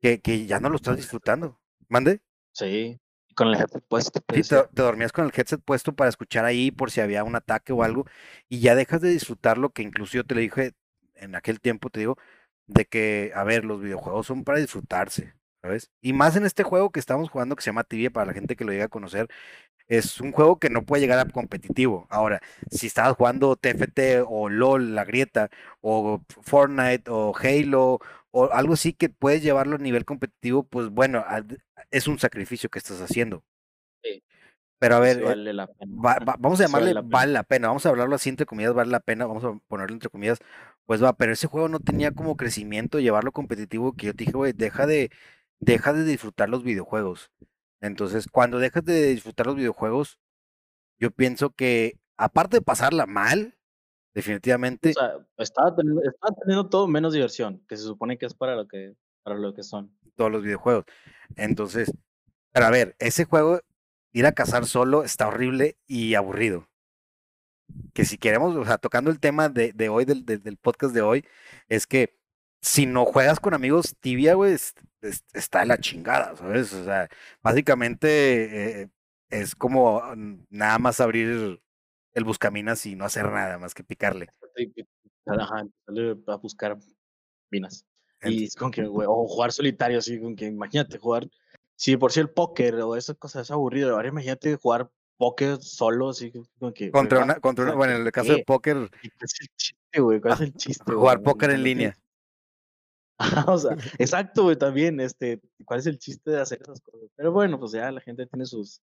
que, 0.00 0.20
que 0.20 0.46
ya 0.46 0.60
no 0.60 0.68
lo 0.68 0.76
estás 0.76 0.96
disfrutando. 0.96 1.60
¿Mande? 1.88 2.20
Sí, 2.52 3.00
con 3.38 3.48
el 3.48 3.54
headset 3.54 3.84
puesto. 3.86 4.20
Sí, 4.34 4.42
te, 4.42 4.62
te, 4.64 4.82
dormías 4.82 5.12
con 5.12 5.24
el 5.24 5.32
headset 5.34 5.62
puesto 5.62 5.94
para 5.94 6.10
escuchar 6.10 6.44
ahí 6.44 6.72
por 6.72 6.90
si 6.90 7.00
había 7.00 7.22
un 7.22 7.36
ataque 7.36 7.72
o 7.72 7.84
algo, 7.84 8.04
y 8.48 8.60
ya 8.60 8.74
dejas 8.74 9.00
de 9.00 9.10
disfrutar 9.10 9.58
lo 9.58 9.70
que 9.70 9.82
incluso 9.82 10.14
yo 10.14 10.24
te 10.24 10.34
lo 10.34 10.40
dije 10.40 10.72
en 11.14 11.36
aquel 11.36 11.60
tiempo, 11.60 11.88
te 11.88 12.00
digo, 12.00 12.16
de 12.66 12.84
que, 12.84 13.32
a 13.34 13.44
ver, 13.44 13.64
los 13.64 13.80
videojuegos 13.80 14.26
son 14.26 14.44
para 14.44 14.58
disfrutarse, 14.58 15.34
¿sabes? 15.62 15.90
Y 16.00 16.12
más 16.12 16.36
en 16.36 16.46
este 16.46 16.64
juego 16.64 16.90
que 16.90 17.00
estamos 17.00 17.30
jugando 17.30 17.54
que 17.56 17.62
se 17.62 17.70
llama 17.70 17.84
Tibia, 17.84 18.10
para 18.10 18.26
la 18.26 18.34
gente 18.34 18.56
que 18.56 18.64
lo 18.64 18.72
llega 18.72 18.86
a 18.86 18.88
conocer, 18.88 19.28
es 19.88 20.20
un 20.20 20.32
juego 20.32 20.58
que 20.58 20.70
no 20.70 20.84
puede 20.84 21.00
llegar 21.02 21.18
a 21.18 21.24
competitivo. 21.30 22.06
Ahora, 22.10 22.40
si 22.70 22.86
estabas 22.86 23.16
jugando 23.16 23.56
TFT 23.56 24.24
o 24.26 24.48
LOL, 24.48 24.94
la 24.94 25.04
grieta, 25.04 25.50
o 25.80 26.22
Fortnite 26.42 27.10
o 27.10 27.34
Halo, 27.36 27.98
o 28.30 28.52
algo 28.52 28.74
así 28.74 28.92
que 28.92 29.08
puedes 29.08 29.42
llevarlo 29.42 29.76
a 29.76 29.78
nivel 29.78 30.04
competitivo, 30.04 30.64
pues 30.64 30.90
bueno, 30.90 31.24
es 31.90 32.06
un 32.08 32.18
sacrificio 32.18 32.68
que 32.68 32.78
estás 32.78 33.00
haciendo. 33.00 33.44
Sí. 34.02 34.22
Pero 34.78 34.96
a 34.96 35.00
ver, 35.00 35.22
vale 35.22 35.52
la 35.52 35.66
pena. 35.66 35.92
Va, 36.04 36.18
va, 36.20 36.36
vamos 36.38 36.60
a 36.60 36.64
llamarle 36.66 36.94
vale 36.94 36.94
la, 36.94 37.00
vale 37.02 37.32
la, 37.32 37.42
pena, 37.42 37.68
vamos 37.68 37.84
a 37.86 37.88
hablarlo 37.88 38.14
así 38.14 38.28
entre 38.28 38.46
comillas, 38.46 38.74
vale 38.74 38.90
la 38.90 39.00
pena, 39.00 39.26
vamos 39.26 39.44
a 39.44 39.58
ponerlo 39.66 39.94
entre 39.94 40.10
comillas, 40.10 40.38
pues 40.86 41.02
va, 41.02 41.14
pero 41.14 41.32
ese 41.32 41.46
juego 41.48 41.68
no 41.68 41.80
tenía 41.80 42.12
como 42.12 42.36
crecimiento, 42.36 43.00
llevarlo 43.00 43.32
competitivo, 43.32 43.94
que 43.94 44.06
yo 44.06 44.14
te 44.14 44.24
dije, 44.24 44.32
güey, 44.32 44.52
deja 44.52 44.86
de, 44.86 45.10
deja 45.60 45.92
de 45.92 46.04
disfrutar 46.04 46.48
los 46.48 46.62
videojuegos. 46.62 47.30
Entonces, 47.80 48.26
cuando 48.30 48.58
dejas 48.58 48.84
de 48.84 49.08
disfrutar 49.08 49.46
los 49.46 49.56
videojuegos, 49.56 50.18
yo 50.98 51.10
pienso 51.10 51.50
que, 51.50 51.98
aparte 52.16 52.56
de 52.56 52.62
pasarla 52.62 53.06
mal, 53.06 53.56
definitivamente. 54.14 54.90
O 54.90 54.92
sea, 54.92 55.12
estaba 55.38 55.74
teniendo, 55.76 56.02
estaba 56.02 56.34
teniendo 56.34 56.68
todo 56.68 56.88
menos 56.88 57.12
diversión, 57.12 57.64
que 57.68 57.76
se 57.76 57.84
supone 57.84 58.18
que 58.18 58.26
es 58.26 58.34
para 58.34 58.56
lo 58.56 58.66
que, 58.66 58.94
para 59.22 59.36
lo 59.36 59.54
que 59.54 59.62
son. 59.62 59.96
Todos 60.16 60.32
los 60.32 60.42
videojuegos. 60.42 60.84
Entonces, 61.36 61.92
pero 62.52 62.66
a 62.66 62.70
ver, 62.70 62.96
ese 62.98 63.24
juego, 63.24 63.60
ir 64.12 64.26
a 64.26 64.32
cazar 64.32 64.66
solo 64.66 65.04
está 65.04 65.28
horrible 65.28 65.78
y 65.86 66.14
aburrido. 66.14 66.68
Que 67.92 68.04
si 68.04 68.18
queremos, 68.18 68.56
o 68.56 68.64
sea, 68.64 68.78
tocando 68.78 69.10
el 69.10 69.20
tema 69.20 69.48
de, 69.48 69.72
de 69.72 69.88
hoy, 69.88 70.04
del, 70.04 70.24
del, 70.24 70.56
podcast 70.56 70.94
de 70.94 71.02
hoy, 71.02 71.24
es 71.68 71.86
que 71.86 72.18
si 72.60 72.86
no 72.86 73.04
juegas 73.04 73.40
con 73.40 73.54
amigos 73.54 73.96
tibia, 74.00 74.34
güey, 74.34 74.56
está 75.00 75.62
en 75.62 75.68
la 75.68 75.78
chingada, 75.78 76.36
¿sabes? 76.36 76.72
O 76.72 76.84
sea, 76.84 77.08
básicamente 77.42 78.82
eh, 78.82 78.90
es 79.30 79.54
como 79.54 80.02
nada 80.50 80.78
más 80.78 81.00
abrir 81.00 81.60
el 82.14 82.24
buscaminas 82.24 82.84
y 82.86 82.96
no 82.96 83.04
hacer 83.04 83.30
nada 83.30 83.58
más 83.58 83.74
que 83.74 83.84
picarle. 83.84 84.28
Ajá, 85.26 85.66
a 86.26 86.36
buscar 86.36 86.78
minas. 87.50 87.84
Y 88.22 88.44
es 88.44 88.56
con 88.56 88.70
que, 88.70 88.84
güey, 88.86 89.06
o 89.08 89.26
jugar 89.26 89.52
solitario, 89.52 89.98
así, 89.98 90.20
con 90.20 90.34
que 90.34 90.46
imagínate 90.46 90.98
jugar, 90.98 91.28
si 91.76 91.96
por 91.96 92.10
si 92.10 92.20
el 92.20 92.30
póker 92.30 92.74
o 92.76 92.96
esas 92.96 93.16
cosas 93.16 93.42
es 93.42 93.50
aburrido, 93.50 93.94
ahora 93.94 94.08
imagínate 94.08 94.56
jugar 94.56 94.90
póker 95.16 95.58
solo, 95.58 96.08
así, 96.08 96.32
con 96.58 96.72
que. 96.72 96.90
Contra 96.90 97.22
una, 97.22 97.36
contra 97.36 97.64
una, 97.64 97.74
bueno, 97.74 97.94
en 97.94 98.04
el 98.04 98.12
caso 98.12 98.32
de 98.32 98.44
póker. 98.44 98.76
¿Cuál 98.76 99.00
es 99.02 99.40
el 99.40 99.48
chiste, 99.56 100.00
güey? 100.00 100.20
¿Cuál 100.20 100.34
es 100.34 100.40
el 100.40 100.54
chiste? 100.56 100.92
Jugar 100.92 101.22
póker 101.22 101.50
en 101.50 101.62
línea. 101.62 101.96
o 103.46 103.58
sea, 103.58 103.76
exacto, 103.98 104.44
güey, 104.44 104.56
también, 104.56 105.00
este, 105.00 105.40
¿cuál 105.64 105.80
es 105.80 105.86
el 105.86 105.98
chiste 105.98 106.30
de 106.30 106.40
hacer 106.40 106.60
esas 106.62 106.80
cosas? 106.80 107.08
Pero 107.16 107.32
bueno, 107.32 107.58
pues 107.58 107.72
ya 107.72 107.90
la 107.90 108.00
gente 108.00 108.26
tiene 108.26 108.46
sus, 108.46 108.80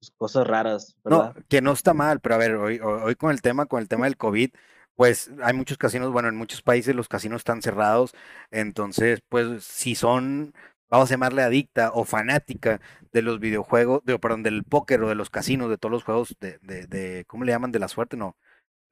sus 0.00 0.10
cosas 0.16 0.46
raras, 0.46 0.96
¿verdad? 1.04 1.34
No, 1.34 1.42
que 1.48 1.60
no 1.60 1.72
está 1.72 1.92
mal, 1.92 2.20
pero 2.20 2.36
a 2.36 2.38
ver, 2.38 2.54
hoy, 2.54 2.78
hoy 2.80 3.14
con 3.16 3.30
el 3.30 3.42
tema, 3.42 3.66
con 3.66 3.80
el 3.80 3.88
tema 3.88 4.04
del 4.04 4.16
COVID, 4.16 4.50
pues 4.94 5.30
hay 5.42 5.54
muchos 5.54 5.76
casinos, 5.76 6.12
bueno, 6.12 6.28
en 6.28 6.36
muchos 6.36 6.62
países 6.62 6.94
los 6.94 7.08
casinos 7.08 7.40
están 7.40 7.62
cerrados, 7.62 8.14
entonces, 8.52 9.20
pues 9.28 9.64
si 9.64 9.96
son, 9.96 10.54
vamos 10.88 11.10
a 11.10 11.14
llamarle 11.14 11.42
adicta 11.42 11.90
o 11.92 12.04
fanática 12.04 12.80
de 13.12 13.22
los 13.22 13.40
videojuegos, 13.40 14.04
de, 14.04 14.18
perdón, 14.20 14.44
del 14.44 14.62
póker 14.62 15.02
o 15.02 15.08
de 15.08 15.16
los 15.16 15.30
casinos, 15.30 15.68
de 15.68 15.78
todos 15.78 15.90
los 15.90 16.04
juegos 16.04 16.36
de, 16.38 16.58
de, 16.62 16.86
de 16.86 17.24
¿cómo 17.26 17.42
le 17.42 17.52
llaman? 17.52 17.72
De 17.72 17.80
la 17.80 17.88
suerte, 17.88 18.16
no. 18.16 18.36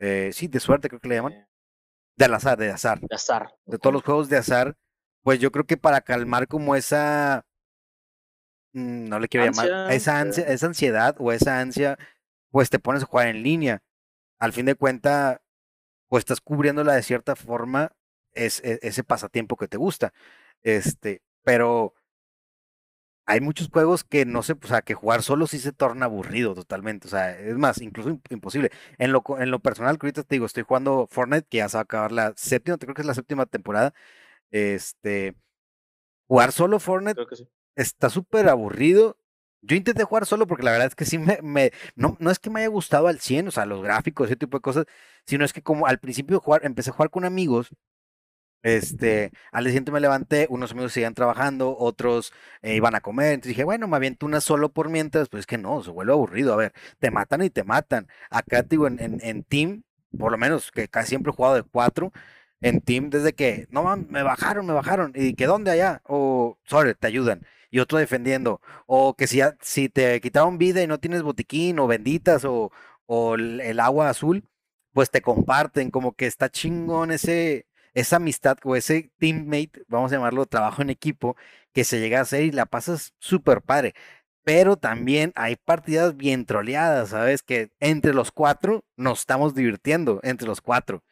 Eh, 0.00 0.30
sí, 0.32 0.48
de 0.48 0.58
suerte 0.58 0.88
creo 0.88 1.00
que 1.00 1.08
le 1.08 1.14
llaman. 1.14 1.46
Del 2.16 2.34
azar, 2.34 2.58
de 2.58 2.70
azar. 2.70 3.00
De 3.00 3.14
azar. 3.14 3.54
De 3.66 3.78
todos 3.78 3.94
los 3.94 4.02
juegos 4.02 4.28
de 4.28 4.36
azar, 4.36 4.76
pues 5.22 5.40
yo 5.40 5.50
creo 5.50 5.64
que 5.64 5.76
para 5.76 6.00
calmar 6.00 6.46
como 6.48 6.76
esa, 6.76 7.44
mm, 8.72 9.08
no 9.08 9.18
le 9.18 9.28
quiero 9.28 9.46
llamar, 9.46 9.92
esa, 9.92 10.20
ansia, 10.20 10.44
esa 10.44 10.66
ansiedad 10.66 11.16
o 11.18 11.32
esa 11.32 11.60
ansia, 11.60 11.98
pues 12.50 12.70
te 12.70 12.78
pones 12.78 13.02
a 13.02 13.06
jugar 13.06 13.28
en 13.28 13.42
línea. 13.42 13.82
Al 14.38 14.52
fin 14.52 14.66
de 14.66 14.74
cuentas, 14.74 15.40
pues 16.08 16.22
estás 16.22 16.40
cubriéndola 16.40 16.94
de 16.94 17.02
cierta 17.02 17.36
forma 17.36 17.92
es, 18.34 18.60
es, 18.64 18.78
ese 18.82 19.04
pasatiempo 19.04 19.56
que 19.56 19.68
te 19.68 19.76
gusta. 19.76 20.12
Este, 20.62 21.22
pero 21.42 21.94
hay 23.26 23.40
muchos 23.40 23.68
juegos 23.68 24.04
que 24.04 24.24
no 24.26 24.42
sé, 24.42 24.54
o 24.60 24.66
sea, 24.66 24.82
que 24.82 24.94
jugar 24.94 25.22
solo 25.22 25.46
sí 25.46 25.58
se 25.58 25.72
torna 25.72 26.06
aburrido 26.06 26.54
totalmente. 26.54 27.06
O 27.06 27.10
sea, 27.10 27.38
es 27.38 27.56
más, 27.56 27.80
incluso 27.80 28.20
imposible. 28.30 28.70
En 28.98 29.12
lo, 29.12 29.22
en 29.38 29.50
lo 29.50 29.60
personal, 29.60 29.98
que 29.98 30.06
ahorita 30.06 30.22
te 30.24 30.34
digo, 30.34 30.46
estoy 30.46 30.64
jugando 30.64 31.06
Fortnite, 31.10 31.46
que 31.48 31.58
ya 31.58 31.68
se 31.68 31.76
va 31.76 31.80
a 31.80 31.84
acabar 31.84 32.12
la 32.12 32.32
séptima, 32.36 32.78
creo 32.78 32.94
que 32.94 33.02
es 33.02 33.06
la 33.06 33.14
séptima 33.14 33.46
temporada. 33.46 33.94
Este, 34.50 35.36
jugar 36.28 36.52
solo 36.52 36.80
Fortnite 36.80 37.22
está 37.76 38.10
súper 38.10 38.48
aburrido. 38.48 39.18
Yo 39.62 39.76
intenté 39.76 40.04
jugar 40.04 40.26
solo 40.26 40.46
porque 40.46 40.64
la 40.64 40.72
verdad 40.72 40.88
es 40.88 40.96
que 40.96 41.04
sí 41.04 41.18
me, 41.18 41.38
me, 41.42 41.72
no, 41.94 42.16
no 42.20 42.30
es 42.30 42.38
que 42.40 42.50
me 42.50 42.60
haya 42.60 42.68
gustado 42.68 43.06
al 43.08 43.20
100, 43.20 43.48
o 43.48 43.50
sea, 43.52 43.66
los 43.66 43.82
gráficos, 43.82 44.26
ese 44.26 44.36
tipo 44.36 44.58
de 44.58 44.62
cosas, 44.62 44.86
sino 45.26 45.44
es 45.44 45.52
que 45.52 45.62
como 45.62 45.86
al 45.86 46.00
principio 46.00 46.40
jugar, 46.40 46.64
empecé 46.64 46.90
a 46.90 46.94
jugar 46.94 47.10
con 47.10 47.24
amigos 47.24 47.70
este, 48.62 49.32
al 49.50 49.64
siguiente 49.64 49.92
me 49.92 50.00
levanté, 50.00 50.46
unos 50.50 50.72
amigos 50.72 50.92
seguían 50.92 51.14
trabajando, 51.14 51.76
otros 51.78 52.32
eh, 52.62 52.74
iban 52.76 52.94
a 52.94 53.00
comer, 53.00 53.34
entonces 53.34 53.50
dije, 53.50 53.64
bueno, 53.64 53.88
me 53.88 53.96
aviento 53.96 54.26
una 54.26 54.40
solo 54.40 54.72
por 54.72 54.88
mientras, 54.88 55.28
pues 55.28 55.40
es 55.40 55.46
que 55.46 55.58
no, 55.58 55.82
se 55.82 55.90
vuelve 55.90 56.12
aburrido, 56.12 56.52
a 56.52 56.56
ver, 56.56 56.72
te 56.98 57.10
matan 57.10 57.42
y 57.42 57.50
te 57.50 57.64
matan. 57.64 58.08
Acá 58.30 58.62
digo, 58.62 58.86
en, 58.86 59.00
en, 59.00 59.18
en 59.22 59.42
Team, 59.44 59.82
por 60.18 60.32
lo 60.32 60.38
menos, 60.38 60.70
que 60.72 60.88
casi 60.88 61.10
siempre 61.10 61.32
he 61.32 61.34
jugado 61.36 61.56
de 61.56 61.62
cuatro, 61.62 62.12
en 62.60 62.80
Team, 62.80 63.10
desde 63.10 63.32
que, 63.34 63.66
no, 63.70 63.96
me 63.96 64.22
bajaron, 64.22 64.66
me 64.66 64.72
bajaron, 64.72 65.12
y 65.14 65.34
que 65.34 65.46
dónde 65.46 65.70
allá, 65.72 66.00
o, 66.04 66.58
sorry, 66.64 66.94
te 66.94 67.06
ayudan, 67.08 67.46
y 67.70 67.80
otro 67.80 67.98
defendiendo, 67.98 68.60
o 68.86 69.14
que 69.16 69.26
si, 69.26 69.40
si 69.60 69.88
te 69.88 70.20
quitaron 70.20 70.58
vida 70.58 70.82
y 70.82 70.86
no 70.86 71.00
tienes 71.00 71.22
botiquín, 71.22 71.78
o 71.78 71.86
benditas, 71.86 72.44
o, 72.44 72.70
o 73.06 73.34
el, 73.34 73.60
el 73.60 73.80
agua 73.80 74.08
azul, 74.10 74.44
pues 74.92 75.10
te 75.10 75.22
comparten, 75.22 75.90
como 75.90 76.12
que 76.14 76.26
está 76.26 76.50
chingón 76.50 77.10
ese 77.12 77.66
esa 77.95 78.16
amistad 78.16 78.59
o 78.64 78.76
ese 78.76 79.11
teammate, 79.18 79.82
vamos 79.88 80.12
a 80.12 80.16
llamarlo 80.16 80.47
trabajo 80.47 80.82
en 80.82 80.90
equipo, 80.90 81.36
que 81.72 81.84
se 81.84 82.01
llega 82.01 82.18
a 82.18 82.22
hacer 82.22 82.45
y 82.45 82.53
la 82.53 82.66
pasas 82.66 83.14
súper 83.18 83.62
padre. 83.62 83.95
Pero 84.45 84.76
también 84.76 85.32
hay 85.36 85.57
partidas 85.57 86.16
bien 86.16 86.47
troleadas, 86.47 87.11
¿sabes? 87.11 87.43
Que 87.43 87.70
entre 87.80 88.14
los 88.14 88.32
cuatro 88.32 88.84
nos 88.97 89.20
estamos 89.20 89.55
divirtiendo, 89.55 90.20
entre 90.24 90.49
los 90.49 90.61
cuatro. 90.61 91.05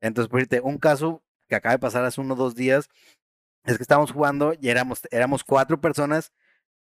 Entonces, 0.00 0.28
por 0.30 0.40
ejemplo, 0.40 0.64
un 0.64 0.78
caso 0.78 1.22
que 1.48 1.56
acaba 1.56 1.74
de 1.74 1.78
pasar 1.80 2.04
hace 2.04 2.20
unos 2.20 2.38
dos 2.38 2.54
días, 2.54 2.88
es 3.64 3.76
que 3.76 3.82
estábamos 3.82 4.12
jugando 4.12 4.54
y 4.60 4.70
éramos, 4.70 5.02
éramos 5.10 5.44
cuatro 5.44 5.80
personas 5.80 6.32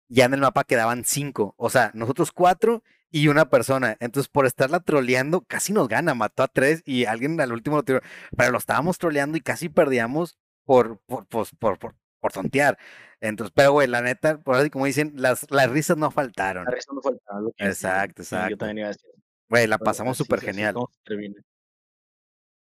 ya 0.10 0.26
en 0.26 0.34
el 0.34 0.42
mapa 0.42 0.64
quedaban 0.64 1.04
cinco. 1.06 1.54
O 1.58 1.70
sea, 1.70 1.92
nosotros 1.94 2.32
cuatro 2.32 2.84
y 3.12 3.28
una 3.28 3.50
persona. 3.50 3.98
Entonces, 4.00 4.30
por 4.30 4.46
estarla 4.46 4.80
troleando, 4.80 5.42
casi 5.42 5.74
nos 5.74 5.88
gana, 5.88 6.14
mató 6.14 6.44
a 6.44 6.48
tres 6.48 6.84
y 6.86 7.06
alguien 7.06 7.40
al 7.40 7.54
último 7.54 7.78
lo 7.78 7.84
tiró. 7.84 8.02
Pero 8.36 8.52
lo 8.52 8.58
estábamos 8.58 8.98
troleando 8.98 9.38
y 9.38 9.42
casi 9.42 9.70
perdíamos 9.70 10.38
por, 10.66 11.00
por, 11.06 11.26
por, 11.28 11.48
por, 11.58 11.96
por, 12.20 12.32
tontear. 12.32 12.78
Entonces, 13.22 13.54
pero 13.56 13.72
güey, 13.72 13.88
la 13.88 14.02
neta, 14.02 14.40
por 14.40 14.56
así 14.56 14.70
como 14.70 14.86
dicen, 14.86 15.14
las, 15.16 15.50
las 15.50 15.70
risas 15.70 15.98
no 15.98 16.12
faltaron. 16.12 16.66
Las 16.66 16.74
risas 16.74 16.94
no 16.94 17.02
faltaron. 17.02 17.52
Exacto, 17.58 18.22
exacto. 18.22 18.52
yo 18.52 18.58
también 18.58 18.80
iba 18.80 18.88
a 18.88 18.92
decir. 18.92 19.12
Güey, 19.50 19.68
la 19.68 19.78
pasamos 19.78 20.18
súper 20.18 20.42
genial. 20.42 20.76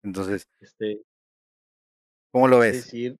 Entonces, 0.04 0.48
este, 0.60 1.02
¿cómo 2.30 2.46
lo 2.46 2.60
ves? 2.60 2.84
Decir, 2.84 3.18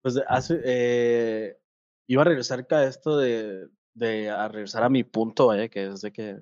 pues 0.00 0.18
hace, 0.26 0.58
eh, 0.64 1.58
iba 2.06 2.22
a 2.22 2.24
regresar 2.24 2.66
a 2.70 2.84
esto 2.84 3.18
de, 3.18 3.68
de 3.98 4.30
a 4.30 4.48
regresar 4.48 4.82
a 4.82 4.88
mi 4.88 5.04
punto, 5.04 5.52
eh, 5.54 5.68
que 5.68 5.88
es 5.88 6.00
de 6.00 6.12
que 6.12 6.40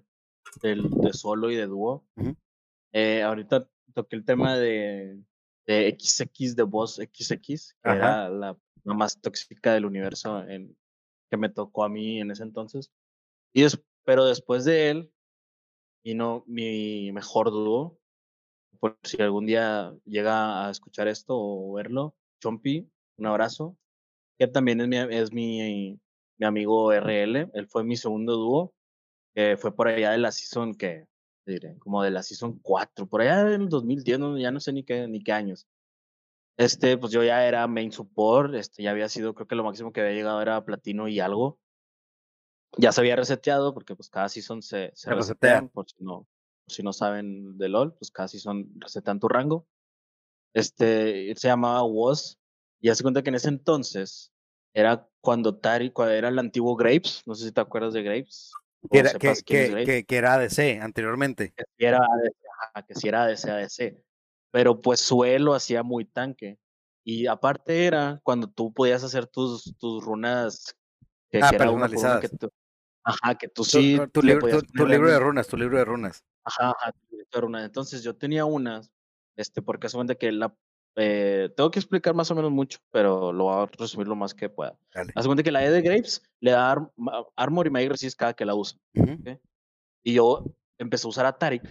del, 0.62 0.90
de 0.90 1.12
solo 1.12 1.50
y 1.50 1.56
de 1.56 1.66
dúo. 1.66 2.06
eh, 2.92 3.22
ahorita 3.22 3.68
toqué 3.94 4.16
el 4.16 4.24
tema 4.24 4.56
de, 4.56 5.18
de 5.66 5.96
XX 5.98 6.54
de 6.56 6.62
voz 6.62 6.96
XX, 6.96 7.38
que 7.82 7.90
era 7.90 8.28
la, 8.28 8.56
la, 8.84 8.94
más 8.94 9.20
tóxica 9.20 9.74
del 9.74 9.86
universo 9.86 10.42
en, 10.48 10.76
que 11.30 11.36
me 11.36 11.48
tocó 11.48 11.84
a 11.84 11.88
mí 11.88 12.20
en 12.20 12.30
ese 12.30 12.42
entonces. 12.42 12.90
Y 13.52 13.64
es, 13.64 13.82
pero 14.04 14.24
después 14.24 14.64
de 14.64 14.90
él, 14.90 15.12
vino 16.04 16.44
mi 16.46 17.10
mejor 17.12 17.50
dúo. 17.50 17.98
Por 18.78 18.98
si 19.02 19.20
algún 19.20 19.46
día 19.46 19.94
llega 20.04 20.66
a 20.66 20.70
escuchar 20.70 21.08
esto 21.08 21.34
o 21.36 21.72
verlo, 21.72 22.14
Chompi, 22.40 22.88
un 23.16 23.26
abrazo. 23.26 23.76
Que 24.38 24.46
también 24.46 24.80
es 24.82 24.88
mi, 24.88 24.96
es 25.16 25.32
mi, 25.32 25.98
mi 26.38 26.46
amigo 26.46 26.92
RL. 26.92 27.50
Él 27.52 27.66
fue 27.68 27.84
mi 27.84 27.96
segundo 27.96 28.36
dúo. 28.36 28.74
que 29.34 29.56
fue 29.56 29.74
por 29.74 29.88
allá 29.88 30.12
de 30.12 30.18
la 30.18 30.32
season 30.32 30.74
que, 30.74 31.06
diré, 31.46 31.78
como 31.78 32.02
de 32.02 32.10
la 32.10 32.22
season 32.22 32.58
4, 32.62 33.06
por 33.06 33.20
allá 33.20 33.40
en 33.54 33.62
el 33.62 33.68
2010, 33.68 34.18
ya 34.38 34.50
no 34.50 34.60
sé 34.60 34.72
ni 34.72 34.84
qué, 34.84 35.06
ni 35.08 35.22
qué 35.22 35.32
años. 35.32 35.66
Este, 36.58 36.96
pues 36.96 37.12
yo 37.12 37.22
ya 37.22 37.46
era 37.46 37.66
main 37.66 37.92
support, 37.92 38.54
este, 38.54 38.82
ya 38.82 38.92
había 38.92 39.08
sido, 39.10 39.34
creo 39.34 39.46
que 39.46 39.56
lo 39.56 39.64
máximo 39.64 39.92
que 39.92 40.00
había 40.00 40.14
llegado 40.14 40.40
era 40.40 40.64
platino 40.64 41.06
y 41.08 41.20
algo 41.20 41.58
ya 42.78 42.92
se 42.92 43.00
había 43.00 43.16
reseteado 43.16 43.74
porque 43.74 43.94
pues 43.94 44.08
cada 44.08 44.28
season 44.28 44.62
se, 44.62 44.90
se, 44.94 45.10
resetean, 45.14 45.68
por 45.68 45.88
si 45.88 46.02
no, 46.02 46.26
por 46.64 46.74
si 46.74 46.82
no 46.82 46.92
saben 46.92 47.56
de 47.58 47.68
LOL, 47.68 47.94
pues 47.94 48.10
cada 48.10 48.28
season 48.28 48.68
resetan 48.78 49.20
tu 49.20 49.28
rango. 49.28 49.66
Este, 50.54 51.34
se 51.36 51.48
llamaba 51.48 51.82
WOS 51.82 52.38
y 52.80 52.88
hace 52.88 53.02
cuenta 53.02 53.22
que 53.22 53.30
en 53.30 53.34
ese 53.34 53.48
entonces 53.48 54.32
era 54.76 55.08
cuando 55.22 55.56
Tari, 55.56 55.90
cuando 55.90 56.14
era 56.14 56.28
el 56.28 56.38
antiguo 56.38 56.76
Grapes, 56.76 57.22
no 57.24 57.34
sé 57.34 57.46
si 57.46 57.52
te 57.52 57.62
acuerdas 57.62 57.94
de 57.94 58.02
Grapes. 58.02 58.52
Que 58.90 58.98
era, 58.98 59.12
que, 59.14 59.34
que, 59.44 60.04
que, 60.06 60.16
era 60.16 60.34
ADC 60.34 60.80
anteriormente. 60.82 61.54
Que 61.56 61.86
era 61.86 61.98
ADC, 61.98 62.86
que 62.86 62.94
sí 62.94 63.08
era 63.08 63.24
ADC, 63.24 63.48
ADC. 63.48 63.96
Pero 64.52 64.80
pues 64.80 65.00
suelo 65.00 65.54
hacía 65.54 65.82
muy 65.82 66.04
tanque. 66.04 66.58
Y 67.04 67.26
aparte 67.26 67.86
era 67.86 68.20
cuando 68.22 68.48
tú 68.48 68.72
podías 68.72 69.02
hacer 69.02 69.26
tus, 69.26 69.74
tus 69.78 70.04
runas 70.04 70.76
que, 71.30 71.40
ah, 71.42 71.50
personalizadas. 71.50 72.30
que 72.30 72.48
Ajá, 73.02 73.34
que 73.36 73.48
tú 73.48 73.64
sí. 73.64 73.98
Tu, 74.12 74.20
libro, 74.20 74.46
de 74.46 75.18
runas, 75.18 75.46
tu 75.46 75.56
libro 75.56 75.78
de 75.78 75.84
runas. 75.84 76.22
Ajá, 76.44 76.72
ajá, 76.78 76.92
tu 76.92 77.16
libro 77.16 77.26
de 77.32 77.40
runas. 77.40 77.64
Entonces 77.64 78.02
yo 78.02 78.14
tenía 78.14 78.44
unas, 78.44 78.92
este, 79.36 79.62
porque 79.62 79.88
de 79.88 80.18
que 80.18 80.32
la. 80.32 80.54
Eh, 80.98 81.50
tengo 81.54 81.70
que 81.70 81.78
explicar 81.78 82.14
más 82.14 82.30
o 82.30 82.34
menos 82.34 82.50
mucho, 82.50 82.78
pero 82.90 83.32
lo 83.32 83.44
voy 83.44 83.62
a 83.62 83.66
resumir 83.78 84.08
lo 84.08 84.16
más 84.16 84.34
que 84.34 84.48
pueda. 84.48 84.78
Hace 85.14 85.28
cuenta 85.28 85.42
que 85.42 85.52
la 85.52 85.64
E 85.64 85.70
de 85.70 85.82
Grapes 85.82 86.22
le 86.40 86.52
da 86.52 86.90
Armor 87.36 87.66
y 87.66 87.70
Magic 87.70 87.90
Resist 87.90 88.18
cada 88.18 88.32
que 88.32 88.46
la 88.46 88.54
usa. 88.54 88.78
Y 90.02 90.14
yo 90.14 90.44
empecé 90.78 91.06
a 91.06 91.10
usar 91.10 91.26
a 91.26 91.36
Tarik. 91.36 91.62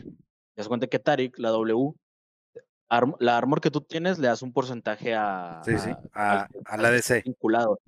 Y 0.56 0.64
cuenta 0.66 0.88
que 0.88 1.00
Tarik, 1.00 1.40
la 1.40 1.50
W, 1.50 1.96
la 3.20 3.38
armor 3.38 3.62
que 3.62 3.72
tú 3.72 3.82
tienes 3.82 4.20
le 4.20 4.28
das 4.28 4.42
un 4.42 4.54
porcentaje 4.54 5.16
a, 5.16 5.62
sí, 5.66 5.78
sí, 5.78 5.90
a, 6.14 6.48
a, 6.66 6.78
la 6.78 6.92
DC. 6.92 7.24
Vinculado. 7.26 7.80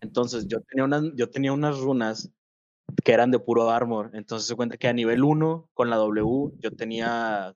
Entonces 0.00 0.46
yo 0.46 0.60
tenía, 0.62 0.84
unas, 0.84 1.02
yo 1.14 1.28
tenía 1.28 1.52
unas 1.52 1.78
runas 1.78 2.30
que 3.04 3.12
eran 3.12 3.30
de 3.30 3.38
puro 3.38 3.70
armor. 3.70 4.10
Entonces 4.14 4.48
se 4.48 4.56
cuenta 4.56 4.76
que 4.76 4.88
a 4.88 4.92
nivel 4.92 5.24
1 5.24 5.68
con 5.74 5.90
la 5.90 5.96
W 5.96 6.52
yo 6.58 6.70
tenía 6.72 7.54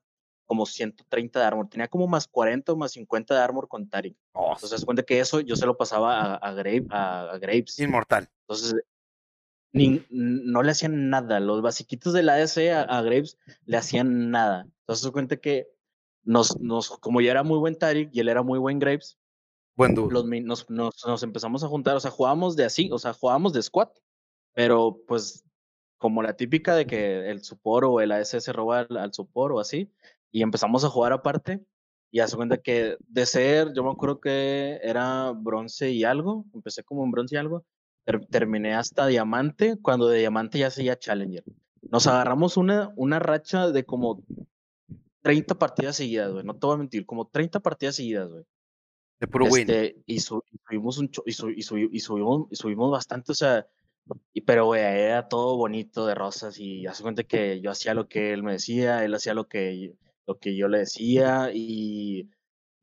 como 0.51 0.65
130 0.65 1.39
de 1.39 1.45
armor. 1.45 1.69
Tenía 1.69 1.87
como 1.87 2.07
más 2.07 2.27
40 2.27 2.73
o 2.73 2.75
más 2.75 2.91
50 2.91 3.33
de 3.33 3.39
armor 3.39 3.69
con 3.69 3.87
Tarik. 3.87 4.17
Entonces 4.35 4.81
se 4.81 4.85
cuenta 4.85 5.01
que 5.01 5.21
eso 5.21 5.39
yo 5.39 5.55
se 5.55 5.65
lo 5.65 5.77
pasaba 5.77 6.19
a, 6.19 6.35
a, 6.35 6.53
Grave, 6.53 6.85
a, 6.89 7.37
Graves. 7.39 7.79
Inmortal. 7.79 8.27
Entonces 8.41 8.75
ni, 9.71 10.05
no 10.09 10.61
le 10.61 10.71
hacían 10.71 11.09
nada. 11.09 11.39
Los 11.39 11.61
basiquitos 11.61 12.11
de 12.11 12.23
la 12.23 12.33
ADC 12.33 12.69
a, 12.85 13.01
Graves 13.01 13.37
le 13.63 13.77
hacían 13.77 14.29
nada. 14.29 14.67
Entonces 14.81 15.05
se 15.05 15.11
cuenta 15.13 15.37
que 15.37 15.69
nos, 16.23 16.59
nos, 16.59 16.89
como 16.99 17.21
yo 17.21 17.31
era 17.31 17.43
muy 17.43 17.57
buen 17.57 17.77
Tarik 17.77 18.09
y 18.11 18.19
él 18.19 18.27
era 18.27 18.43
muy 18.43 18.59
buen 18.59 18.77
Graves, 18.77 19.17
buen 19.77 19.95
los, 19.95 20.25
nos, 20.25 20.69
nos, 20.69 21.05
nos, 21.07 21.23
empezamos 21.23 21.63
a 21.63 21.69
juntar. 21.69 21.95
O 21.95 22.01
sea, 22.01 22.11
jugábamos 22.11 22.57
de 22.57 22.65
así, 22.65 22.89
o 22.91 22.99
sea, 22.99 23.13
jugábamos 23.13 23.53
de 23.53 23.61
squad. 23.61 23.87
Pero 24.53 24.99
pues 25.07 25.45
como 25.97 26.21
la 26.21 26.35
típica 26.35 26.75
de 26.75 26.85
que 26.85 27.29
el 27.29 27.41
support 27.41 27.87
o 27.87 28.01
el 28.01 28.11
AS 28.11 28.31
se 28.31 28.51
roba 28.51 28.79
al, 28.79 28.97
al 28.97 29.13
support 29.13 29.55
o 29.55 29.61
así, 29.61 29.89
y 30.31 30.41
empezamos 30.43 30.83
a 30.83 30.89
jugar 30.89 31.13
aparte, 31.13 31.63
y 32.11 32.19
hace 32.19 32.35
cuenta 32.35 32.57
que 32.57 32.97
de 33.07 33.25
ser, 33.25 33.73
yo 33.73 33.83
me 33.83 33.91
acuerdo 33.91 34.19
que 34.19 34.79
era 34.83 35.31
bronce 35.31 35.91
y 35.91 36.03
algo, 36.03 36.45
empecé 36.53 36.83
como 36.83 37.05
en 37.05 37.11
bronce 37.11 37.35
y 37.35 37.37
algo, 37.37 37.65
terminé 38.29 38.73
hasta 38.73 39.07
diamante, 39.07 39.77
cuando 39.81 40.09
de 40.09 40.19
diamante 40.19 40.59
ya 40.59 40.69
seguía 40.69 40.99
challenger. 40.99 41.43
Nos 41.81 42.07
agarramos 42.07 42.57
una, 42.57 42.91
una 42.95 43.19
racha 43.19 43.71
de 43.71 43.85
como 43.85 44.23
30 45.21 45.55
partidas 45.55 45.95
seguidas, 45.95 46.31
güey, 46.31 46.43
no 46.43 46.55
te 46.55 46.65
voy 46.65 46.75
a 46.75 46.79
mentir, 46.79 47.05
como 47.05 47.27
30 47.27 47.59
partidas 47.61 47.95
seguidas, 47.95 48.29
güey. 48.29 48.43
De 49.19 49.27
puro 49.27 49.45
este, 49.45 49.97
Y, 50.07 50.19
subimos 50.19 50.97
un 50.97 51.11
y, 51.25 51.29
y, 51.29 51.61
subimos, 52.01 52.47
y 52.49 52.55
subimos 52.55 52.91
bastante, 52.91 53.31
o 53.31 53.35
sea, 53.35 53.67
y, 54.33 54.41
pero, 54.41 54.65
güey, 54.65 54.81
era 54.81 55.27
todo 55.27 55.57
bonito 55.57 56.05
de 56.05 56.15
rosas 56.15 56.59
y 56.59 56.85
hace 56.87 57.03
cuenta 57.03 57.23
que 57.23 57.61
yo 57.61 57.71
hacía 57.71 57.93
lo 57.93 58.07
que 58.07 58.33
él 58.33 58.43
me 58.43 58.53
decía, 58.53 59.05
él 59.05 59.13
hacía 59.13 59.33
lo 59.33 59.47
que, 59.47 59.93
lo 60.27 60.37
que 60.37 60.55
yo 60.55 60.67
le 60.67 60.79
decía 60.79 61.51
y 61.53 62.29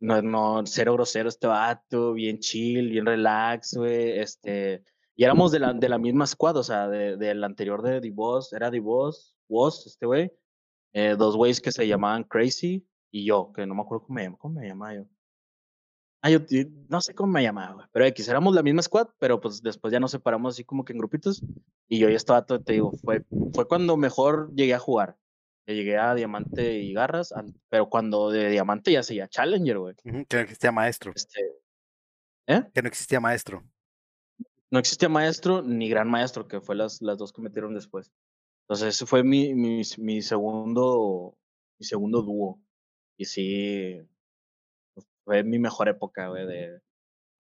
no, 0.01 0.23
no, 0.23 0.63
cero 0.67 0.95
grosero 0.95 1.29
este 1.29 1.47
vato, 1.47 2.13
bien 2.13 2.39
chill, 2.39 2.91
bien 2.91 3.07
relax, 3.07 3.75
güey, 3.75 4.19
este, 4.19 4.85
y 5.17 5.25
éramos 5.25 5.51
de 5.53 5.59
la, 5.59 5.73
de 5.73 5.89
la 5.89 5.99
misma 5.99 6.27
squad, 6.27 6.57
o 6.57 6.63
sea, 6.63 6.89
del 6.89 7.19
de, 7.19 7.45
anterior 7.45 7.83
de 7.83 8.11
Boss, 8.11 8.53
era 8.53 8.71
Boss, 8.81 9.37
Boss, 9.49 9.87
este 9.87 10.07
güey, 10.07 10.33
eh, 10.93 11.17
dos 11.19 11.37
güeyes 11.37 11.61
que 11.61 11.73
se 11.73 11.87
llamaban 11.87 12.25
Crazy 12.25 12.87
y 13.11 13.25
yo, 13.25 13.53
que 13.53 13.67
no 13.67 13.75
me 13.75 13.83
acuerdo 13.83 14.07
cómo 14.07 14.15
me, 14.15 14.37
cómo 14.37 14.61
me 14.61 14.69
llamaba 14.69 14.95
yo. 14.95 15.05
Ah, 16.21 16.31
yo 16.31 16.41
no 16.89 17.01
sé 17.01 17.15
cómo 17.15 17.33
me 17.33 17.43
llamaba, 17.43 17.89
pero 17.93 18.05
X, 18.07 18.29
éramos 18.29 18.53
la 18.55 18.63
misma 18.63 18.83
squad, 18.83 19.09
pero 19.21 19.41
pues 19.41 19.63
después 19.63 19.93
ya 19.93 20.01
nos 20.01 20.11
separamos 20.11 20.55
así 20.55 20.65
como 20.65 20.85
que 20.85 20.93
en 20.93 20.99
grupitos. 20.99 21.43
Y 21.89 22.01
yo 22.01 22.09
ya 22.09 22.17
estaba, 22.17 22.45
todo, 22.45 22.61
te 22.61 22.73
digo, 22.73 22.91
fue, 22.91 23.25
fue 23.55 23.69
cuando 23.69 23.97
mejor 23.97 24.53
llegué 24.55 24.75
a 24.75 24.81
jugar. 24.81 25.17
Llegué 25.75 25.99
a 25.99 26.15
Diamante 26.15 26.79
y 26.79 26.95
Garras, 26.95 27.35
pero 27.69 27.91
cuando 27.91 28.31
de 28.31 28.49
Diamante 28.49 28.91
ya 28.91 29.03
seguía 29.03 29.29
Challenger, 29.29 29.79
güey. 29.79 29.95
que 29.97 30.37
no 30.37 30.41
existía 30.41 30.73
maestro. 30.73 31.13
Este, 31.15 31.41
¿Eh? 32.47 32.63
Que 32.73 32.81
no 32.81 32.89
existía 32.89 33.21
maestro. 33.21 33.63
No 34.71 34.79
existía 34.79 35.11
maestro 35.11 35.61
ni 35.61 35.91
gran 35.91 36.09
maestro, 36.09 36.49
que 36.49 36.63
fue 36.63 36.75
las, 36.75 37.03
las 37.03 37.19
dos 37.19 37.35
que 37.35 37.43
metieron 37.43 37.75
después. 37.75 38.11
Entonces, 38.63 38.95
ese 38.95 39.05
fue 39.05 39.23
mi, 39.23 39.55
mi, 39.55 39.83
mi 39.99 40.23
segundo, 40.23 41.37
mi 41.79 41.87
segundo 41.87 42.23
dúo. 42.23 42.61
Y 43.19 43.27
sí, 43.27 44.01
fue 45.25 45.45
mi 45.45 45.59
mejor 45.59 45.89
época, 45.89 46.29
güey, 46.29 46.47
de... 46.47 46.81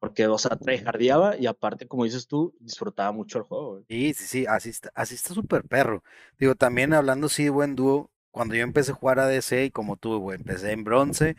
Porque, 0.00 0.26
o 0.26 0.38
sea, 0.38 0.56
tryhardeaba 0.56 1.36
y 1.38 1.46
aparte, 1.46 1.88
como 1.88 2.04
dices 2.04 2.26
tú, 2.28 2.54
disfrutaba 2.60 3.10
mucho 3.10 3.38
el 3.38 3.44
juego, 3.44 3.70
güey. 3.72 3.84
Sí, 3.88 4.14
sí, 4.14 4.24
sí, 4.24 4.46
así 4.46 4.68
está, 4.68 4.90
así 4.94 5.14
está 5.14 5.32
súper 5.32 5.64
perro. 5.64 6.04
Digo, 6.38 6.54
también 6.54 6.92
hablando 6.92 7.28
sí 7.28 7.48
buen 7.48 7.74
dúo, 7.74 8.10
cuando 8.30 8.54
yo 8.54 8.62
empecé 8.62 8.92
a 8.92 8.94
jugar 8.94 9.20
a 9.20 9.26
DC 9.26 9.66
y 9.66 9.70
como 9.70 9.96
tú, 9.96 10.18
güey, 10.18 10.38
empecé 10.38 10.72
en 10.72 10.84
bronce, 10.84 11.36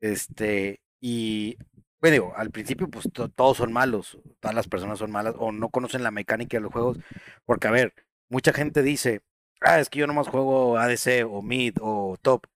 este, 0.00 0.80
y, 1.00 1.56
bueno, 2.00 2.12
digo, 2.14 2.32
al 2.36 2.50
principio, 2.50 2.88
pues 2.88 3.08
todos 3.12 3.56
son 3.56 3.72
malos, 3.72 4.18
todas 4.40 4.54
las 4.54 4.68
personas 4.68 4.98
son 4.98 5.10
malas 5.10 5.34
o 5.38 5.52
no 5.52 5.70
conocen 5.70 6.02
la 6.02 6.10
mecánica 6.10 6.56
de 6.56 6.62
los 6.62 6.72
juegos, 6.72 6.98
porque, 7.46 7.68
a 7.68 7.70
ver, 7.70 7.94
mucha 8.28 8.52
gente 8.52 8.82
dice, 8.82 9.22
ah, 9.60 9.80
es 9.80 9.88
que 9.90 10.00
yo 10.00 10.06
nomás 10.06 10.28
juego 10.28 10.78
ADC 10.78 11.26
o 11.28 11.42
mid 11.42 11.76
o 11.80 12.16
top, 12.22 12.46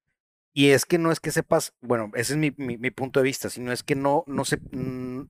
y 0.53 0.71
es 0.71 0.87
que 0.87 0.99
no 0.99 1.13
es 1.13 1.21
que 1.21 1.31
sepas, 1.31 1.75
bueno, 1.81 2.11
ese 2.15 2.33
es 2.33 2.39
mi, 2.39 2.53
mi, 2.57 2.91
punto 2.91 3.21
de 3.21 3.25
vista, 3.25 3.49
sino 3.49 3.73
es 3.73 3.83
que 3.85 3.95
no, 3.95 4.25
no, 4.27 4.45
se, 4.45 4.59
no 4.73 5.29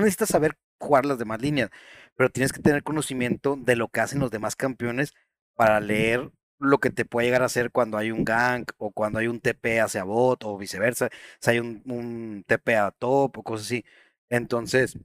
necesitas 0.00 0.30
saber 0.30 0.58
jugar 0.80 1.06
las 1.06 1.18
demás 1.18 1.40
líneas, 1.40 1.70
pero 2.16 2.30
tienes 2.30 2.52
que 2.52 2.60
tener 2.60 2.82
conocimiento 2.82 3.56
de 3.56 3.76
lo 3.76 3.88
que 3.88 4.00
hacen 4.00 4.20
los 4.20 4.30
demás 4.30 4.56
campeones 4.56 5.14
para 5.54 5.80
leer 5.80 6.30
lo 6.58 6.78
que 6.78 6.90
te 6.90 7.04
puede 7.04 7.26
llegar 7.26 7.42
a 7.42 7.46
hacer 7.46 7.70
cuando 7.72 7.98
hay 7.98 8.10
un 8.10 8.24
gank 8.24 8.72
o 8.78 8.90
cuando 8.92 9.18
hay 9.18 9.26
un 9.28 9.40
TP 9.40 9.80
hacia 9.80 10.04
bot 10.04 10.44
o 10.44 10.58
viceversa, 10.58 11.10
si 11.40 11.50
hay 11.50 11.58
un, 11.60 11.82
un 11.86 12.44
TP 12.46 12.76
a 12.76 12.90
top 12.92 13.38
o 13.38 13.42
cosas 13.42 13.66
así. 13.66 13.84
Entonces, 14.30 14.98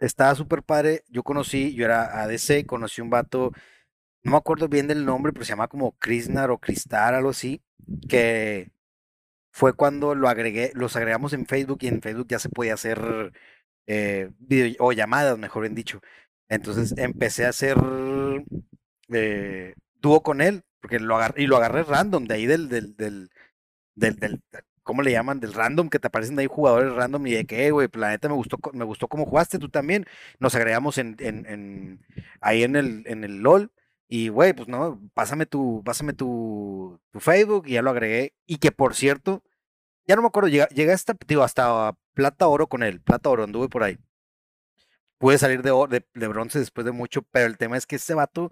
estaba 0.00 0.34
súper 0.34 0.62
padre. 0.62 1.04
Yo 1.08 1.22
conocí, 1.22 1.74
yo 1.74 1.84
era 1.84 2.22
ADC, 2.22 2.66
conocí 2.66 3.00
un 3.00 3.10
vato, 3.10 3.52
no 4.22 4.32
me 4.32 4.36
acuerdo 4.38 4.68
bien 4.68 4.88
del 4.88 5.04
nombre, 5.04 5.32
pero 5.32 5.44
se 5.44 5.50
llama 5.50 5.68
como 5.68 5.92
Krisnar 5.98 6.50
o 6.50 6.58
Cristar, 6.58 7.14
algo 7.14 7.30
así, 7.30 7.62
que 8.08 8.72
fue 9.52 9.74
cuando 9.74 10.14
lo 10.14 10.28
agregué, 10.28 10.72
los 10.74 10.96
agregamos 10.96 11.32
en 11.32 11.46
Facebook 11.46 11.78
y 11.82 11.88
en 11.88 12.02
Facebook 12.02 12.28
ya 12.28 12.38
se 12.38 12.48
podía 12.50 12.74
hacer 12.74 13.32
eh, 13.86 14.30
video, 14.38 14.76
o 14.80 14.92
llamadas, 14.92 15.38
mejor 15.38 15.62
bien 15.62 15.74
dicho. 15.74 16.00
Entonces 16.48 16.94
empecé 16.98 17.46
a 17.46 17.50
hacer 17.50 17.76
eh, 19.12 19.74
dúo 20.00 20.22
con 20.22 20.40
él, 20.40 20.62
porque 20.80 20.98
lo 21.00 21.16
agarré, 21.16 21.42
y 21.42 21.46
lo 21.46 21.56
agarré 21.56 21.82
random, 21.82 22.26
de 22.26 22.34
ahí 22.34 22.46
del, 22.46 22.68
del, 22.68 22.96
del, 22.96 23.30
del, 23.94 24.42
¿cómo 24.88 25.02
le 25.02 25.12
llaman? 25.12 25.38
Del 25.40 25.52
random, 25.52 25.90
que 25.90 25.98
te 25.98 26.06
aparecen 26.06 26.38
ahí 26.38 26.46
jugadores 26.46 26.94
random 26.94 27.26
y 27.26 27.32
de 27.32 27.44
que, 27.44 27.70
güey, 27.70 27.88
planeta 27.88 28.28
me 28.28 28.34
gustó, 28.34 28.58
me 28.72 28.86
gustó 28.86 29.06
cómo 29.08 29.26
jugaste 29.26 29.58
tú 29.58 29.68
también. 29.68 30.06
Nos 30.40 30.54
agregamos 30.54 30.96
en, 30.96 31.16
en, 31.18 31.44
en 31.46 32.00
ahí 32.40 32.62
en 32.62 32.74
el, 32.74 33.02
en 33.06 33.22
el 33.22 33.42
LOL. 33.42 33.70
Y, 34.08 34.28
güey, 34.30 34.54
pues 34.54 34.66
no, 34.68 34.98
pásame 35.12 35.44
tu, 35.44 35.82
pásame 35.84 36.14
tu, 36.14 36.98
tu 37.12 37.20
Facebook 37.20 37.64
y 37.66 37.72
ya 37.72 37.82
lo 37.82 37.90
agregué. 37.90 38.32
Y 38.46 38.56
que 38.56 38.72
por 38.72 38.94
cierto, 38.94 39.42
ya 40.06 40.16
no 40.16 40.22
me 40.22 40.28
acuerdo, 40.28 40.48
llegué, 40.48 40.92
hasta, 40.92 41.14
digo, 41.26 41.42
hasta 41.42 41.94
plata 42.14 42.48
oro 42.48 42.66
con 42.66 42.82
él, 42.82 43.02
plata 43.02 43.28
oro, 43.28 43.44
anduve 43.44 43.68
por 43.68 43.82
ahí. 43.82 43.98
Pude 45.18 45.36
salir 45.36 45.60
de, 45.60 45.70
de, 45.90 46.06
de, 46.14 46.28
bronce 46.28 46.58
después 46.60 46.86
de 46.86 46.92
mucho, 46.92 47.22
pero 47.30 47.46
el 47.46 47.58
tema 47.58 47.76
es 47.76 47.86
que 47.86 47.96
ese 47.96 48.14
vato 48.14 48.50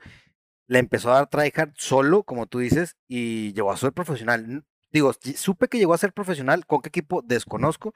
le 0.67 0.79
empezó 0.79 1.11
a 1.11 1.17
dar 1.17 1.29
tryhard 1.29 1.73
solo, 1.77 2.23
como 2.25 2.47
tú 2.47 2.59
dices, 2.61 2.97
y 3.09 3.53
llegó 3.55 3.73
a 3.73 3.77
ser 3.77 3.93
profesional. 3.93 4.65
Digo, 4.93 5.13
supe 5.37 5.69
que 5.69 5.79
llegó 5.79 5.95
a 5.95 5.99
ser 5.99 6.13
profesional, 6.13 6.67
con 6.67 6.81
qué 6.83 6.89
equipo 6.89 7.23
desconozco, 7.23 7.95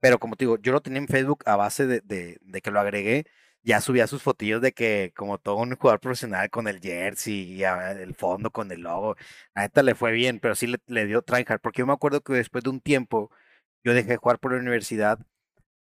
pero 0.00 0.18
como 0.18 0.36
te 0.36 0.44
digo, 0.44 0.58
yo 0.58 0.72
lo 0.72 0.82
tenía 0.82 0.98
en 1.00 1.08
Facebook 1.08 1.42
a 1.46 1.56
base 1.56 1.86
de, 1.86 2.00
de, 2.02 2.38
de 2.42 2.60
que 2.62 2.70
lo 2.70 2.80
agregué 2.80 3.26
ya 3.62 3.80
subía 3.80 4.06
sus 4.06 4.22
fotillos 4.22 4.60
de 4.60 4.72
que 4.72 5.12
como 5.16 5.38
todo 5.38 5.56
un 5.56 5.76
jugador 5.76 6.00
profesional 6.00 6.50
con 6.50 6.68
el 6.68 6.80
jersey 6.80 7.52
y 7.54 7.64
el 7.64 8.14
fondo 8.14 8.50
con 8.50 8.70
el 8.72 8.80
logo. 8.82 9.16
A 9.54 9.64
esta 9.64 9.82
le 9.82 9.94
fue 9.94 10.12
bien, 10.12 10.40
pero 10.40 10.54
sí 10.54 10.66
le, 10.66 10.78
le 10.86 11.06
dio 11.06 11.22
tryhard, 11.22 11.60
porque 11.60 11.80
yo 11.80 11.86
me 11.86 11.92
acuerdo 11.92 12.20
que 12.22 12.32
después 12.32 12.64
de 12.64 12.70
un 12.70 12.80
tiempo 12.80 13.30
yo 13.84 13.94
dejé 13.94 14.10
de 14.10 14.16
jugar 14.18 14.38
por 14.40 14.52
la 14.52 14.60
universidad 14.60 15.18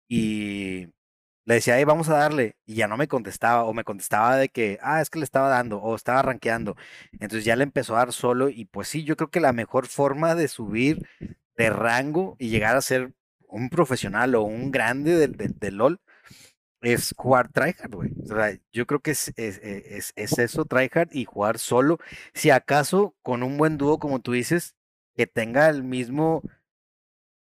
y 0.09 0.87
le 1.45 1.55
decía, 1.55 1.77
hey, 1.77 1.83
vamos 1.85 2.09
a 2.09 2.17
darle, 2.17 2.55
y 2.65 2.75
ya 2.75 2.87
no 2.87 2.97
me 2.97 3.07
contestaba, 3.07 3.63
o 3.65 3.73
me 3.73 3.83
contestaba 3.83 4.37
de 4.37 4.49
que, 4.49 4.79
ah, 4.81 5.01
es 5.01 5.09
que 5.09 5.19
le 5.19 5.25
estaba 5.25 5.49
dando, 5.49 5.79
o 5.79 5.95
estaba 5.95 6.21
rankeando. 6.21 6.75
Entonces 7.13 7.45
ya 7.45 7.55
le 7.55 7.63
empezó 7.63 7.95
a 7.95 7.99
dar 7.99 8.13
solo, 8.13 8.49
y 8.49 8.65
pues 8.65 8.87
sí, 8.87 9.03
yo 9.03 9.15
creo 9.17 9.29
que 9.29 9.39
la 9.39 9.53
mejor 9.53 9.87
forma 9.87 10.35
de 10.35 10.47
subir 10.47 11.07
de 11.57 11.69
rango 11.69 12.35
y 12.39 12.49
llegar 12.49 12.75
a 12.75 12.81
ser 12.81 13.13
un 13.47 13.69
profesional 13.69 14.35
o 14.35 14.43
un 14.43 14.71
grande 14.71 15.15
del, 15.15 15.35
del 15.37 15.75
LOL 15.75 15.99
es 16.81 17.13
jugar 17.17 17.49
tryhard, 17.51 17.93
güey. 17.93 18.11
O 18.23 18.27
sea, 18.27 18.57
yo 18.71 18.87
creo 18.87 19.01
que 19.01 19.11
es, 19.11 19.31
es, 19.35 19.59
es, 19.63 20.13
es, 20.15 20.39
eso, 20.39 20.65
tryhard 20.65 21.09
y 21.11 21.25
jugar 21.25 21.59
solo. 21.59 21.99
Si 22.33 22.49
acaso 22.49 23.15
con 23.21 23.43
un 23.43 23.57
buen 23.57 23.77
dúo, 23.77 23.99
como 23.99 24.19
tú 24.19 24.31
dices, 24.33 24.75
que 25.15 25.27
tenga 25.27 25.69
el 25.69 25.83
mismo 25.83 26.41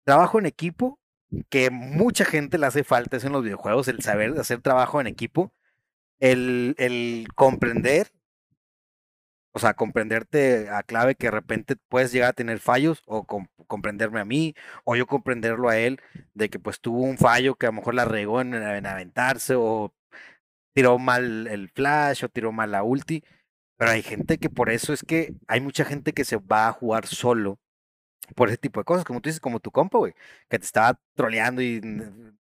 trabajo 0.05 0.39
en 0.39 0.47
equipo, 0.47 0.99
que 1.49 1.71
mucha 1.71 2.25
gente 2.25 2.59
le 2.59 2.67
hace 2.67 2.85
falta 2.85 3.17
eso 3.17 3.27
en 3.27 3.33
los 3.33 3.45
videojuegos, 3.45 3.89
el 3.89 4.03
saber 4.03 4.39
hacer 4.39 4.61
trabajo 4.61 5.01
en 5.01 5.07
equipo, 5.07 5.53
el, 6.21 6.75
el 6.79 7.29
comprender 7.35 8.09
o 9.57 9.59
sea, 9.59 9.73
comprenderte 9.73 10.69
a 10.69 10.83
clave 10.83 11.15
que 11.15 11.29
de 11.29 11.31
repente 11.31 11.77
puedes 11.89 12.13
llegar 12.13 12.29
a 12.29 12.33
tener 12.35 12.59
fallos 12.59 13.03
o 13.07 13.27
comprenderme 13.67 14.21
a 14.21 14.27
mí 14.27 14.55
o 14.85 14.97
yo 14.97 15.07
comprenderlo 15.07 15.71
a 15.71 15.79
él 15.79 15.99
de 16.35 16.51
que 16.51 16.59
pues 16.59 16.79
tuvo 16.79 17.01
un 17.01 17.17
fallo 17.17 17.55
que 17.55 17.65
a 17.65 17.71
lo 17.71 17.77
mejor 17.77 17.95
la 17.95 18.05
regó 18.05 18.43
en, 18.43 18.55
aventarse 18.55 19.55
o 19.57 19.95
tiró 20.75 20.99
mal 20.99 21.47
el 21.47 21.71
flash 21.71 22.25
o 22.25 22.29
tiró 22.29 22.53
mal 22.53 22.73
la 22.73 22.83
ulti. 22.83 23.25
Pero 23.79 23.93
hay 23.93 24.03
gente 24.03 24.37
que 24.39 24.51
por 24.51 24.71
eso 24.71 24.93
es 24.93 25.03
que 25.03 25.35
hay 25.49 25.63
mucha 25.63 25.87
gente 25.87 26.13
que 26.13 26.27
se 26.27 26.37
va 26.37 26.69
a 26.69 26.73
jugar 26.73 27.07
solo 27.07 27.59
por 28.35 28.49
ese 28.49 28.59
tipo 28.59 28.81
de 28.81 28.85
cosas, 28.85 29.05
como 29.05 29.21
tú 29.21 29.29
dices, 29.29 29.41
como 29.41 29.61
tu 29.61 29.71
compa, 29.71 29.99
güey, 29.99 30.15
que 30.49 30.59
te 30.59 30.65
estaba 30.65 30.99
troleando 31.15 31.63
y 31.63 31.81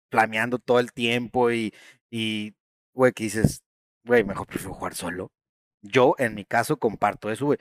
flameando 0.10 0.60
todo 0.60 0.80
el 0.80 0.94
tiempo 0.94 1.52
y, 1.52 1.74
y 2.10 2.56
güey, 2.94 3.14
que 3.14 3.26
dices, 3.26 3.64
güey, 4.06 4.24
mejor 4.24 4.48
prefiero 4.48 4.74
jugar 4.74 4.96
solo. 4.96 5.32
Yo, 5.82 6.16
en 6.20 6.36
mi 6.36 6.46
caso, 6.46 6.78
comparto 6.78 7.32
eso, 7.32 7.46
güey. 7.48 7.60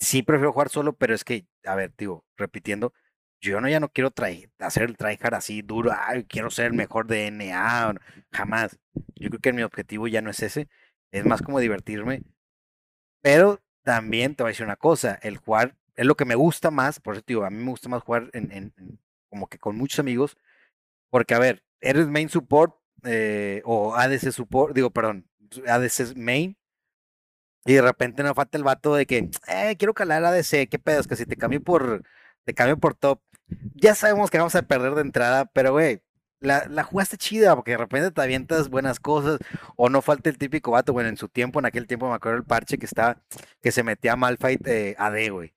Sí 0.00 0.22
prefiero 0.22 0.52
jugar 0.52 0.68
solo, 0.70 0.94
pero 0.94 1.14
es 1.14 1.24
que, 1.24 1.46
a 1.64 1.74
ver, 1.76 1.92
digo, 1.96 2.24
repitiendo, 2.36 2.92
yo 3.40 3.60
no 3.60 3.68
ya 3.68 3.80
no 3.80 3.88
quiero 3.90 4.12
hacer 4.60 4.84
el 4.84 4.96
tryhard 4.96 5.34
así 5.34 5.62
duro, 5.62 5.92
ay, 5.96 6.24
quiero 6.24 6.50
ser 6.50 6.66
el 6.66 6.74
mejor 6.74 7.06
de 7.06 7.26
NA, 7.28 7.94
jamás. 8.32 8.78
Yo 9.16 9.30
creo 9.30 9.40
que 9.40 9.52
mi 9.52 9.62
objetivo 9.62 10.08
ya 10.08 10.22
no 10.22 10.30
es 10.30 10.42
ese, 10.42 10.68
es 11.12 11.24
más 11.26 11.42
como 11.42 11.60
divertirme. 11.60 12.22
Pero 13.22 13.60
también 13.84 14.34
te 14.34 14.42
voy 14.42 14.50
a 14.50 14.52
decir 14.52 14.66
una 14.66 14.76
cosa, 14.76 15.18
el 15.22 15.38
jugar 15.38 15.76
es 15.96 16.06
lo 16.06 16.16
que 16.16 16.24
me 16.24 16.34
gusta 16.34 16.70
más, 16.70 17.00
por 17.00 17.14
eso 17.14 17.24
digo, 17.26 17.44
a 17.44 17.50
mí 17.50 17.58
me 17.58 17.70
gusta 17.70 17.88
más 17.88 18.02
jugar 18.02 18.30
en, 18.32 18.72
como 19.30 19.48
que 19.48 19.58
con 19.58 19.76
muchos 19.76 19.98
amigos, 19.98 20.36
porque 21.10 21.34
a 21.34 21.38
ver, 21.38 21.64
eres 21.80 22.08
main 22.08 22.28
support 22.28 22.74
eh, 23.04 23.62
o 23.64 23.94
ADC 23.94 24.30
support, 24.32 24.74
digo, 24.74 24.90
perdón, 24.90 25.28
ADC 25.66 26.16
main, 26.16 26.56
y 27.64 27.74
de 27.74 27.82
repente 27.82 28.22
no 28.22 28.34
falta 28.34 28.58
el 28.58 28.64
vato 28.64 28.94
de 28.94 29.06
que, 29.06 29.30
eh, 29.48 29.76
quiero 29.78 29.94
calar 29.94 30.24
ADC, 30.24 30.68
qué 30.68 30.78
pedo, 30.78 31.00
es 31.00 31.06
que 31.06 31.16
si 31.16 31.26
te 31.26 31.36
cambio 31.36 31.62
por, 31.62 32.02
te 32.44 32.54
cambio 32.54 32.78
por 32.78 32.94
top, 32.94 33.20
ya 33.74 33.94
sabemos 33.94 34.30
que 34.30 34.38
vamos 34.38 34.54
a 34.54 34.62
perder 34.62 34.94
de 34.94 35.02
entrada, 35.02 35.46
pero 35.46 35.72
güey, 35.72 36.02
la, 36.40 36.66
la 36.68 36.82
jugaste 36.84 37.16
chida, 37.16 37.54
porque 37.54 37.72
de 37.72 37.76
repente 37.78 38.10
te 38.10 38.20
avientas 38.22 38.68
buenas 38.68 39.00
cosas, 39.00 39.38
o 39.76 39.88
no 39.88 40.02
falta 40.02 40.30
el 40.30 40.38
típico 40.38 40.72
vato, 40.72 40.92
bueno, 40.92 41.08
en 41.08 41.16
su 41.16 41.28
tiempo, 41.28 41.60
en 41.60 41.66
aquel 41.66 41.86
tiempo 41.86 42.08
me 42.08 42.14
acuerdo 42.14 42.38
el 42.38 42.44
parche 42.44 42.78
que 42.78 42.86
estaba, 42.86 43.22
que 43.60 43.72
se 43.72 43.82
metía 43.84 44.14
a 44.14 44.16
Malfight 44.16 44.66
eh, 44.66 44.96
AD, 44.98 45.30
güey, 45.30 45.54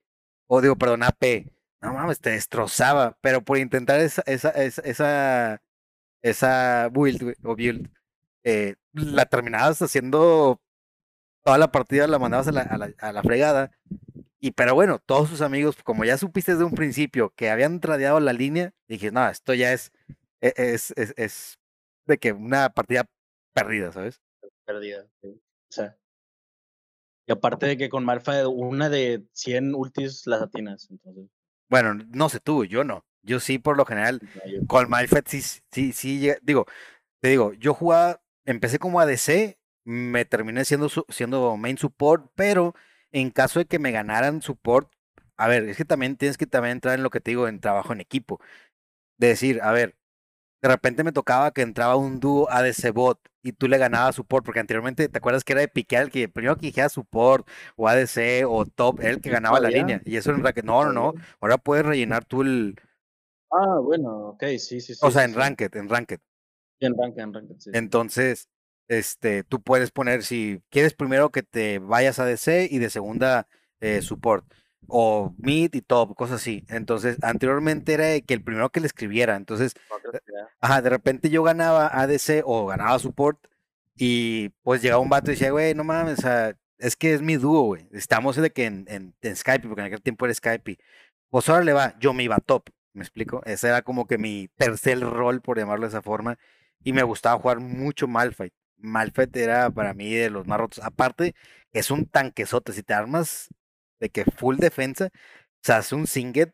o 0.47 0.61
digo, 0.61 0.75
perdón, 0.75 1.03
AP, 1.03 1.51
no 1.81 1.93
mames, 1.93 2.19
te 2.19 2.31
destrozaba, 2.31 3.17
pero 3.21 3.43
por 3.43 3.57
intentar 3.57 3.99
esa, 3.99 4.23
esa, 4.25 4.49
esa, 4.49 5.61
esa, 6.21 6.89
build, 6.91 7.35
o 7.43 7.55
build, 7.55 7.89
eh, 8.43 8.75
la 8.93 9.25
terminabas 9.25 9.81
haciendo 9.81 10.61
toda 11.43 11.57
la 11.57 11.71
partida 11.71 12.07
la 12.07 12.19
mandabas 12.19 12.47
a 12.47 12.51
la, 12.51 12.61
a 12.61 12.77
la, 12.77 12.93
a 12.97 13.11
la 13.11 13.21
fregada. 13.21 13.71
Y 14.39 14.51
pero 14.51 14.75
bueno, 14.75 14.99
todos 14.99 15.29
sus 15.29 15.41
amigos, 15.41 15.77
como 15.83 16.05
ya 16.05 16.17
supiste 16.17 16.51
desde 16.53 16.65
un 16.65 16.73
principio 16.73 17.33
que 17.35 17.49
habían 17.49 17.79
tradeado 17.79 18.19
la 18.19 18.33
línea, 18.33 18.73
dije, 18.87 19.11
no, 19.11 19.27
esto 19.27 19.53
ya 19.53 19.73
es, 19.73 19.91
e, 20.41 20.53
es, 20.55 20.91
es, 20.97 21.13
es 21.17 21.59
de 22.05 22.17
que 22.17 22.31
una 22.31 22.69
partida 22.69 23.05
perdida, 23.53 23.91
¿sabes? 23.91 24.21
Perdida, 24.65 25.07
sí. 25.21 25.41
O 25.69 25.71
sea. 25.71 25.97
Y 27.27 27.31
aparte 27.31 27.65
de 27.65 27.77
que 27.77 27.89
con 27.89 28.05
Malfa 28.05 28.47
una 28.47 28.89
de 28.89 29.23
100 29.33 29.73
ultis 29.73 30.27
las 30.27 30.41
atinas, 30.41 30.87
entonces. 30.89 31.25
Bueno, 31.69 31.95
no 32.09 32.29
sé 32.29 32.39
tú, 32.39 32.65
yo 32.65 32.83
no. 32.83 33.05
Yo 33.23 33.39
sí, 33.39 33.57
por 33.57 33.75
lo 33.75 33.85
general, 33.85 34.21
no, 34.21 34.67
con 34.67 34.89
Malfa 34.89 35.21
sí, 35.25 35.41
sí, 35.41 35.93
sí, 35.93 36.31
digo, 36.43 36.67
te 37.21 37.29
digo, 37.29 37.53
yo 37.53 37.73
jugaba, 37.73 38.21
empecé 38.45 38.77
como 38.77 38.99
ADC 38.99 39.57
me 39.85 40.25
terminé 40.25 40.65
siendo, 40.65 40.89
siendo 41.09 41.55
main 41.57 41.77
support, 41.77 42.31
pero 42.35 42.75
en 43.11 43.29
caso 43.29 43.59
de 43.59 43.65
que 43.65 43.79
me 43.79 43.91
ganaran 43.91 44.41
support, 44.41 44.91
a 45.37 45.47
ver, 45.47 45.65
es 45.65 45.77
que 45.77 45.85
también 45.85 46.17
tienes 46.17 46.37
que 46.37 46.47
también 46.47 46.73
entrar 46.73 46.95
en 46.95 47.03
lo 47.03 47.09
que 47.09 47.21
te 47.21 47.31
digo, 47.31 47.47
en 47.47 47.59
trabajo 47.59 47.93
en 47.93 48.01
equipo. 48.01 48.39
De 49.17 49.27
decir, 49.29 49.61
a 49.61 49.71
ver, 49.71 49.95
de 50.61 50.69
repente 50.69 51.03
me 51.03 51.11
tocaba 51.11 51.51
que 51.51 51.61
entraba 51.61 51.95
un 51.95 52.19
dúo 52.19 52.49
ADC 52.49 52.91
bot 52.93 53.19
y 53.45 53.53
tú 53.53 53.67
le 53.67 53.77
ganabas 53.77 54.15
support, 54.15 54.43
porque 54.43 54.59
anteriormente 54.59 55.07
te 55.07 55.17
acuerdas 55.19 55.43
que 55.43 55.53
era 55.53 55.61
de 55.61 55.67
piquear 55.67 56.05
el 56.05 56.09
que 56.09 56.27
primero 56.27 56.57
que 56.57 56.65
dijera 56.65 56.89
support 56.89 57.47
o 57.75 57.87
ADC 57.87 58.43
o 58.47 58.65
top, 58.65 58.99
era 59.01 59.11
el 59.11 59.21
que 59.21 59.29
ganaba 59.29 59.59
la 59.59 59.69
línea. 59.69 60.01
Y 60.03 60.17
eso 60.17 60.31
en 60.31 60.43
ranked, 60.43 60.63
no, 60.63 60.83
no, 60.83 60.91
no, 60.91 61.13
ahora 61.39 61.59
puedes 61.59 61.85
rellenar 61.85 62.25
tú 62.25 62.41
el... 62.41 62.75
Ah, 63.51 63.77
bueno, 63.83 64.29
ok, 64.29 64.43
sí, 64.57 64.81
sí, 64.81 64.95
sí. 64.95 64.99
O 64.99 65.11
sea, 65.11 65.25
en 65.25 65.33
sí. 65.33 65.37
ranked, 65.37 65.75
en 65.75 65.87
ranked. 65.87 66.19
En 66.79 66.97
ranked, 66.97 67.21
en 67.21 67.33
ranked, 67.33 67.55
sí. 67.59 67.69
Entonces, 67.73 68.49
este, 68.87 69.43
tú 69.43 69.61
puedes 69.61 69.91
poner 69.91 70.23
si 70.23 70.63
quieres 70.71 70.95
primero 70.95 71.29
que 71.29 71.43
te 71.43 71.77
vayas 71.77 72.17
a 72.17 72.25
DC 72.25 72.67
y 72.71 72.79
de 72.79 72.89
segunda 72.89 73.47
eh, 73.79 74.01
support 74.01 74.45
o 74.87 75.33
mid 75.37 75.73
y 75.73 75.81
top, 75.81 76.15
cosas 76.15 76.41
así. 76.41 76.65
Entonces, 76.69 77.17
anteriormente 77.21 77.93
era 77.93 78.19
que 78.21 78.33
el 78.33 78.43
primero 78.43 78.69
que 78.71 78.79
le 78.79 78.87
escribiera. 78.87 79.35
Entonces, 79.35 79.73
ajá, 80.59 80.81
de 80.81 80.89
repente 80.89 81.29
yo 81.29 81.43
ganaba 81.43 81.87
ADC 81.87 82.43
o 82.45 82.67
ganaba 82.67 82.99
support 82.99 83.39
y 83.95 84.49
pues 84.63 84.81
llegaba 84.81 85.01
un 85.01 85.09
vato 85.09 85.31
y 85.31 85.35
decía, 85.35 85.51
güey, 85.51 85.73
no 85.73 85.83
mames, 85.83 86.19
o 86.19 86.21
sea, 86.21 86.57
es 86.77 86.95
que 86.95 87.13
es 87.13 87.21
mi 87.21 87.37
dúo, 87.37 87.61
güey. 87.63 87.87
Estamos 87.91 88.35
de 88.35 88.51
que 88.51 88.65
en, 88.65 88.85
en, 88.89 89.15
en, 89.21 89.35
Skype, 89.35 89.67
porque 89.67 89.81
en 89.81 89.87
aquel 89.87 90.01
tiempo 90.01 90.25
era 90.25 90.33
Skype. 90.33 90.77
Pues 91.29 91.49
ahora 91.49 91.63
le 91.63 91.73
va, 91.73 91.97
yo 91.99 92.13
me 92.13 92.23
iba 92.23 92.37
top, 92.39 92.69
¿me 92.93 93.03
explico? 93.03 93.41
Ese 93.45 93.67
era 93.67 93.81
como 93.83 94.07
que 94.07 94.17
mi 94.17 94.49
tercer 94.57 94.99
rol, 95.01 95.41
por 95.41 95.57
llamarlo 95.57 95.85
de 95.85 95.89
esa 95.89 96.01
forma. 96.01 96.37
Y 96.83 96.93
me 96.93 97.03
gustaba 97.03 97.39
jugar 97.39 97.59
mucho 97.59 98.07
Malfight. 98.07 98.53
Malfet 98.77 99.35
era 99.37 99.69
para 99.71 99.93
mí 99.93 100.13
de 100.13 100.29
los 100.29 100.47
más 100.47 100.59
rotos. 100.59 100.83
Aparte, 100.83 101.35
es 101.73 101.91
un 101.91 102.05
tanquesote. 102.05 102.73
Si 102.73 102.83
te 102.83 102.93
armas 102.93 103.49
de 103.99 104.09
que 104.09 104.25
full 104.25 104.57
defensa, 104.57 105.09
se 105.63 105.73
hace 105.73 105.95
un 105.95 106.07
singet 106.07 106.53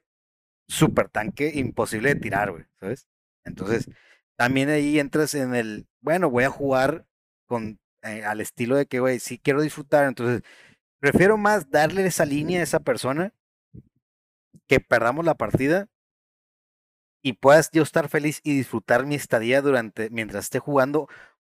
super 0.68 1.10
tanque 1.10 1.52
imposible 1.56 2.14
de 2.14 2.20
tirar, 2.20 2.52
güey, 2.52 2.66
¿sabes? 2.80 3.08
Entonces, 3.46 3.89
también 4.38 4.70
ahí 4.70 5.00
entras 5.00 5.34
en 5.36 5.56
el, 5.56 5.88
bueno, 6.02 6.30
voy 6.30 6.46
a 6.46 6.50
jugar 6.50 7.06
con 7.46 7.80
eh, 8.04 8.24
al 8.24 8.42
estilo 8.42 8.76
de 8.76 8.86
que, 8.88 9.00
güey, 9.00 9.20
sí 9.20 9.38
quiero 9.39 9.62
disfrutar, 9.62 10.08
entonces 10.08 10.42
prefiero 11.00 11.38
más 11.38 11.70
darle 11.70 12.06
esa 12.06 12.26
línea 12.26 12.62
a 12.62 12.64
esa 12.64 12.80
persona 12.80 13.34
que 14.68 14.80
perdamos 14.80 15.26
la 15.26 15.36
partida 15.36 15.89
y 17.24 17.34
puedas 17.34 17.70
yo 17.72 17.84
estar 17.84 18.10
feliz 18.10 18.42
y 18.44 18.56
disfrutar 18.56 19.06
mi 19.06 19.16
estadía 19.16 19.62
durante 19.62 20.10
mientras 20.10 20.46
esté 20.46 20.60
jugando, 20.60 21.08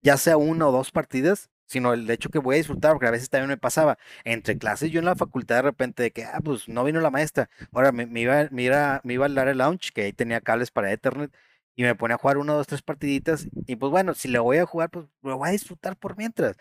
ya 0.03 0.17
sea 0.17 0.37
una 0.37 0.69
o 0.69 0.73
dos 0.73 0.93
partidas, 0.93 1.51
sino 1.67 1.93
el 1.93 2.09
hecho 2.11 2.31
que 2.31 2.39
voy 2.39 2.57
a 2.57 2.59
disfrutar, 2.59 2.93
porque 2.93 3.07
a 3.07 3.11
veces 3.11 3.31
también 3.31 3.49
me 3.51 3.57
pasaba 3.57 3.99
entre 4.25 4.59
clases, 4.59 4.91
yo 4.91 5.01
en 5.01 5.05
la 5.07 5.17
facultad 5.17 5.57
de 5.57 5.63
repente 5.63 6.03
de 6.03 6.11
que, 6.13 6.25
ah, 6.25 6.41
pues 6.45 6.69
no 6.69 6.85
vino 6.85 7.01
la 7.01 7.11
maestra, 7.11 7.49
ahora 7.73 7.93
me, 7.93 8.05
iba, 8.21 8.49
me, 8.51 8.63
iba, 8.65 9.01
me 9.05 9.15
iba 9.15 9.27
al 9.27 9.39
área 9.39 9.55
lounge, 9.55 9.93
que 9.93 10.03
ahí 10.03 10.13
tenía 10.13 10.41
cables 10.41 10.71
para 10.71 10.93
Ethernet, 10.93 11.33
y 11.75 11.83
me 11.83 11.95
pone 11.95 12.15
a 12.15 12.19
jugar 12.19 12.39
una, 12.39 12.55
dos, 12.55 12.67
tres 12.67 12.83
partiditas, 12.83 13.47
y 13.67 13.77
pues 13.77 13.91
bueno, 13.91 14.15
si 14.15 14.29
le 14.29 14.39
voy 14.39 14.59
a 14.59 14.67
jugar, 14.67 14.91
pues 14.91 15.07
lo 15.23 15.37
voy 15.39 15.49
a 15.49 15.53
disfrutar 15.53 15.97
por 15.97 16.17
mientras. 16.17 16.57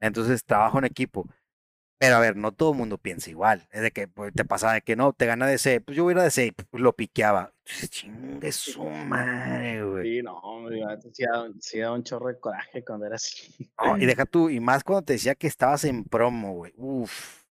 Entonces 0.00 0.44
trabajo 0.44 0.78
en 0.78 0.84
equipo. 0.86 1.28
Pero 2.02 2.16
a 2.16 2.18
ver, 2.18 2.34
no 2.34 2.50
todo 2.50 2.72
el 2.72 2.78
mundo 2.78 2.98
piensa 2.98 3.30
igual. 3.30 3.68
Es 3.70 3.80
de 3.80 3.92
que 3.92 4.08
pues, 4.08 4.34
te 4.34 4.44
pasaba 4.44 4.72
de 4.72 4.80
que 4.80 4.96
no, 4.96 5.12
te 5.12 5.24
gana 5.24 5.46
DC, 5.46 5.82
pues 5.82 5.96
yo 5.96 6.02
voy 6.02 6.10
a 6.10 6.14
ir 6.14 6.18
a 6.18 6.24
DC, 6.24 6.52
pues, 6.52 6.82
lo 6.82 6.96
piqueaba. 6.96 7.54
Chingue 7.64 8.50
su 8.50 8.82
madre, 8.82 9.84
güey. 9.84 10.16
Sí, 10.16 10.22
no, 10.24 10.42
sí 11.12 11.22
da, 11.22 11.48
sí 11.60 11.78
da 11.78 11.92
un 11.92 12.02
chorro 12.02 12.26
de 12.26 12.40
coraje 12.40 12.84
cuando 12.84 13.06
era 13.06 13.14
así. 13.14 13.70
No, 13.78 13.96
y 13.96 14.04
deja 14.04 14.26
tú, 14.26 14.50
y 14.50 14.58
más 14.58 14.82
cuando 14.82 15.04
te 15.04 15.12
decía 15.12 15.36
que 15.36 15.46
estabas 15.46 15.84
en 15.84 16.02
promo, 16.02 16.54
güey. 16.54 16.72
Uf. 16.76 17.44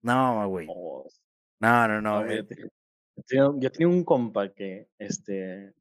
No, 0.00 0.48
güey. 0.48 0.66
No, 0.66 1.88
no, 1.88 2.00
no. 2.00 2.26
Eh. 2.26 2.42
yo, 3.28 3.70
tenía, 3.70 3.88
un 3.88 4.02
compa 4.02 4.48
que, 4.48 4.88
este, 4.96 5.74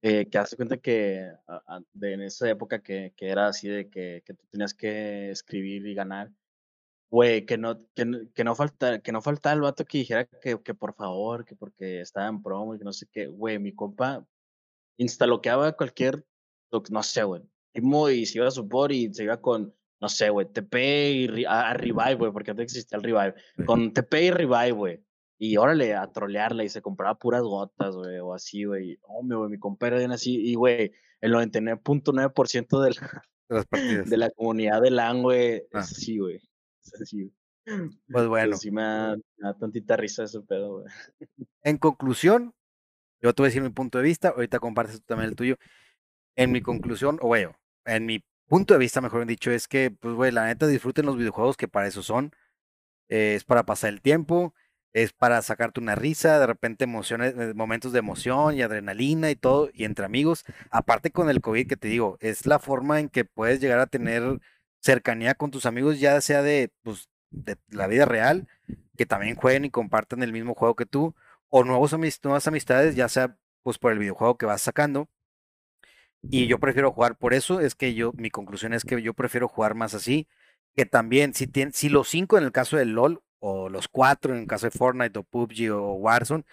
eh, 0.00 0.26
que 0.30 0.38
hace 0.38 0.56
cuenta 0.56 0.78
que 0.78 1.30
de, 1.92 2.12
en 2.14 2.22
esa 2.22 2.48
época 2.48 2.82
que, 2.82 3.12
que 3.14 3.28
era 3.28 3.48
así 3.48 3.68
de 3.68 3.90
que, 3.90 4.22
que 4.24 4.32
tú 4.32 4.46
tenías 4.50 4.72
que 4.72 5.30
escribir 5.30 5.86
y 5.86 5.92
ganar 5.92 6.30
Güey, 7.10 7.46
que 7.46 7.56
no, 7.56 7.80
que, 7.94 8.04
no, 8.04 8.18
que 8.34 8.44
no 8.44 8.54
falta, 8.54 9.00
que 9.00 9.12
no 9.12 9.22
falta 9.22 9.52
el 9.52 9.62
vato 9.62 9.84
que 9.84 9.98
dijera 9.98 10.26
que, 10.26 10.60
que 10.62 10.74
por 10.74 10.94
favor, 10.94 11.44
que 11.44 11.56
porque 11.56 12.00
estaba 12.02 12.28
en 12.28 12.42
promo 12.42 12.74
y 12.74 12.78
que 12.78 12.84
no 12.84 12.92
sé 12.92 13.06
qué. 13.10 13.26
Güey, 13.26 13.58
mi 13.58 13.74
compa 13.74 14.26
instaloqueaba 14.98 15.72
cualquier, 15.72 16.24
no 16.90 17.02
sé, 17.02 17.22
güey. 17.22 17.42
Y 17.72 18.26
se 18.26 18.38
iba 18.38 18.48
a 18.48 18.50
support 18.50 18.92
y 18.92 19.12
se 19.14 19.24
iba 19.24 19.40
con, 19.40 19.74
no 20.00 20.08
sé, 20.08 20.30
güey, 20.30 20.46
TP 20.52 21.12
y 21.12 21.44
a, 21.46 21.72
Revive, 21.74 22.14
güey, 22.14 22.32
porque 22.32 22.50
antes 22.50 22.64
existía 22.64 22.98
el 22.98 23.04
Revive. 23.04 23.34
Con 23.64 23.92
TP 23.92 24.24
y 24.24 24.30
Revive, 24.30 24.72
güey. 24.72 25.04
Y 25.38 25.56
órale, 25.56 25.94
a 25.94 26.10
trolearla 26.10 26.64
y 26.64 26.68
se 26.68 26.82
compraba 26.82 27.16
puras 27.16 27.42
gotas, 27.42 27.94
güey, 27.94 28.18
o 28.18 28.34
así, 28.34 28.64
güey. 28.64 28.98
Hombre, 29.02 29.38
güey, 29.38 29.50
mi 29.50 29.58
compa 29.58 29.86
era 29.86 29.98
bien 29.98 30.10
así. 30.10 30.36
Y, 30.36 30.56
güey, 30.56 30.92
el 31.20 31.32
99.9% 31.32 32.80
de 32.82 32.90
la, 32.90 34.04
de 34.04 34.16
la 34.16 34.30
comunidad 34.30 34.82
de 34.82 34.90
LAN, 34.90 35.22
güey, 35.22 35.62
ah. 35.72 35.80
es 35.80 35.92
así, 35.92 36.18
güey. 36.18 36.40
Pues 38.10 38.26
bueno. 38.26 38.56
sí 38.56 38.70
me 38.70 38.82
da, 38.82 39.18
tantita 39.60 39.96
risa 39.96 40.24
En 41.62 41.76
conclusión, 41.76 42.54
yo 43.20 43.34
te 43.34 43.42
voy 43.42 43.46
a 43.46 43.50
decir 43.50 43.62
mi 43.62 43.68
punto 43.68 43.98
de 43.98 44.04
vista, 44.04 44.30
ahorita 44.30 44.58
compartes 44.58 45.00
tú 45.00 45.04
también 45.06 45.28
el 45.30 45.36
tuyo. 45.36 45.56
En 46.34 46.52
mi 46.52 46.62
conclusión, 46.62 47.18
o 47.20 47.26
bueno, 47.26 47.56
en 47.84 48.06
mi 48.06 48.24
punto 48.46 48.74
de 48.74 48.80
vista, 48.80 49.00
mejor 49.00 49.26
dicho, 49.26 49.50
es 49.50 49.68
que, 49.68 49.90
pues, 49.90 50.14
güey, 50.14 50.32
la 50.32 50.46
neta 50.46 50.66
disfruten 50.66 51.06
los 51.06 51.16
videojuegos 51.16 51.56
que 51.56 51.68
para 51.68 51.86
eso 51.86 52.02
son. 52.02 52.32
Eh, 53.08 53.34
es 53.34 53.44
para 53.44 53.64
pasar 53.64 53.90
el 53.90 54.00
tiempo, 54.02 54.54
es 54.92 55.12
para 55.12 55.42
sacarte 55.42 55.80
una 55.80 55.94
risa, 55.94 56.38
de 56.38 56.46
repente 56.46 56.84
emociones, 56.84 57.34
eh, 57.36 57.54
momentos 57.54 57.92
de 57.92 57.98
emoción 58.00 58.56
y 58.56 58.62
adrenalina 58.62 59.30
y 59.30 59.36
todo, 59.36 59.70
y 59.72 59.84
entre 59.84 60.04
amigos. 60.06 60.44
Aparte 60.70 61.10
con 61.10 61.30
el 61.30 61.40
COVID 61.40 61.66
que 61.68 61.76
te 61.76 61.88
digo, 61.88 62.16
es 62.20 62.46
la 62.46 62.58
forma 62.58 63.00
en 63.00 63.08
que 63.08 63.24
puedes 63.24 63.60
llegar 63.60 63.80
a 63.80 63.86
tener 63.86 64.38
cercanía 64.80 65.34
con 65.34 65.50
tus 65.50 65.66
amigos, 65.66 66.00
ya 66.00 66.20
sea 66.20 66.42
de, 66.42 66.72
pues, 66.82 67.08
de 67.30 67.56
la 67.70 67.86
vida 67.86 68.04
real, 68.04 68.48
que 68.96 69.06
también 69.06 69.36
jueguen 69.36 69.64
y 69.64 69.70
compartan 69.70 70.22
el 70.22 70.32
mismo 70.32 70.54
juego 70.54 70.76
que 70.76 70.86
tú, 70.86 71.14
o 71.48 71.64
nuevos 71.64 71.94
nuevas 72.22 72.46
amistades, 72.46 72.94
ya 72.96 73.08
sea 73.08 73.36
pues 73.62 73.78
por 73.78 73.92
el 73.92 73.98
videojuego 73.98 74.38
que 74.38 74.46
vas 74.46 74.62
sacando. 74.62 75.08
Y 76.22 76.46
yo 76.46 76.58
prefiero 76.58 76.92
jugar 76.92 77.16
por 77.16 77.32
eso, 77.34 77.60
es 77.60 77.74
que 77.74 77.94
yo, 77.94 78.12
mi 78.14 78.30
conclusión 78.30 78.72
es 78.72 78.84
que 78.84 79.00
yo 79.02 79.14
prefiero 79.14 79.48
jugar 79.48 79.74
más 79.74 79.94
así, 79.94 80.28
que 80.74 80.84
también 80.86 81.34
si, 81.34 81.46
tienen, 81.46 81.72
si 81.72 81.88
los 81.88 82.08
cinco 82.08 82.38
en 82.38 82.44
el 82.44 82.52
caso 82.52 82.76
del 82.76 82.90
LOL, 82.90 83.22
o 83.40 83.68
los 83.68 83.88
cuatro 83.88 84.34
en 84.34 84.40
el 84.40 84.46
caso 84.48 84.66
de 84.66 84.72
Fortnite, 84.72 85.18
o 85.18 85.22
PUBG, 85.24 85.70
o 85.72 85.92
Warzone, 85.94 86.44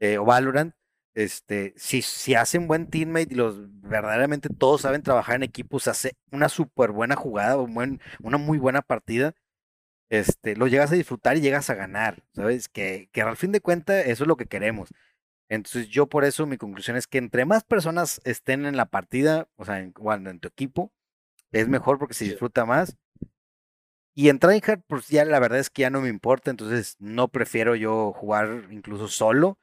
eh, 0.00 0.18
o 0.18 0.24
Valorant, 0.24 0.74
este, 1.14 1.74
si, 1.76 2.02
si 2.02 2.34
hacen 2.34 2.66
buen 2.66 2.88
teammate 2.88 3.34
y 3.34 3.36
los 3.36 3.56
verdaderamente 3.82 4.48
todos 4.48 4.82
saben 4.82 5.02
trabajar 5.02 5.36
en 5.36 5.42
equipos, 5.42 5.88
hace 5.88 6.16
una 6.30 6.48
súper 6.48 6.92
buena 6.92 7.16
jugada, 7.16 7.56
un 7.58 7.74
buen, 7.74 8.00
una 8.20 8.38
muy 8.38 8.58
buena 8.58 8.82
partida, 8.82 9.34
este, 10.10 10.56
lo 10.56 10.66
llegas 10.66 10.92
a 10.92 10.96
disfrutar 10.96 11.36
y 11.36 11.40
llegas 11.40 11.70
a 11.70 11.74
ganar, 11.74 12.22
¿sabes? 12.34 12.68
Que, 12.68 13.08
que 13.12 13.22
al 13.22 13.36
fin 13.36 13.52
de 13.52 13.60
cuentas 13.60 14.06
eso 14.06 14.24
es 14.24 14.28
lo 14.28 14.36
que 14.36 14.46
queremos. 14.46 14.90
Entonces 15.48 15.88
yo 15.88 16.08
por 16.08 16.24
eso 16.24 16.46
mi 16.46 16.56
conclusión 16.58 16.96
es 16.96 17.06
que 17.06 17.18
entre 17.18 17.44
más 17.44 17.64
personas 17.64 18.20
estén 18.24 18.66
en 18.66 18.76
la 18.76 18.86
partida, 18.86 19.48
o 19.56 19.64
sea, 19.64 19.80
en, 19.80 19.94
en 20.26 20.40
tu 20.40 20.48
equipo, 20.48 20.92
es 21.52 21.68
mejor 21.68 21.98
porque 21.98 22.14
se 22.14 22.24
disfruta 22.24 22.64
más. 22.66 22.96
Y 24.14 24.28
en 24.28 24.38
Tryhard, 24.38 24.82
pues 24.86 25.08
ya 25.08 25.24
la 25.24 25.38
verdad 25.40 25.58
es 25.58 25.70
que 25.70 25.82
ya 25.82 25.90
no 25.90 26.02
me 26.02 26.08
importa, 26.08 26.50
entonces 26.50 26.96
no 26.98 27.28
prefiero 27.28 27.74
yo 27.76 28.12
jugar 28.12 28.68
incluso 28.70 29.08
solo 29.08 29.58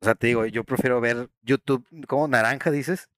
o 0.00 0.04
sea, 0.04 0.14
te 0.14 0.28
digo, 0.28 0.46
yo 0.46 0.64
prefiero 0.64 1.00
ver 1.00 1.28
YouTube, 1.42 1.86
¿cómo? 2.06 2.28
¿Naranja 2.28 2.70
dices? 2.70 3.08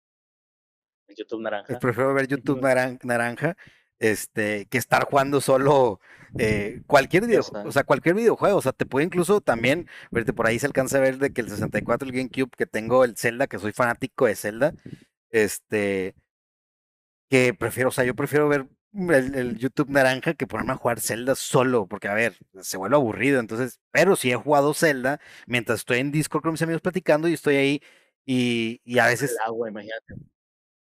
YouTube 1.16 1.43
naranja. 1.43 1.78
Prefiero 1.78 2.14
ver 2.14 2.28
YouTube 2.28 2.61
naranja, 3.03 3.57
este, 3.99 4.66
que 4.66 4.78
estar 4.78 5.05
jugando 5.05 5.41
solo 5.41 6.01
eh, 6.39 6.83
cualquier 6.87 7.26
videojuego, 7.26 7.68
o 7.68 7.72
sea, 7.72 7.85
cualquier 7.85 8.14
videojuego, 8.14 8.57
o 8.57 8.62
sea, 8.62 8.72
te 8.72 8.87
puede 8.87 9.07
incluso 9.07 9.41
también, 9.41 9.89
verte 10.11 10.33
por 10.33 10.47
ahí 10.47 10.59
se 10.59 10.66
alcanza 10.66 10.99
a 10.99 11.01
ver 11.01 11.18
de 11.18 11.33
que 11.33 11.41
el 11.41 11.51
64, 11.51 12.09
el 12.09 12.14
GameCube, 12.14 12.51
que 12.57 12.66
tengo 12.66 13.05
el 13.05 13.16
Zelda, 13.16 13.47
que 13.47 13.59
soy 13.59 13.72
fanático 13.72 14.26
de 14.26 14.37
Zelda, 14.37 14.74
este, 15.31 16.14
que 17.28 17.55
prefiero, 17.55 17.89
o 17.91 17.93
sea, 17.93 18.05
yo 18.05 18.14
prefiero 18.14 18.49
ver 18.49 18.66
el, 18.93 19.57
YouTube 19.59 19.91
naranja 19.91 20.34
que 20.34 20.47
ponerme 20.47 20.72
a 20.72 20.76
jugar 20.76 21.01
Zelda 21.01 21.34
solo, 21.34 21.86
porque 21.86 22.09
a 22.09 22.14
ver, 22.14 22.36
se 22.61 22.76
vuelve 22.76 22.97
aburrido, 22.97 23.41
entonces, 23.41 23.80
pero 23.91 24.16
si 24.16 24.30
he 24.30 24.36
jugado 24.36 24.74
Zelda 24.74 25.20
mientras 25.47 25.80
estoy 25.80 25.99
en 25.99 26.12
Discord 26.12 26.43
con 26.43 26.53
mis 26.53 26.62
amigos 26.62 26.82
platicando 26.82 27.28
y 27.28 27.34
estoy 27.34 27.57
ahí 27.57 27.82
y, 28.26 28.80
y 28.84 28.99
a 28.99 29.07
veces... 29.07 29.32
El 29.32 29.38
agua, 29.47 29.68
imagínate. 29.68 30.14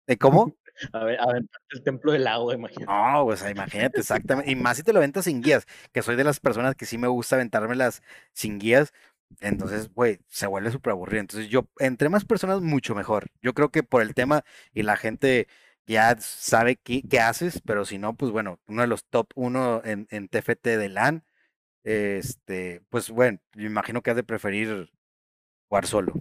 ¿De 0.08 0.18
cómo? 0.18 0.56
A 0.92 1.06
ver, 1.06 1.18
a 1.22 1.28
ver, 1.28 1.44
el 1.70 1.84
templo 1.84 2.12
del 2.12 2.28
agua, 2.28 2.54
imagínate. 2.54 2.92
No, 2.92 3.24
pues 3.24 3.50
imagínate, 3.50 4.02
exactamente. 4.02 4.52
Y 4.52 4.56
más 4.58 4.76
si 4.76 4.84
te 4.84 4.92
lo 4.92 5.00
aventas 5.00 5.24
sin 5.24 5.42
guías, 5.42 5.66
que 5.94 6.02
soy 6.02 6.18
de 6.18 6.26
las 6.26 6.42
personas 6.42 6.76
que 6.76 6.86
sí 6.86 6.98
me 6.98 7.08
gusta 7.08 7.38
aventármelas 7.38 8.04
sin 8.34 8.60
guías. 8.60 8.92
Entonces, 9.40 9.90
güey, 9.94 10.20
se 10.28 10.48
vuelve 10.48 10.72
súper 10.72 10.92
aburrido. 10.92 11.22
Entonces, 11.22 11.50
yo, 11.50 11.70
entre 11.80 12.10
más 12.10 12.26
personas, 12.26 12.60
mucho 12.60 12.94
mejor. 12.94 13.28
Yo 13.42 13.54
creo 13.54 13.72
que 13.72 13.84
por 13.84 14.02
el 14.02 14.14
tema 14.14 14.44
y 14.74 14.84
la 14.84 14.98
gente 14.98 15.48
ya 15.88 16.16
sabe 16.20 16.78
qué, 16.78 17.04
qué, 17.10 17.20
haces, 17.20 17.62
pero 17.66 17.86
si 17.86 17.98
no, 17.98 18.16
pues 18.16 18.32
bueno, 18.32 18.60
uno 18.68 18.82
de 18.82 18.88
los 18.88 19.06
top 19.06 19.28
uno 19.36 19.82
en, 19.84 20.08
en 20.10 20.28
TFT 20.28 20.64
de 20.64 20.90
LAN, 20.90 21.24
este, 21.84 22.82
pues 22.90 23.12
bueno, 23.12 23.40
me 23.56 23.66
imagino 23.66 24.02
que 24.02 24.10
has 24.10 24.16
de 24.16 24.24
preferir 24.24 24.90
jugar 25.70 25.86
solo. 25.86 26.14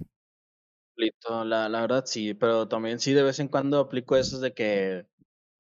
La, 1.47 1.69
la 1.69 1.81
verdad 1.81 2.05
sí, 2.07 2.35
pero 2.35 2.69
también 2.69 3.01
sí 3.01 3.13
de 3.15 3.23
vez 3.23 3.41
en 3.41 3.49
cuando 3.49 3.81
aplico 3.81 4.17
eso 4.17 4.39
de 4.41 4.55
que, 4.55 5.07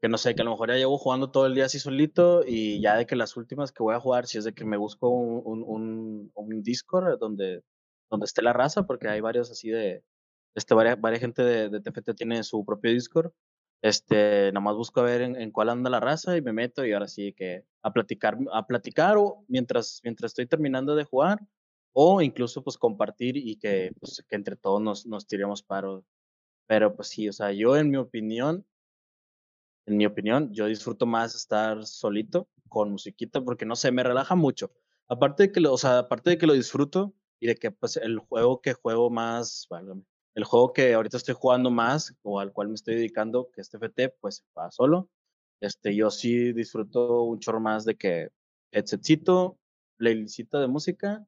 que 0.00 0.08
no 0.08 0.18
sé, 0.18 0.34
que 0.34 0.42
a 0.42 0.44
lo 0.44 0.52
mejor 0.52 0.68
ya 0.70 0.76
llevo 0.76 0.98
jugando 0.98 1.30
todo 1.30 1.46
el 1.46 1.54
día 1.54 1.64
así 1.64 1.78
solito 1.78 2.42
y 2.46 2.80
ya 2.80 2.96
de 2.96 3.06
que 3.06 3.16
las 3.16 3.36
últimas 3.36 3.72
que 3.72 3.82
voy 3.82 3.94
a 3.94 4.00
jugar, 4.00 4.26
si 4.26 4.38
es 4.38 4.44
de 4.44 4.54
que 4.54 4.64
me 4.64 4.76
busco 4.76 5.08
un, 5.08 5.62
un, 5.66 6.30
un, 6.34 6.62
Discord 6.62 7.18
donde, 7.18 7.62
donde 8.10 8.26
esté 8.26 8.42
la 8.42 8.52
raza, 8.52 8.86
porque 8.86 9.08
hay 9.08 9.20
varios 9.20 9.50
así 9.50 9.70
de, 9.70 10.04
este, 10.54 10.74
varias, 10.74 11.00
varias 11.00 11.20
gente 11.20 11.42
de, 11.42 11.68
de 11.70 11.80
TFT 11.80 12.14
tiene 12.14 12.44
su 12.44 12.64
propio 12.64 12.92
Discord 12.92 13.32
este, 13.84 14.50
nomás 14.52 14.76
busco 14.76 15.00
a 15.00 15.04
ver 15.04 15.20
en, 15.20 15.50
cuál 15.50 15.68
anda 15.68 15.90
la 15.90 16.00
raza 16.00 16.38
y 16.38 16.40
me 16.40 16.54
meto 16.54 16.86
y 16.86 16.92
ahora 16.94 17.06
sí 17.06 17.34
que 17.34 17.66
a 17.82 17.92
platicar, 17.92 18.38
a 18.50 18.66
platicar 18.66 19.18
o 19.18 19.44
mientras, 19.46 20.00
mientras 20.02 20.30
estoy 20.30 20.46
terminando 20.46 20.96
de 20.96 21.04
jugar 21.04 21.40
o 21.92 22.22
incluso 22.22 22.64
pues 22.64 22.78
compartir 22.78 23.36
y 23.36 23.56
que, 23.56 23.92
pues, 24.00 24.24
que 24.26 24.36
entre 24.36 24.56
todos 24.56 24.80
nos, 24.80 25.04
nos 25.04 25.26
tiremos 25.26 25.62
paro. 25.62 26.02
Pero 26.66 26.96
pues 26.96 27.08
sí, 27.08 27.28
o 27.28 27.32
sea, 27.34 27.52
yo 27.52 27.76
en 27.76 27.90
mi 27.90 27.98
opinión, 27.98 28.64
en 29.84 29.98
mi 29.98 30.06
opinión, 30.06 30.50
yo 30.54 30.64
disfruto 30.64 31.04
más 31.04 31.34
estar 31.34 31.84
solito 31.84 32.48
con 32.70 32.90
musiquita 32.90 33.44
porque 33.44 33.66
no 33.66 33.76
sé, 33.76 33.92
me 33.92 34.02
relaja 34.02 34.34
mucho. 34.34 34.72
Aparte 35.08 35.42
de 35.42 35.52
que 35.52 35.60
lo, 35.60 35.74
o 35.74 35.78
sea, 35.78 35.98
aparte 35.98 36.30
de 36.30 36.38
que 36.38 36.46
lo 36.46 36.54
disfruto 36.54 37.12
y 37.38 37.48
de 37.48 37.56
que 37.56 37.70
pues 37.70 37.98
el 37.98 38.18
juego 38.18 38.62
que 38.62 38.72
juego 38.72 39.10
más, 39.10 39.66
válgame, 39.68 40.04
el 40.34 40.44
juego 40.44 40.72
que 40.72 40.94
ahorita 40.94 41.16
estoy 41.16 41.34
jugando 41.34 41.70
más 41.70 42.14
o 42.22 42.40
al 42.40 42.52
cual 42.52 42.68
me 42.68 42.74
estoy 42.74 42.96
dedicando, 42.96 43.50
que 43.52 43.60
es 43.60 43.70
TFT, 43.70 44.14
pues 44.20 44.44
va 44.56 44.70
solo. 44.70 45.08
Este, 45.60 45.94
yo 45.94 46.10
sí 46.10 46.52
disfruto 46.52 47.22
un 47.22 47.38
chorro 47.38 47.60
más 47.60 47.84
de 47.84 47.96
que 47.96 48.28
headsetcito, 48.72 49.58
playlistita 49.96 50.60
de 50.60 50.66
música 50.66 51.24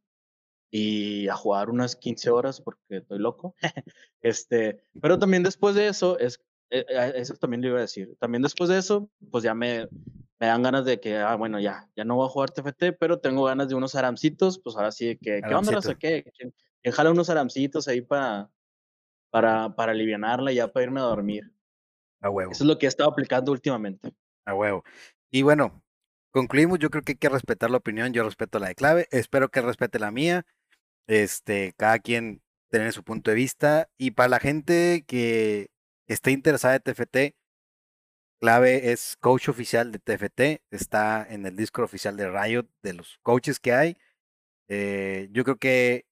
y 0.70 1.28
a 1.28 1.36
jugar 1.36 1.70
unas 1.70 1.94
15 1.96 2.30
horas 2.30 2.61
porque 2.61 2.98
estoy 2.98 3.18
loco. 3.18 3.54
este, 4.22 4.82
pero 5.00 5.18
también 5.18 5.42
después 5.42 5.74
de 5.74 5.88
eso, 5.88 6.18
es, 6.18 6.40
eh, 6.70 6.84
eh, 6.88 7.12
eso 7.16 7.34
también 7.34 7.62
le 7.62 7.68
iba 7.68 7.78
a 7.78 7.82
decir, 7.82 8.16
también 8.18 8.42
después 8.42 8.68
de 8.68 8.78
eso, 8.78 9.09
pues 9.30 9.44
ya 9.44 9.54
me, 9.54 9.88
me 10.40 10.46
dan 10.48 10.62
ganas 10.62 10.84
de 10.84 11.00
que, 11.00 11.16
ah, 11.16 11.36
bueno, 11.36 11.61
ya, 11.61 11.88
ya 11.96 12.04
no 12.04 12.16
voy 12.16 12.26
a 12.26 12.30
jugar 12.30 12.50
TFT, 12.50 12.98
pero 12.98 13.20
tengo 13.20 13.44
ganas 13.44 13.68
de 13.68 13.76
unos 13.76 13.94
aramcitos, 13.94 14.59
pues 14.59 14.76
ahora 14.76 14.90
sí, 14.90 15.16
que, 15.16 15.40
¿qué 15.46 15.54
onda? 15.54 15.72
No 15.72 15.80
qué, 15.98 16.30
¿quién, 16.36 16.52
jala 16.92 17.11
unos 17.11 17.30
aramcitos 17.30 17.88
ahí 17.88 18.00
para, 18.00 18.50
para, 19.37 19.68
para 19.76 19.93
alivianarla 19.93 20.51
y 20.51 20.55
ya 20.55 20.72
para 20.72 20.84
irme 20.84 20.99
a 20.99 21.03
dormir? 21.03 21.53
A 22.22 22.30
huevo. 22.30 22.53
Eso 22.53 22.64
es 22.64 22.68
lo 22.68 22.78
que 22.78 22.87
he 22.87 22.89
estado 22.89 23.11
aplicando 23.11 23.53
últimamente. 23.53 24.14
A 24.47 24.55
huevo. 24.55 24.82
Y 25.30 25.43
bueno, 25.43 25.84
concluimos, 26.30 26.78
yo 26.78 26.89
creo 26.89 27.03
que 27.03 27.12
hay 27.12 27.18
que 27.18 27.28
respetar 27.28 27.70
la 27.70 27.76
opinión, 27.76 28.14
yo 28.14 28.24
respeto 28.24 28.59
la 28.59 28.68
de 28.68 28.74
clave, 28.74 29.09
espero 29.11 29.51
que 29.51 29.61
respete 29.61 29.99
la 29.99 30.11
mía. 30.11 30.47
Este, 31.07 31.74
cada 31.76 31.99
quien 31.99 32.41
tiene 32.70 32.91
su 32.93 33.05
punto 33.05 33.30
de 33.30 33.34
vista. 33.34 33.91
Y 33.99 34.12
para 34.12 34.30
la 34.30 34.41
gente 34.41 35.05
que 35.07 35.68
esté 36.07 36.30
interesada 36.30 36.76
en 36.76 36.82
TFT, 36.82 37.37
clave 38.41 38.91
es 38.91 39.18
coach 39.20 39.51
oficial 39.51 39.93
de 39.93 39.99
TFT, 39.99 40.64
está 40.70 41.26
en 41.28 41.45
el 41.45 41.57
Discord 41.57 41.84
oficial 41.84 42.16
de 42.16 42.30
Riot, 42.30 42.70
de 42.82 42.95
los 42.95 43.18
coaches 43.22 43.61
que 43.61 43.74
hay. 43.74 43.99
Eh, 44.68 45.28
yo 45.30 45.45
creo 45.45 45.59
que 45.59 46.05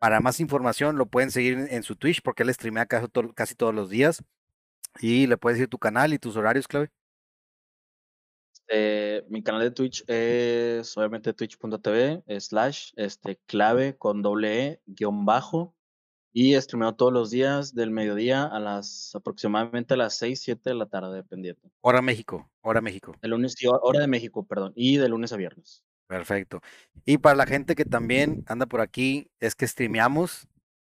para 0.00 0.20
más 0.20 0.40
información 0.40 0.96
lo 0.96 1.06
pueden 1.06 1.30
seguir 1.30 1.68
en, 1.70 1.82
su 1.82 1.94
Twitch 1.94 2.22
porque 2.22 2.42
él 2.42 2.52
streamea 2.52 2.86
casi, 2.86 3.06
casi 3.34 3.54
todos 3.54 3.74
los 3.74 3.90
días. 3.90 4.24
Y 4.98 5.28
le 5.28 5.36
puedes 5.36 5.58
decir 5.58 5.68
tu 5.68 5.78
canal 5.78 6.12
y 6.12 6.18
tus 6.18 6.36
horarios, 6.36 6.66
clave. 6.66 6.90
Eh, 8.72 9.24
mi 9.28 9.42
canal 9.42 9.60
de 9.60 9.70
Twitch 9.72 10.04
es 10.08 10.96
obviamente 10.96 11.32
twitch.tv 11.32 12.22
slash 12.40 12.92
este, 12.96 13.38
clave 13.46 13.96
con 13.96 14.22
doble 14.22 14.66
E 14.66 14.80
guion 14.86 15.26
bajo 15.26 15.74
y 16.32 16.54
streameo 16.54 16.94
todos 16.94 17.12
los 17.12 17.30
días 17.30 17.74
del 17.74 17.90
mediodía 17.90 18.44
a 18.44 18.58
las 18.58 19.14
aproximadamente 19.14 19.94
a 19.94 19.96
las 19.96 20.16
6, 20.16 20.40
7 20.40 20.70
de 20.70 20.76
la 20.76 20.86
tarde, 20.86 21.16
dependiendo. 21.16 21.60
Hora 21.80 22.00
México, 22.00 22.48
hora 22.62 22.80
México. 22.80 23.16
El 23.20 23.32
lunes, 23.32 23.56
hora 23.82 24.00
de 24.00 24.06
México, 24.06 24.46
perdón, 24.46 24.72
y 24.76 24.96
de 24.96 25.08
lunes 25.08 25.32
a 25.32 25.36
viernes. 25.36 25.82
Perfecto. 26.10 26.60
Y 27.04 27.18
para 27.18 27.36
la 27.36 27.46
gente 27.46 27.76
que 27.76 27.84
también 27.84 28.42
anda 28.48 28.66
por 28.66 28.80
aquí, 28.80 29.30
es 29.38 29.54
que 29.54 29.68
streameamos 29.68 30.48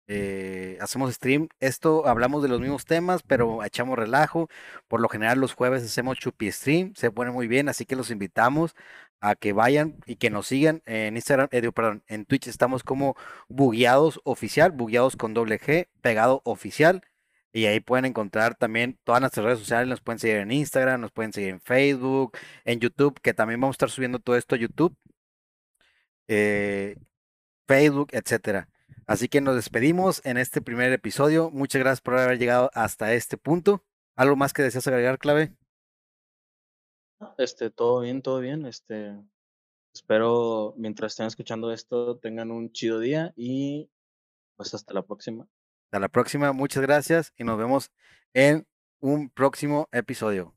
eh, 0.08 0.78
hacemos 0.80 1.12
stream. 1.14 1.48
Esto 1.60 2.06
hablamos 2.08 2.42
de 2.42 2.48
los 2.48 2.58
mismos 2.58 2.86
temas, 2.86 3.22
pero 3.22 3.62
echamos 3.62 3.98
relajo. 3.98 4.48
Por 4.88 5.02
lo 5.02 5.10
general 5.10 5.38
los 5.38 5.52
jueves 5.52 5.82
hacemos 5.84 6.18
chupi 6.18 6.50
stream, 6.50 6.94
se 6.96 7.10
pone 7.10 7.32
muy 7.32 7.48
bien, 7.48 7.68
así 7.68 7.84
que 7.84 7.96
los 7.96 8.10
invitamos 8.10 8.74
a 9.20 9.34
que 9.34 9.52
vayan 9.52 9.98
y 10.06 10.16
que 10.16 10.30
nos 10.30 10.46
sigan 10.46 10.82
en 10.86 11.16
Instagram, 11.16 11.48
eh, 11.52 11.70
perdón, 11.70 12.02
en 12.08 12.24
Twitch 12.24 12.46
estamos 12.48 12.82
como 12.82 13.14
bugueados 13.48 14.20
oficial, 14.24 14.72
bugueados 14.72 15.16
con 15.16 15.34
doble 15.34 15.60
G, 15.60 15.88
pegado 16.00 16.40
oficial. 16.44 17.02
Y 17.52 17.66
ahí 17.66 17.80
pueden 17.80 18.04
encontrar 18.06 18.54
también 18.54 18.98
todas 19.04 19.20
nuestras 19.20 19.44
redes 19.44 19.58
sociales, 19.58 19.88
nos 19.88 20.00
pueden 20.00 20.18
seguir 20.20 20.36
en 20.38 20.52
Instagram, 20.52 21.00
nos 21.00 21.10
pueden 21.12 21.32
seguir 21.32 21.50
en 21.50 21.60
Facebook, 21.60 22.36
en 22.64 22.80
YouTube, 22.80 23.20
que 23.20 23.34
también 23.34 23.60
vamos 23.60 23.74
a 23.74 23.76
estar 23.76 23.90
subiendo 23.90 24.20
todo 24.20 24.36
esto 24.36 24.54
a 24.54 24.58
YouTube, 24.58 24.96
eh, 26.30 26.96
Facebook, 27.66 28.10
etcétera. 28.12 28.68
Así 29.06 29.28
que 29.28 29.40
nos 29.40 29.56
despedimos 29.56 30.24
en 30.24 30.36
este 30.36 30.62
primer 30.62 30.92
episodio. 30.92 31.50
Muchas 31.50 31.80
gracias 31.80 32.00
por 32.00 32.16
haber 32.16 32.38
llegado 32.38 32.70
hasta 32.72 33.12
este 33.14 33.36
punto. 33.36 33.84
¿Algo 34.14 34.36
más 34.36 34.52
que 34.52 34.62
deseas 34.62 34.86
agregar, 34.86 35.18
Clave? 35.18 35.52
Este, 37.36 37.70
todo 37.70 38.00
bien, 38.00 38.22
todo 38.22 38.38
bien. 38.38 38.64
Este, 38.64 39.16
espero 39.92 40.74
mientras 40.76 41.12
estén 41.12 41.26
escuchando 41.26 41.72
esto 41.72 42.18
tengan 42.18 42.52
un 42.52 42.70
chido 42.70 43.00
día 43.00 43.32
y 43.34 43.90
pues 44.56 44.72
hasta 44.72 44.94
la 44.94 45.02
próxima. 45.02 45.48
Hasta 45.86 45.98
la 45.98 46.08
próxima, 46.08 46.52
muchas 46.52 46.82
gracias 46.82 47.32
y 47.36 47.42
nos 47.42 47.58
vemos 47.58 47.90
en 48.34 48.68
un 49.00 49.30
próximo 49.30 49.88
episodio. 49.90 50.54